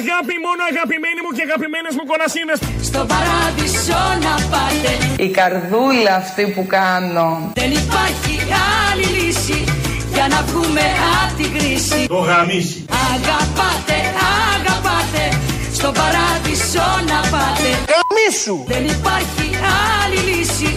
Αγάπη 0.00 0.34
μόνο 0.46 0.60
αγαπημένοι 0.72 1.20
μου 1.24 1.30
και 1.36 1.42
αγαπημένες 1.48 1.92
μου 1.96 2.04
κονασίνες 2.12 2.58
στο 2.88 3.00
παράδεισο 3.12 4.02
να 4.26 4.34
πάτε. 4.52 4.92
Η 5.26 5.28
καρδούλα 5.38 6.14
αυτή 6.22 6.44
που 6.54 6.62
κάνω. 6.76 7.28
Δεν 7.60 7.70
υπάρχει 7.82 8.34
άλλη 8.86 9.06
λύση 9.18 9.58
για 10.14 10.26
να 10.32 10.38
βγούμε 10.48 10.84
από 11.20 11.32
την 11.40 11.50
κρίση. 11.56 12.00
Το 12.14 12.20
γαμίσι. 12.28 12.78
Αγαπάτε, 13.12 13.98
αγαπάτε 14.54 15.24
στο 15.78 15.88
παράδεισο 16.00 16.86
να 17.10 17.18
πάτε. 17.32 17.70
Γαμίσου! 17.92 18.56
Δεν 18.72 18.84
υπάρχει 18.96 19.46
άλλη 19.98 20.20
λύση 20.30 20.70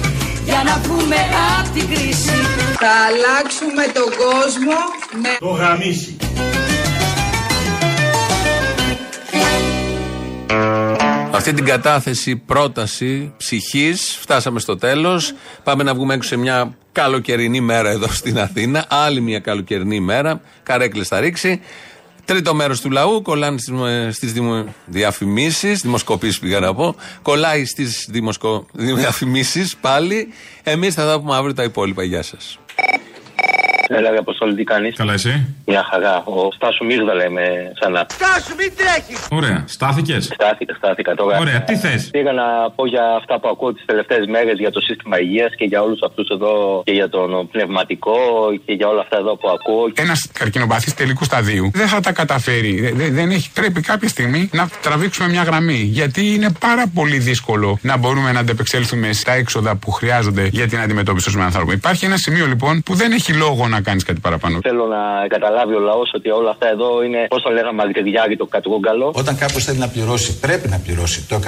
για 0.50 0.62
να 0.68 0.74
βγούμε 0.84 1.20
από 1.58 1.70
την 1.76 1.86
κρίση. 1.92 2.38
Θα 2.84 2.94
αλλάξουμε 3.08 3.84
τον 3.98 4.10
κόσμο 4.24 4.78
με... 5.22 5.32
Το 5.40 5.52
γαμίσι. 5.62 6.12
Αυτή 11.38 11.54
την 11.54 11.66
κατάθεση, 11.66 12.36
πρόταση 12.36 13.34
ψυχής, 13.38 14.18
φτάσαμε 14.22 14.60
στο 14.60 14.78
τέλος. 14.78 15.34
Πάμε 15.64 15.84
να 15.84 15.94
βγούμε 15.94 16.14
έξω 16.14 16.30
σε 16.30 16.38
μια 16.38 16.78
καλοκαιρινή 16.92 17.62
μέρα 17.62 17.90
εδώ 17.90 18.08
στην 18.08 18.40
Αθήνα. 18.40 18.86
Άλλη 18.90 19.22
μια 19.22 19.40
καλοκαιρινή 19.40 20.00
μέρα. 20.00 20.42
Καρέκλε 20.64 21.04
θα 21.04 21.20
ρίξει. 21.20 21.62
Τρίτο 22.26 22.54
μέρος 22.54 22.82
του 22.82 22.92
λαού 22.92 23.22
κολλάνε 23.22 23.58
στις 24.12 24.34
δημο... 24.34 24.66
διαφημίσεις, 24.86 25.82
δημοσκοπήσεις 25.82 26.40
πήγα 26.40 26.60
να 26.60 26.74
πω. 26.74 26.96
Κολλάει 27.22 27.66
στις 27.66 28.08
δημοσκο... 28.10 28.66
διαφημίσεις 29.02 29.76
πάλι. 29.76 30.34
Εμείς 30.64 30.94
θα 30.94 31.06
τα 31.06 31.20
πούμε 31.20 31.36
αύριο 31.36 31.54
τα 31.54 31.64
υπόλοιπα. 31.64 32.04
Γεια 32.04 32.22
σας. 32.24 32.60
Έλα, 33.90 34.10
ρε 34.10 34.18
Αποστόλη, 34.18 34.56
τι 34.56 34.64
κάνεις; 34.64 34.96
Καλά, 34.96 35.14
εσύ. 35.14 35.56
Μια 35.66 35.84
χαρά. 35.92 36.24
Ο 36.26 36.52
Στάσου 36.56 36.86
Μίγδα 36.86 37.14
λέμε 37.14 37.42
ξανά. 37.80 38.06
Στάσου, 38.10 38.56
μην 38.60 38.72
τρέχεις! 38.80 39.28
Ωραία. 39.32 39.64
Στάθηκες; 39.68 40.24
Στάθηκα, 40.34 40.74
στάθηκα 40.78 41.14
τώρα. 41.16 41.38
Ωραία, 41.38 41.62
τι 41.62 41.76
θες; 41.78 42.10
Πήγα 42.12 42.32
να 42.34 42.44
πω 42.76 42.88
για 42.88 43.04
αυτά 43.20 43.40
που 43.40 43.48
ακούω 43.48 43.74
τις 43.74 43.86
τελευταίες 43.86 44.26
μέρες 44.28 44.58
για 44.60 44.72
το 44.72 44.80
σύστημα 44.82 45.20
υγείας 45.20 45.52
και 45.58 45.66
για 45.66 45.82
όλους 45.82 46.02
αυτούς 46.02 46.28
εδώ 46.30 46.82
και 46.86 46.92
για 46.92 47.10
τον 47.10 47.48
πνευματικό 47.52 48.18
και 48.66 48.74
για 48.74 48.88
όλα 48.88 49.02
αυτά 49.02 49.18
εδώ 49.18 49.36
που 49.38 49.50
ακούω. 49.50 49.92
Ένας 49.96 50.30
καρκινοπαθής 50.34 50.94
τελικού 50.94 51.24
σταδίου 51.24 51.72
δεν 51.74 51.88
θα 51.88 52.00
τα 52.00 52.12
καταφέρει. 52.12 52.80
Δε- 52.82 52.92
δε- 52.92 53.10
δεν 53.10 53.30
έχει, 53.32 53.52
πρέπει 53.52 53.82
κάποια 53.82 54.08
στιγμή 54.08 54.50
να 54.54 54.70
τραβήξουμε 54.82 55.30
μια 55.30 55.44
γραμμή. 55.44 55.82
Γιατί 56.00 56.34
είναι 56.34 56.50
πάρα 56.60 56.84
πολύ 56.94 57.18
δύσκολο 57.18 57.80
να 57.82 57.98
μπορούμε 57.98 58.32
να 58.32 58.40
αντεπεξέλθουμε 58.40 59.14
στα 59.14 59.32
έξοδα 59.34 59.76
που 59.76 59.92
χρειάζονται 59.92 60.48
για 60.52 60.68
την 60.68 60.80
αντιμετώπιση 60.80 61.32
των 61.32 61.42
ανθρώπων. 61.42 61.74
Υπάρχει 61.74 62.06
ένα 62.06 62.18
σημείο 62.18 62.46
λοιπόν 62.46 62.84
που 62.84 62.94
δεν 62.96 63.12
έχει 63.12 63.34
λόγο 63.34 63.68
να 63.68 63.77
κάνεις 63.82 64.04
κάτι 64.04 64.20
παραπάνω. 64.20 64.60
Θέλω 64.62 64.86
να 64.86 65.28
καταλάβει 65.28 65.74
ο 65.74 65.80
λαός 65.80 66.12
ότι 66.14 66.30
όλα 66.30 66.50
αυτά 66.50 66.68
εδώ 66.70 67.04
είναι, 67.04 67.26
πώς 67.30 67.42
το 67.42 67.50
λέγαμε, 67.50 67.84
μαγειριάρι 67.84 68.36
το 68.38 68.46
κατρούγκαλο. 68.46 69.12
Όταν 69.16 69.38
κάποιος 69.38 69.64
θέλει 69.64 69.78
να 69.78 69.88
πληρώσει, 69.88 70.40
πρέπει 70.40 70.68
να 70.68 70.78
πληρώσει 70.78 71.28
το 71.28 71.40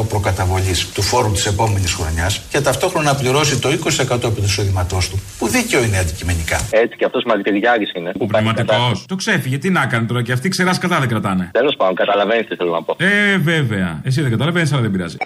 100% 0.00 0.08
προκαταβολής 0.08 0.92
του 0.92 1.02
φόρου 1.02 1.32
της 1.32 1.46
επόμενης 1.46 1.92
χρονιάς 1.92 2.40
και 2.50 2.60
ταυτόχρονα 2.60 3.12
να 3.12 3.18
πληρώσει 3.18 3.60
το 3.60 3.68
20% 3.68 4.24
επί 4.24 4.40
τους 4.40 4.50
εισοδήματό 4.50 4.98
του, 5.10 5.22
που 5.38 5.48
δίκαιο 5.48 5.82
είναι 5.82 5.98
αντικειμενικά. 5.98 6.58
Έτσι 6.70 6.96
και 6.96 7.04
αυτός 7.04 7.24
μαγειριάρι 7.24 7.86
είναι. 7.96 8.12
Ο 8.18 8.26
πνευματικός. 8.26 9.04
Το 9.08 9.14
ξέφυγε, 9.14 9.58
τι 9.58 9.70
να 9.70 9.86
κάνει 9.86 10.06
τώρα 10.06 10.22
και 10.22 10.32
αυτοί 10.32 10.48
ξερά 10.48 10.76
κατά 10.78 10.98
δεν 10.98 11.08
κρατάνε. 11.08 11.50
Τέλος 11.52 11.74
πάντων, 11.76 11.94
καταλαβαίνεις 11.94 12.46
τι 12.46 12.56
θέλω 12.56 12.70
να 12.70 12.82
πω. 12.82 12.96
Ε, 12.98 13.36
βέβαια. 13.38 14.00
Εσύ 14.04 14.20
δεν 14.20 14.30
καταλαβαίνεις, 14.30 14.72
αλλά 14.72 14.82
δεν 14.82 14.90
πειράζει. 14.90 15.16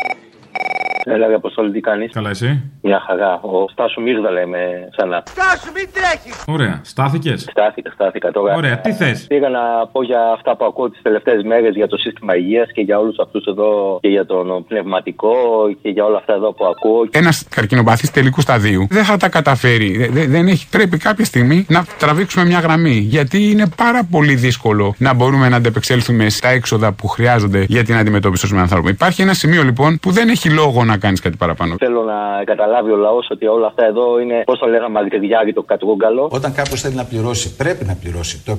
Έλα, 1.08 1.26
ρε 1.26 1.34
Αποστόλη, 1.34 1.70
τι 1.72 1.80
κάνεις. 1.80 2.12
Καλά, 2.12 2.30
εσύ; 2.30 2.62
Μια 2.82 3.02
χαρά. 3.06 3.32
Ο 3.42 3.68
Στάσου 3.72 4.00
Μίγδα 4.02 4.30
λέμε 4.30 4.58
ξανά. 4.96 5.22
Στάσου, 5.26 5.72
μην 5.74 5.88
τρέχεις! 5.92 6.42
Ωραία. 6.46 6.80
Στάθηκες; 6.84 7.40
Στάθηκα, 7.50 7.90
στάθηκα 7.94 8.30
τώρα. 8.30 8.54
Ωραία, 8.54 8.78
τι 8.78 8.92
θες; 8.92 9.26
Πήγα 9.26 9.48
να 9.48 9.60
πω 9.92 10.02
για 10.02 10.20
αυτά 10.34 10.56
που 10.56 10.64
ακούω 10.64 10.90
τις 10.90 11.02
τελευταίες 11.02 11.42
μέρες 11.42 11.74
για 11.74 11.86
το 11.88 11.96
σύστημα 11.96 12.36
υγείας 12.36 12.72
και 12.72 12.80
για 12.80 12.98
όλους 12.98 13.18
αυτούς 13.18 13.44
εδώ 13.46 13.98
και 14.02 14.08
για 14.08 14.26
τον 14.26 14.64
πνευματικό 14.68 15.34
και 15.82 15.88
για 15.88 16.04
όλα 16.04 16.16
αυτά 16.16 16.32
εδώ 16.32 16.52
που 16.52 16.64
ακούω. 16.66 17.08
Ένας 17.10 17.44
καρκινοπαθής 17.48 18.10
τελικού 18.10 18.40
σταδίου 18.40 18.86
δεν 18.90 19.04
θα 19.04 19.16
τα 19.16 19.28
καταφέρει. 19.28 19.96
Δε- 19.96 20.08
δε- 20.08 20.26
δεν 20.26 20.46
έχει, 20.48 20.68
πρέπει 20.68 20.96
κάποια 20.98 21.24
στιγμή 21.24 21.66
να 21.68 21.84
τραβήξουμε 21.98 22.44
μια 22.44 22.58
γραμμή. 22.58 22.96
Γιατί 22.96 23.50
είναι 23.50 23.66
πάρα 23.76 24.04
πολύ 24.10 24.34
δύσκολο 24.34 24.94
να 24.98 25.14
μπορούμε 25.14 25.48
να 25.48 25.56
αντεπεξέλθουμε 25.56 26.28
στα 26.28 26.48
έξοδα 26.48 26.92
που 26.92 27.08
χρειάζονται 27.08 27.64
για 27.68 27.84
την 27.84 27.96
αντιμετώπιση 27.96 28.48
των 28.48 28.58
ανθρώπων. 28.58 28.90
Υπάρχει 28.90 29.22
ένα 29.22 29.34
σημείο 29.34 29.62
λοιπόν 29.62 29.98
που 30.02 30.10
δεν 30.10 30.28
έχει 30.28 30.50
λόγο 30.50 30.84
να 30.84 30.95
κάνεις 30.98 31.20
κάτι 31.20 31.36
παραπάνω. 31.36 31.74
Θέλω 31.78 32.02
να 32.02 32.44
καταλάβει 32.44 32.90
ο 32.90 32.96
λαός 32.96 33.28
ότι 33.30 33.46
όλα 33.46 33.66
αυτά 33.66 33.84
εδώ 33.84 34.20
είναι, 34.20 34.42
πώς 34.46 34.58
το 34.58 34.66
λέγαμε, 34.66 35.00
μαγειριάρι 35.00 35.52
το 35.52 35.62
κατρούγκαλο. 35.62 36.28
Όταν 36.30 36.52
κάποιος 36.52 36.80
θέλει 36.80 36.94
να 36.94 37.04
πληρώσει, 37.04 37.56
πρέπει 37.56 37.84
να 37.84 37.94
πληρώσει 37.94 38.44
το 38.44 38.56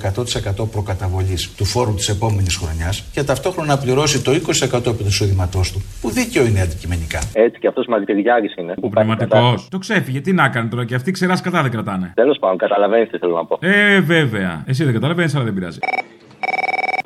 100% 0.63 0.69
προκαταβολής 0.71 1.53
του 1.57 1.65
φόρου 1.65 1.93
της 1.93 2.09
επόμενης 2.09 2.55
χρονιάς 2.55 3.03
και 3.13 3.23
ταυτόχρονα 3.23 3.67
να 3.67 3.77
πληρώσει 3.77 4.23
το 4.23 4.31
20% 4.31 4.87
επί 4.87 5.03
του 5.03 5.07
εισοδήματός 5.07 5.71
του, 5.71 5.81
που 6.01 6.09
δίκαιο 6.09 6.45
είναι 6.45 6.61
αντικειμενικά. 6.61 7.19
Έτσι 7.33 7.59
και 7.59 7.67
αυτός 7.67 7.85
μαγειριάρι 7.87 8.49
είναι. 8.57 8.73
Ο 8.81 8.89
πνευματικός; 8.89 9.67
Το 9.69 9.77
ξέφυγε, 9.77 10.19
τι 10.21 10.33
να 10.33 10.49
κάνει 10.49 10.69
τώρα 10.69 10.85
και 10.85 10.95
αυτοί 10.95 11.11
ξεράς 11.11 11.41
κατά 11.41 11.61
δεν 11.61 11.71
κρατάνε. 11.71 12.11
Τέλος 12.15 12.37
πάντων, 12.39 12.57
καταλαβαίνεις 12.57 13.09
τι 13.09 13.17
θέλω 13.17 13.35
να 13.35 13.45
πω. 13.45 13.57
Ε, 13.61 13.99
βέβαια. 13.99 14.63
Εσύ 14.67 14.83
δεν 14.83 14.93
καταλαβαίνεις, 14.93 15.35
αλλά 15.35 15.43
δεν 15.43 15.53
πειράζει. 15.53 15.79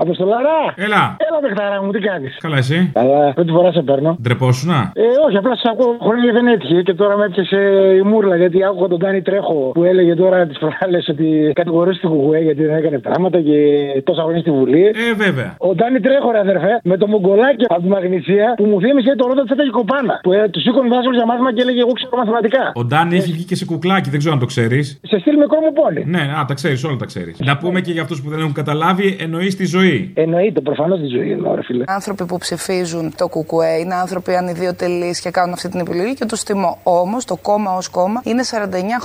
Αποστολάρα! 0.05 0.57
Έλα! 0.85 1.03
Έλα, 1.25 1.37
παιχταρά 1.43 1.77
μου, 1.83 1.91
τι 1.91 1.99
κάνεις; 2.09 2.37
Καλά, 2.45 2.57
εσύ; 2.63 2.77
Καλά, 2.93 3.33
πρώτη 3.33 3.51
φορά 3.51 3.71
σε 3.71 3.81
παίρνω. 3.81 4.11
Ντρεπόσουνα; 4.21 4.79
Ε, 4.95 5.01
όχι, 5.25 5.37
απλά 5.41 5.55
σα 5.61 5.69
ακούω 5.71 5.97
χρόνια 6.07 6.31
δεν 6.37 6.47
έτυχε 6.47 6.81
και 6.81 6.93
τώρα 6.93 7.17
με 7.17 7.25
έπιασε 7.25 7.59
η 8.01 8.03
μούρλα 8.09 8.35
γιατί 8.35 8.57
άκουγα 8.63 8.87
τον 8.87 8.99
Τάνι 8.99 9.21
Τρέχο 9.21 9.71
που 9.75 9.83
έλεγε 9.83 10.13
τώρα 10.15 10.47
τις 10.47 10.57
προάλλες 10.63 11.07
ότι 11.13 11.51
κατηγορούσε 11.55 11.99
την 11.99 12.09
Κουκουέ 12.09 12.39
γιατί 12.39 12.61
δεν 12.65 12.75
έκανε 12.75 12.97
πράγματα 12.99 13.37
και 13.41 13.57
τόσα 14.03 14.21
χρόνια 14.21 14.41
στη 14.41 14.51
Βουλή. 14.51 14.83
Ε, 14.85 15.13
βέβαια. 15.25 15.55
Ο 15.57 15.75
Τάνι 15.75 15.99
Τρέχο, 15.99 16.31
ρε 16.31 16.39
αδερφέ, 16.39 16.73
με 16.83 16.97
το 16.97 17.07
μογκολάκι 17.07 17.65
από 17.69 17.81
τη 17.81 17.87
Μαγνησία 17.87 18.53
που 18.57 18.65
μου 18.65 18.79
θύμισε 18.83 19.15
το 19.15 19.27
ρότα 19.27 19.43
τη 19.43 19.69
κοπάνα. 19.77 20.19
Που 20.23 20.31
ε, 20.33 20.47
τους 20.51 20.61
σήκωνε 20.61 20.87
δάσκαλο 20.93 21.15
για 21.15 21.25
μάθημα 21.25 21.53
και 21.53 21.61
έλεγε 21.61 21.79
Εγώ 21.85 21.91
ξέρω 21.91 22.15
μαθηματικά. 22.17 22.63
Ο 22.73 22.83
Ντάνι 22.83 23.15
έχει 23.15 23.31
βγει 23.31 23.43
και 23.43 23.55
σε 23.55 23.65
κουκλάκι, 23.65 24.09
δεν 24.09 24.19
ξέρω 24.19 24.33
αν 24.33 24.39
το 24.39 24.45
ξέρεις. 24.53 24.99
Σε 25.11 25.19
στυλ 25.19 25.35
μικρό 25.43 25.59
μου 25.65 25.73
πόλη. 25.79 26.01
Ναι, 26.15 26.21
α, 26.39 26.45
τα 26.47 26.53
ξέρεις, 26.53 26.83
όλα 26.83 26.95
τα 26.95 27.05
ξέρεις. 27.05 27.39
Να 27.39 27.57
πούμε 27.57 27.81
και 27.81 27.91
για 27.91 28.01
αυτούς 28.01 28.21
που 28.21 28.29
δεν 28.29 28.39
έχουν 28.39 28.53
καταλάβει, 28.53 29.17
εννοείς 29.19 29.55
τη 29.55 29.65
ζωή. 29.65 29.90
Εννοείται, 30.13 30.59
προφανώς 30.61 30.99
τη 30.99 31.05
ζωή 31.05 31.31
εννοώ, 31.31 31.55
ρε 31.55 31.63
φίλε. 31.63 31.83
Άνθρωποι 31.87 32.25
που 32.25 32.37
ψηφίζουν 32.37 33.13
το 33.17 33.27
κουκουέ 33.27 33.73
είναι 33.81 33.95
άνθρωποι 33.95 34.35
ανιδιοτελείς 34.35 35.21
και 35.21 35.29
κάνουν 35.29 35.53
αυτή 35.53 35.69
την 35.69 35.79
επιλογή 35.79 36.13
και 36.13 36.25
τους 36.25 36.43
τιμώ. 36.43 36.71
Όμως 36.83 37.25
το 37.25 37.35
κόμμα 37.41 37.71
ως 37.79 37.87
κόμμα 37.89 38.21
είναι 38.23 38.43
49 38.43 38.55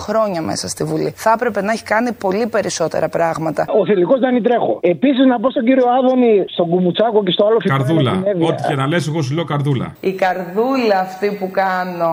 χρόνια 0.05 0.41
μέσα 0.43 0.69
στη 0.69 0.85
Βουλή. 0.85 1.13
Θα 1.17 1.31
έπρεπε 1.37 1.61
να 1.63 1.73
έχει 1.73 1.85
κάνει 1.85 2.11
πολύ 2.25 2.47
περισσότερα 2.47 3.09
πράγματα. 3.09 3.65
Ο 3.81 3.85
θηλυκός 3.87 4.19
Δάνη 4.21 4.41
Τρέχο. 4.41 4.79
Επίσης 4.81 5.25
να 5.27 5.41
πω 5.41 5.51
στον 5.51 5.65
κύριο 5.69 5.87
Άδωνη, 5.99 6.45
στον 6.55 6.67
Κουμουτσάκο 6.69 7.23
και 7.27 7.31
στο 7.37 7.45
άλλο 7.47 7.59
φίλο. 7.61 7.77
Καρδούλα. 7.77 8.13
Ό,τι 8.49 8.63
και 8.69 8.75
να 8.81 8.87
λες, 8.87 9.03
εγώ 9.11 9.21
σου 9.23 9.35
λέω 9.35 9.45
καρδούλα. 9.53 9.87
Η 10.11 10.13
καρδούλα 10.23 10.99
αυτή 11.07 11.29
που 11.39 11.47
κάνω. 11.63 12.13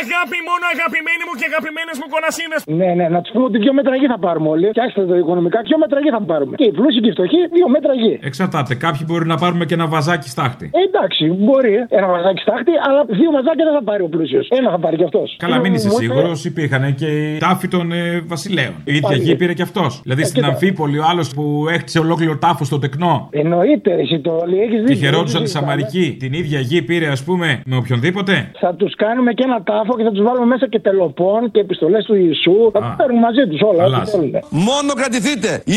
Αγάπη 0.00 0.38
μόνο 0.50 0.64
αγαπημένοι 0.74 1.22
μου 1.26 1.34
και 1.40 1.46
αγαπημένες 1.50 1.96
μου 2.00 2.06
κονασίνε. 2.14 2.56
Ναι, 2.80 2.90
ναι, 2.98 3.06
να 3.14 3.18
τους 3.22 3.30
πούμε 3.32 3.44
ότι 3.50 3.58
δύο 3.64 3.72
μέτρα 3.78 3.94
γη 4.00 4.06
θα 4.14 4.18
πάρουμε 4.26 4.48
όλοι. 4.54 4.66
Φτιάξτε 4.74 5.02
το 5.10 5.16
οικονομικά, 5.22 5.58
δύο 5.68 5.78
μέτρα 5.82 5.98
γη 6.04 6.10
θα 6.16 6.22
πάρουμε. 6.30 6.54
Και 6.60 6.66
οι 6.70 6.72
πλούσιοι 6.78 7.00
και 7.04 7.10
οι 7.10 7.14
φτωχοί, 7.16 7.40
δύο 7.56 7.68
μέτρα 7.76 7.92
γη. 8.02 8.11
Εξαρτάται. 8.22 8.74
Κάποιοι 8.74 9.00
μπορεί 9.06 9.26
να 9.26 9.36
πάρουμε 9.36 9.64
και 9.64 9.74
ένα 9.74 9.86
βαζάκι 9.86 10.28
στάχτη. 10.28 10.70
Ε, 10.72 10.78
εντάξει, 10.88 11.24
μπορεί 11.44 11.74
ένα 11.88 12.06
βαζάκι 12.06 12.40
στάχτη, 12.40 12.70
αλλά 12.88 13.04
δύο 13.08 13.30
βαζάκια 13.30 13.64
δεν 13.64 13.74
θα 13.74 13.82
πάρει 13.84 14.02
ο 14.02 14.08
πλούσιος. 14.08 14.48
Ένα 14.50 14.70
θα 14.70 14.78
πάρει 14.78 14.96
κι 14.96 15.04
αυτός. 15.04 15.36
Καλά, 15.38 15.58
μην 15.58 15.74
είσαι 15.74 15.90
σίγουρος. 15.90 16.44
Υπήρχαν 16.44 16.94
και 16.94 17.06
οι 17.06 17.38
τάφοι 17.38 17.68
των 17.68 17.92
ε, 17.92 18.20
βασιλέων. 18.26 18.74
Η 18.84 18.94
ίδια 18.94 19.08
Πάλι. 19.08 19.22
γη 19.22 19.36
πήρε 19.36 19.52
και 19.52 19.62
αυτός. 19.62 20.00
Δηλαδή 20.02 20.22
Ε, 20.22 20.24
στην 20.24 20.42
κοίτα. 20.42 20.52
Αμφίπολη 20.52 20.98
ο 20.98 21.04
άλλος 21.10 21.28
που 21.34 21.66
έχτισε 21.70 21.98
ολόκληρο 21.98 22.36
τάφος 22.38 22.66
στο 22.66 22.78
τεκνό. 22.78 23.28
Εννοείται, 23.32 23.92
εσύ 23.92 24.20
το 24.20 24.30
όλοι 24.42 24.60
έχεις 24.60 24.80
δίκιο. 24.80 24.94
Και 24.94 25.00
χαιρόντουσαν 25.04 25.32
δεν 25.32 25.42
τη 25.42 25.48
συζητάμε. 25.50 25.66
Σαμαρική. 25.72 26.16
Την 26.18 26.32
ίδια 26.32 26.60
γη 26.60 26.82
πήρε, 26.82 27.06
ας 27.08 27.24
πούμε, 27.24 27.62
με 27.66 27.76
οποιονδήποτε. 27.76 28.50
Θα 28.60 28.74
τους 28.74 28.94
κάνουμε 28.96 29.32
και 29.32 29.42
ένα 29.46 29.62
τάφο 29.62 29.96
και 29.96 30.02
θα 30.02 30.10
τους 30.10 30.22
βάλουμε 30.22 30.46
μέσα 30.46 30.68
και 30.68 30.80
τελοπών 30.80 31.50
και 31.50 31.60
επιστολές 31.60 32.04
του 32.04 32.14
Ιησού. 32.14 32.70
Θα 32.72 32.80
του 32.80 32.94
παίρνουν 32.96 33.18
μαζί 33.18 33.46
τους 33.50 33.60
όλα. 33.60 33.82
Καλά. 33.82 33.98
ό,τι 33.98 34.10
θέλουν. 34.10 34.30
Μόνο 34.50 34.90
κρατηθείτε. 34.96 35.62
29 35.66 35.72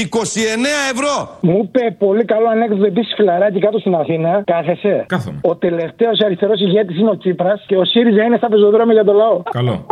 ευρώ. 0.94 1.38
Μου 1.42 1.60
είπε 1.64 1.96
πολύ 2.00 2.25
καλό 2.26 2.48
ανέκδοτο 2.48 2.86
επίσης 2.86 3.14
φιλαράκι 3.16 3.60
κάτω 3.60 3.80
στην 3.80 3.96
Αθήνα. 3.96 4.44
Κάθεσαι. 4.46 5.06
Κάθομαι. 5.08 5.40
Ο 5.42 5.56
τελευταίος 5.56 6.20
αριστερός 6.20 6.62
ηγέτης 6.62 6.98
είναι 7.00 7.10
ο 7.10 7.18
Τσίπρας 7.18 7.64
και 7.68 7.78
ο 7.78 7.86
ΣΥΡΙΖΑ 7.86 8.24
είναι 8.24 8.38
στα 8.38 8.48
πεζοδρόμια 8.48 8.94
για 8.94 9.04
το 9.04 9.14
λαό. 9.14 9.42
Καλό. 9.52 9.86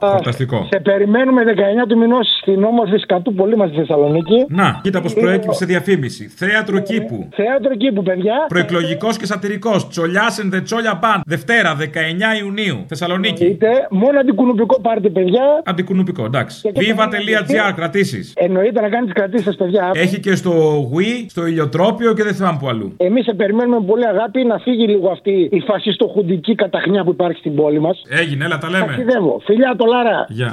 Φανταστικό. 0.00 0.68
Σε 0.72 0.80
περιμένουμε 0.80 1.42
19 1.82 1.86
του 1.88 1.98
μηνός 1.98 2.26
στην 2.40 2.64
όμορφη 2.64 2.96
σκατού 2.96 3.34
πολύ 3.34 3.56
μας 3.56 3.68
στη 3.68 3.78
Θεσσαλονίκη. 3.78 4.46
Να, 4.48 4.80
κοίτα 4.82 5.00
πώς 5.00 5.14
προέκυψε 5.14 5.64
διαφήμιση. 5.64 6.28
Θέατρο 6.28 6.78
κήπου. 6.78 7.28
Θέατρο 7.34 7.74
κήπου, 7.76 8.02
παιδιά. 8.02 8.34
Προεκλογικός 8.48 9.16
και 9.16 9.26
σατυρικός. 9.26 9.88
Τσολιά 9.88 10.26
and 10.42 10.54
the 10.54 10.60
Τσόλια 10.64 10.98
Band. 11.02 11.20
Δευτέρα, 11.26 11.74
19 11.74 12.38
Ιουνίου. 12.42 12.84
Θεσσαλονίκη. 12.88 13.44
Είτε 13.44 13.68
μόνο 13.90 14.18
αντικουνουπικό 14.18 14.80
πάρτε, 14.80 15.08
παιδιά. 15.08 15.42
Αντικουνουπικό, 15.64 16.24
εντάξει. 16.24 16.70
Viva.gr, 16.74 17.72
κρατήσεις. 17.76 18.32
Εννοείται 18.36 18.80
να 18.80 18.88
κάνεις 18.88 19.08
τι 19.08 19.14
κρατήσεις, 19.14 19.56
παιδιά. 19.56 19.90
Έχει 19.94 20.20
και 20.20 20.34
στο 20.34 20.52
Wii, 20.94 21.24
στο 21.28 21.46
ηλιοτρόπιο 21.46 22.14
και 22.14 22.22
δεν 22.22 22.34
θυμάμαι 22.34 22.58
που 22.60 22.68
αλλού. 22.68 22.94
Εμείς 22.96 23.24
σε 23.24 23.34
περιμένουμε 23.34 23.78
με 23.78 23.86
πολύ 23.86 24.06
αγάπη 24.06 24.44
να 24.44 24.58
φύγει 24.58 24.86
λίγο 24.86 25.10
αυτή 25.10 25.48
η 25.52 25.60
φασιστοχουντική 25.60 26.54
καταχνιά 26.54 27.04
που 27.04 27.10
υπάρχει 27.10 27.38
στην 27.38 27.54
πόλη 27.54 27.80
μας. 27.80 28.02
Έγινε, 28.08 28.44
έλα, 28.44 28.58
τα 28.58 28.70
λέμε. 28.70 28.86
Ταξιδεύω. 28.86 29.40
Φιλιά 29.44 29.74
το 29.76 29.85
Λάρα. 29.92 30.18
Γεια. 30.28 30.52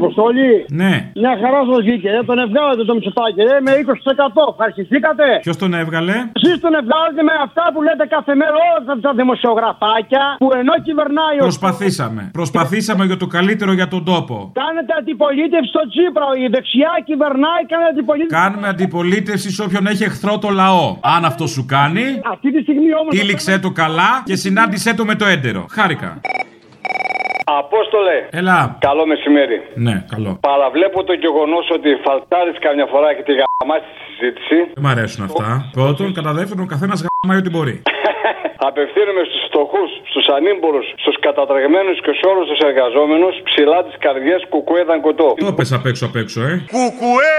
Αποστολή. 0.00 0.52
Ναι. 0.82 0.92
Μια 1.22 1.32
χαρά 1.42 1.60
σας 1.68 1.78
βγήκε. 1.84 2.08
Δεν 2.16 2.24
τον 2.30 2.38
ευγάλατε 2.44 2.82
το 2.88 2.94
Μητσοτάκη, 2.96 3.40
ρε, 3.50 3.56
με 3.66 3.70
20%. 3.82 4.64
Αρχιστήκατε. 4.66 5.26
Ποιος 5.46 5.56
τον 5.62 5.70
έβγαλε; 5.82 6.14
Εσείς 6.38 6.56
τον 6.64 6.72
ευγάλατε 6.80 7.22
με 7.28 7.34
αυτά 7.46 7.64
που 7.72 7.80
λέτε 7.86 8.04
κάθε 8.16 8.32
μέρα 8.40 8.56
όλα 8.68 8.78
αυτά 8.82 8.94
τα 9.06 9.12
δημοσιογραφάκια 9.20 10.24
που 10.42 10.48
ενώ 10.60 10.74
κυβερνάει 10.86 11.36
ο. 11.40 11.44
Προσπαθήσαμε. 11.50 12.22
Προσπαθήσαμε 12.40 13.02
για 13.10 13.18
το 13.22 13.26
καλύτερο 13.36 13.72
για 13.80 13.88
τον 13.94 14.02
τόπο. 14.12 14.36
Κάνετε 14.62 14.92
αντιπολίτευση 15.00 15.68
στο 15.74 15.82
Τσίπρα. 15.92 16.26
Η 16.44 16.46
δεξιά 16.54 16.92
κυβερνάει, 17.08 17.60
κάνετε 17.70 17.90
αντιπολίτευση. 17.94 18.36
Κάνουμε 18.42 18.66
αντιπολίτευση 18.74 19.48
σε 19.56 19.60
όποιον 19.66 19.84
έχει 19.92 20.02
εχθρό 20.10 20.34
το 20.44 20.48
λαό. 20.62 20.86
Αν 21.14 21.20
αυτό 21.30 21.44
σου 21.54 21.62
κάνει, 21.74 22.04
Αυτή 22.34 22.48
τη 22.54 22.60
στιγμή 22.66 22.90
όμω. 23.00 23.08
τύλιξε 23.14 23.54
το 23.64 23.70
καλά 23.82 24.10
και 24.28 24.36
συνάντησέ 24.44 24.90
το 24.98 25.04
με 25.10 25.14
το 25.20 25.24
έντερο. 25.34 25.62
Χάρηκα. 25.76 26.10
Απόστολε. 27.58 28.16
Έλα. 28.40 28.58
Καλό 28.88 29.06
μεσημέρι. 29.06 29.58
Ναι, 29.86 29.94
καλό. 30.14 30.30
Παραβλέπω 30.50 31.04
το 31.04 31.12
γεγονός 31.24 31.66
ότι 31.76 31.90
φαλτάρει 32.04 32.52
καμιά 32.66 32.86
φορά 32.92 33.08
και 33.16 33.22
τη 33.28 33.32
γαμά 33.40 33.76
στη 33.84 33.92
συζήτηση. 34.04 34.56
Δεν 34.74 34.82
μ' 34.84 34.86
αρέσουν 34.86 35.24
αυτά. 35.24 35.70
Πρώτον, 35.72 36.12
κατά 36.18 36.32
δεύτερον, 36.32 36.64
ο 36.64 36.70
καθένας 36.74 36.98
γαμάει 37.04 37.38
ό,τι 37.42 37.50
μπορεί. 37.50 37.82
Απευθύνουμε 38.70 39.22
στους 39.28 39.42
φτωχούς, 39.48 39.90
στους 40.10 40.26
ανήμπορους, 40.36 40.86
στους 41.02 41.16
κατατρεγμένους 41.26 41.96
και 42.04 42.12
σε 42.18 42.24
όλους 42.32 42.46
τους 42.50 42.60
εργαζόμενους 42.68 43.34
ψηλά 43.48 43.78
τι 43.86 43.92
καρδιέ 44.04 44.36
κουκουέ 44.52 44.82
δαγκωτό. 44.90 45.28
Το 45.48 45.52
πες 45.58 45.72
απ' 45.78 45.86
έξω 45.90 46.04
απ' 46.08 46.18
έξω, 46.22 46.40
ε. 46.50 46.52
Κουκουέ 46.76 47.38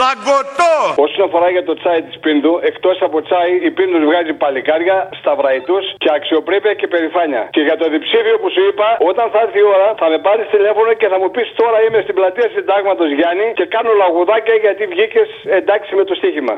δαγκωτό! 0.00 0.74
Όσον 1.04 1.22
αφορά 1.28 1.48
για 1.56 1.64
το 1.68 1.74
τσάι 1.80 2.00
της 2.08 2.16
Πίνδου, 2.24 2.52
εκτός 2.70 2.96
από 3.06 3.16
τσάι, 3.26 3.52
η 3.68 3.70
Πίνδου 3.76 3.98
βγάζει 4.08 4.32
παλικάρια, 4.42 4.96
σταυραϊτού 5.20 5.78
και 6.02 6.10
αξιοπρέπεια 6.18 6.74
και 6.80 6.86
περηφάνεια. 6.94 7.42
Και 7.54 7.62
για 7.68 7.76
το 7.80 7.86
διψήφιο 7.94 8.36
που 8.42 8.48
σου 8.54 8.62
είπα, 8.68 8.88
όταν 9.10 9.26
θα 9.32 9.38
έρθει 9.44 9.58
η 9.64 9.66
ώρα, 9.76 9.88
θα 10.00 10.06
με 10.12 10.18
πάρεις 10.26 10.46
τηλέφωνο 10.54 10.90
και 11.00 11.08
θα 11.12 11.18
μου 11.20 11.28
πεις 11.34 11.48
τώρα 11.60 11.78
είμαι 11.84 12.00
στην 12.04 12.14
πλατεία 12.18 12.48
Συντάγματος 12.54 13.10
Γιάννη 13.18 13.46
και 13.58 13.64
κάνω 13.74 13.90
λαγουδάκια 14.00 14.56
γιατί 14.64 14.82
βγήκες 14.92 15.28
εντάξει 15.60 15.90
με 15.98 16.04
το 16.08 16.14
στοίχημα. 16.20 16.54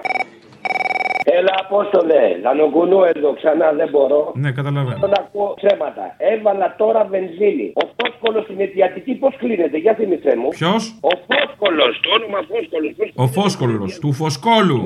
Έλα, 1.25 1.55
Απόστολε, 1.65 2.23
Λανοκουνού 2.43 3.03
εδώ 3.13 3.33
ξανά 3.39 3.73
δεν 3.73 3.89
μπορώ. 3.89 4.33
Ναι, 4.43 4.51
καταλαβαίνω. 4.59 4.99
Τον 5.01 5.13
ακούω 5.21 5.55
ψέματα. 5.61 6.05
Έβαλα 6.33 6.75
τώρα 6.79 7.05
βενζίνη. 7.05 7.73
Ο 7.83 7.85
φόσκολος 7.99 8.43
στην 8.45 8.61
αιτιατική 8.61 9.13
πώς 9.15 9.35
κλείνεται, 9.41 9.77
για 9.85 9.95
θυμηθέ 9.95 10.37
μου. 10.41 10.49
Ποιος; 10.49 10.83
Ο 11.11 11.13
φόσκολος, 11.29 11.93
το 12.03 12.09
όνομα 12.17 12.41
φόσκολος. 12.53 12.93
Ο 13.25 13.27
φόσκολος, 13.39 13.91
του 14.03 14.13
φωσκόλου. 14.21 14.79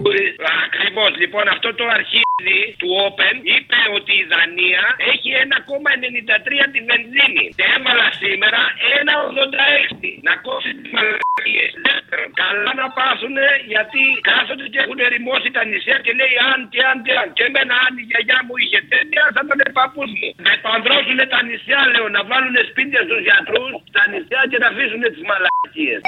Ακριβώς. 0.66 1.10
Λοιπόν, 1.22 1.44
αυτό 1.54 1.68
το 1.78 1.84
αρχίδι 1.98 2.60
του 2.80 2.88
Open 3.06 3.36
είπε 3.56 3.78
ότι 3.96 4.12
η 4.22 4.24
Δανία 4.32 4.84
έχει 5.12 5.28
1,93 5.44 6.64
τη 6.72 6.80
βενζίνη. 6.88 7.46
Και 7.58 7.66
έβαλα 7.76 8.08
σήμερα 8.22 8.60
1,86. 8.98 10.08
Να 10.26 10.32
κόψει 10.46 10.70
τις 10.78 10.90
μαλακίες. 10.94 11.70
Δεύτερον, 11.88 12.28
καλά 12.42 12.72
να 12.82 12.86
πάσουν 12.98 13.36
γιατί 13.72 14.02
κάθονται 14.30 14.66
και 14.72 14.80
έχουν 14.84 14.98
ερημώσει 15.08 15.48
τα 15.56 15.62
νησιά 15.70 15.96
και 16.04 16.12
λέει 16.18 16.27
αν 16.50 16.58
και 16.72 16.82
αν 16.90 16.96
και 17.06 17.14
αν. 17.20 17.28
Και 17.36 17.44
εμένα 17.48 17.74
αν 17.84 17.92
η 18.02 18.04
γιαγιά 18.10 18.38
μου 18.46 18.54
είχε 18.62 18.80
τέτοια 18.92 19.22
θα 19.34 19.40
ήταν 19.46 19.60
παππού 19.78 20.02
μου. 20.18 20.28
Να 20.44 20.50
επανδρώσουν 20.58 21.20
τα 21.32 21.40
νησιά, 21.48 21.80
λέω, 21.92 22.06
να 22.16 22.22
βάλουν 22.30 22.56
σπίτια 22.70 23.00
στους 23.06 23.20
γιατρούς 23.26 23.72
στα 23.90 24.02
νησιά 24.10 24.40
και 24.50 24.58
να 24.62 24.68
αφήσουν 24.72 25.02
τις 25.14 25.22
μαλακίες. 25.28 26.00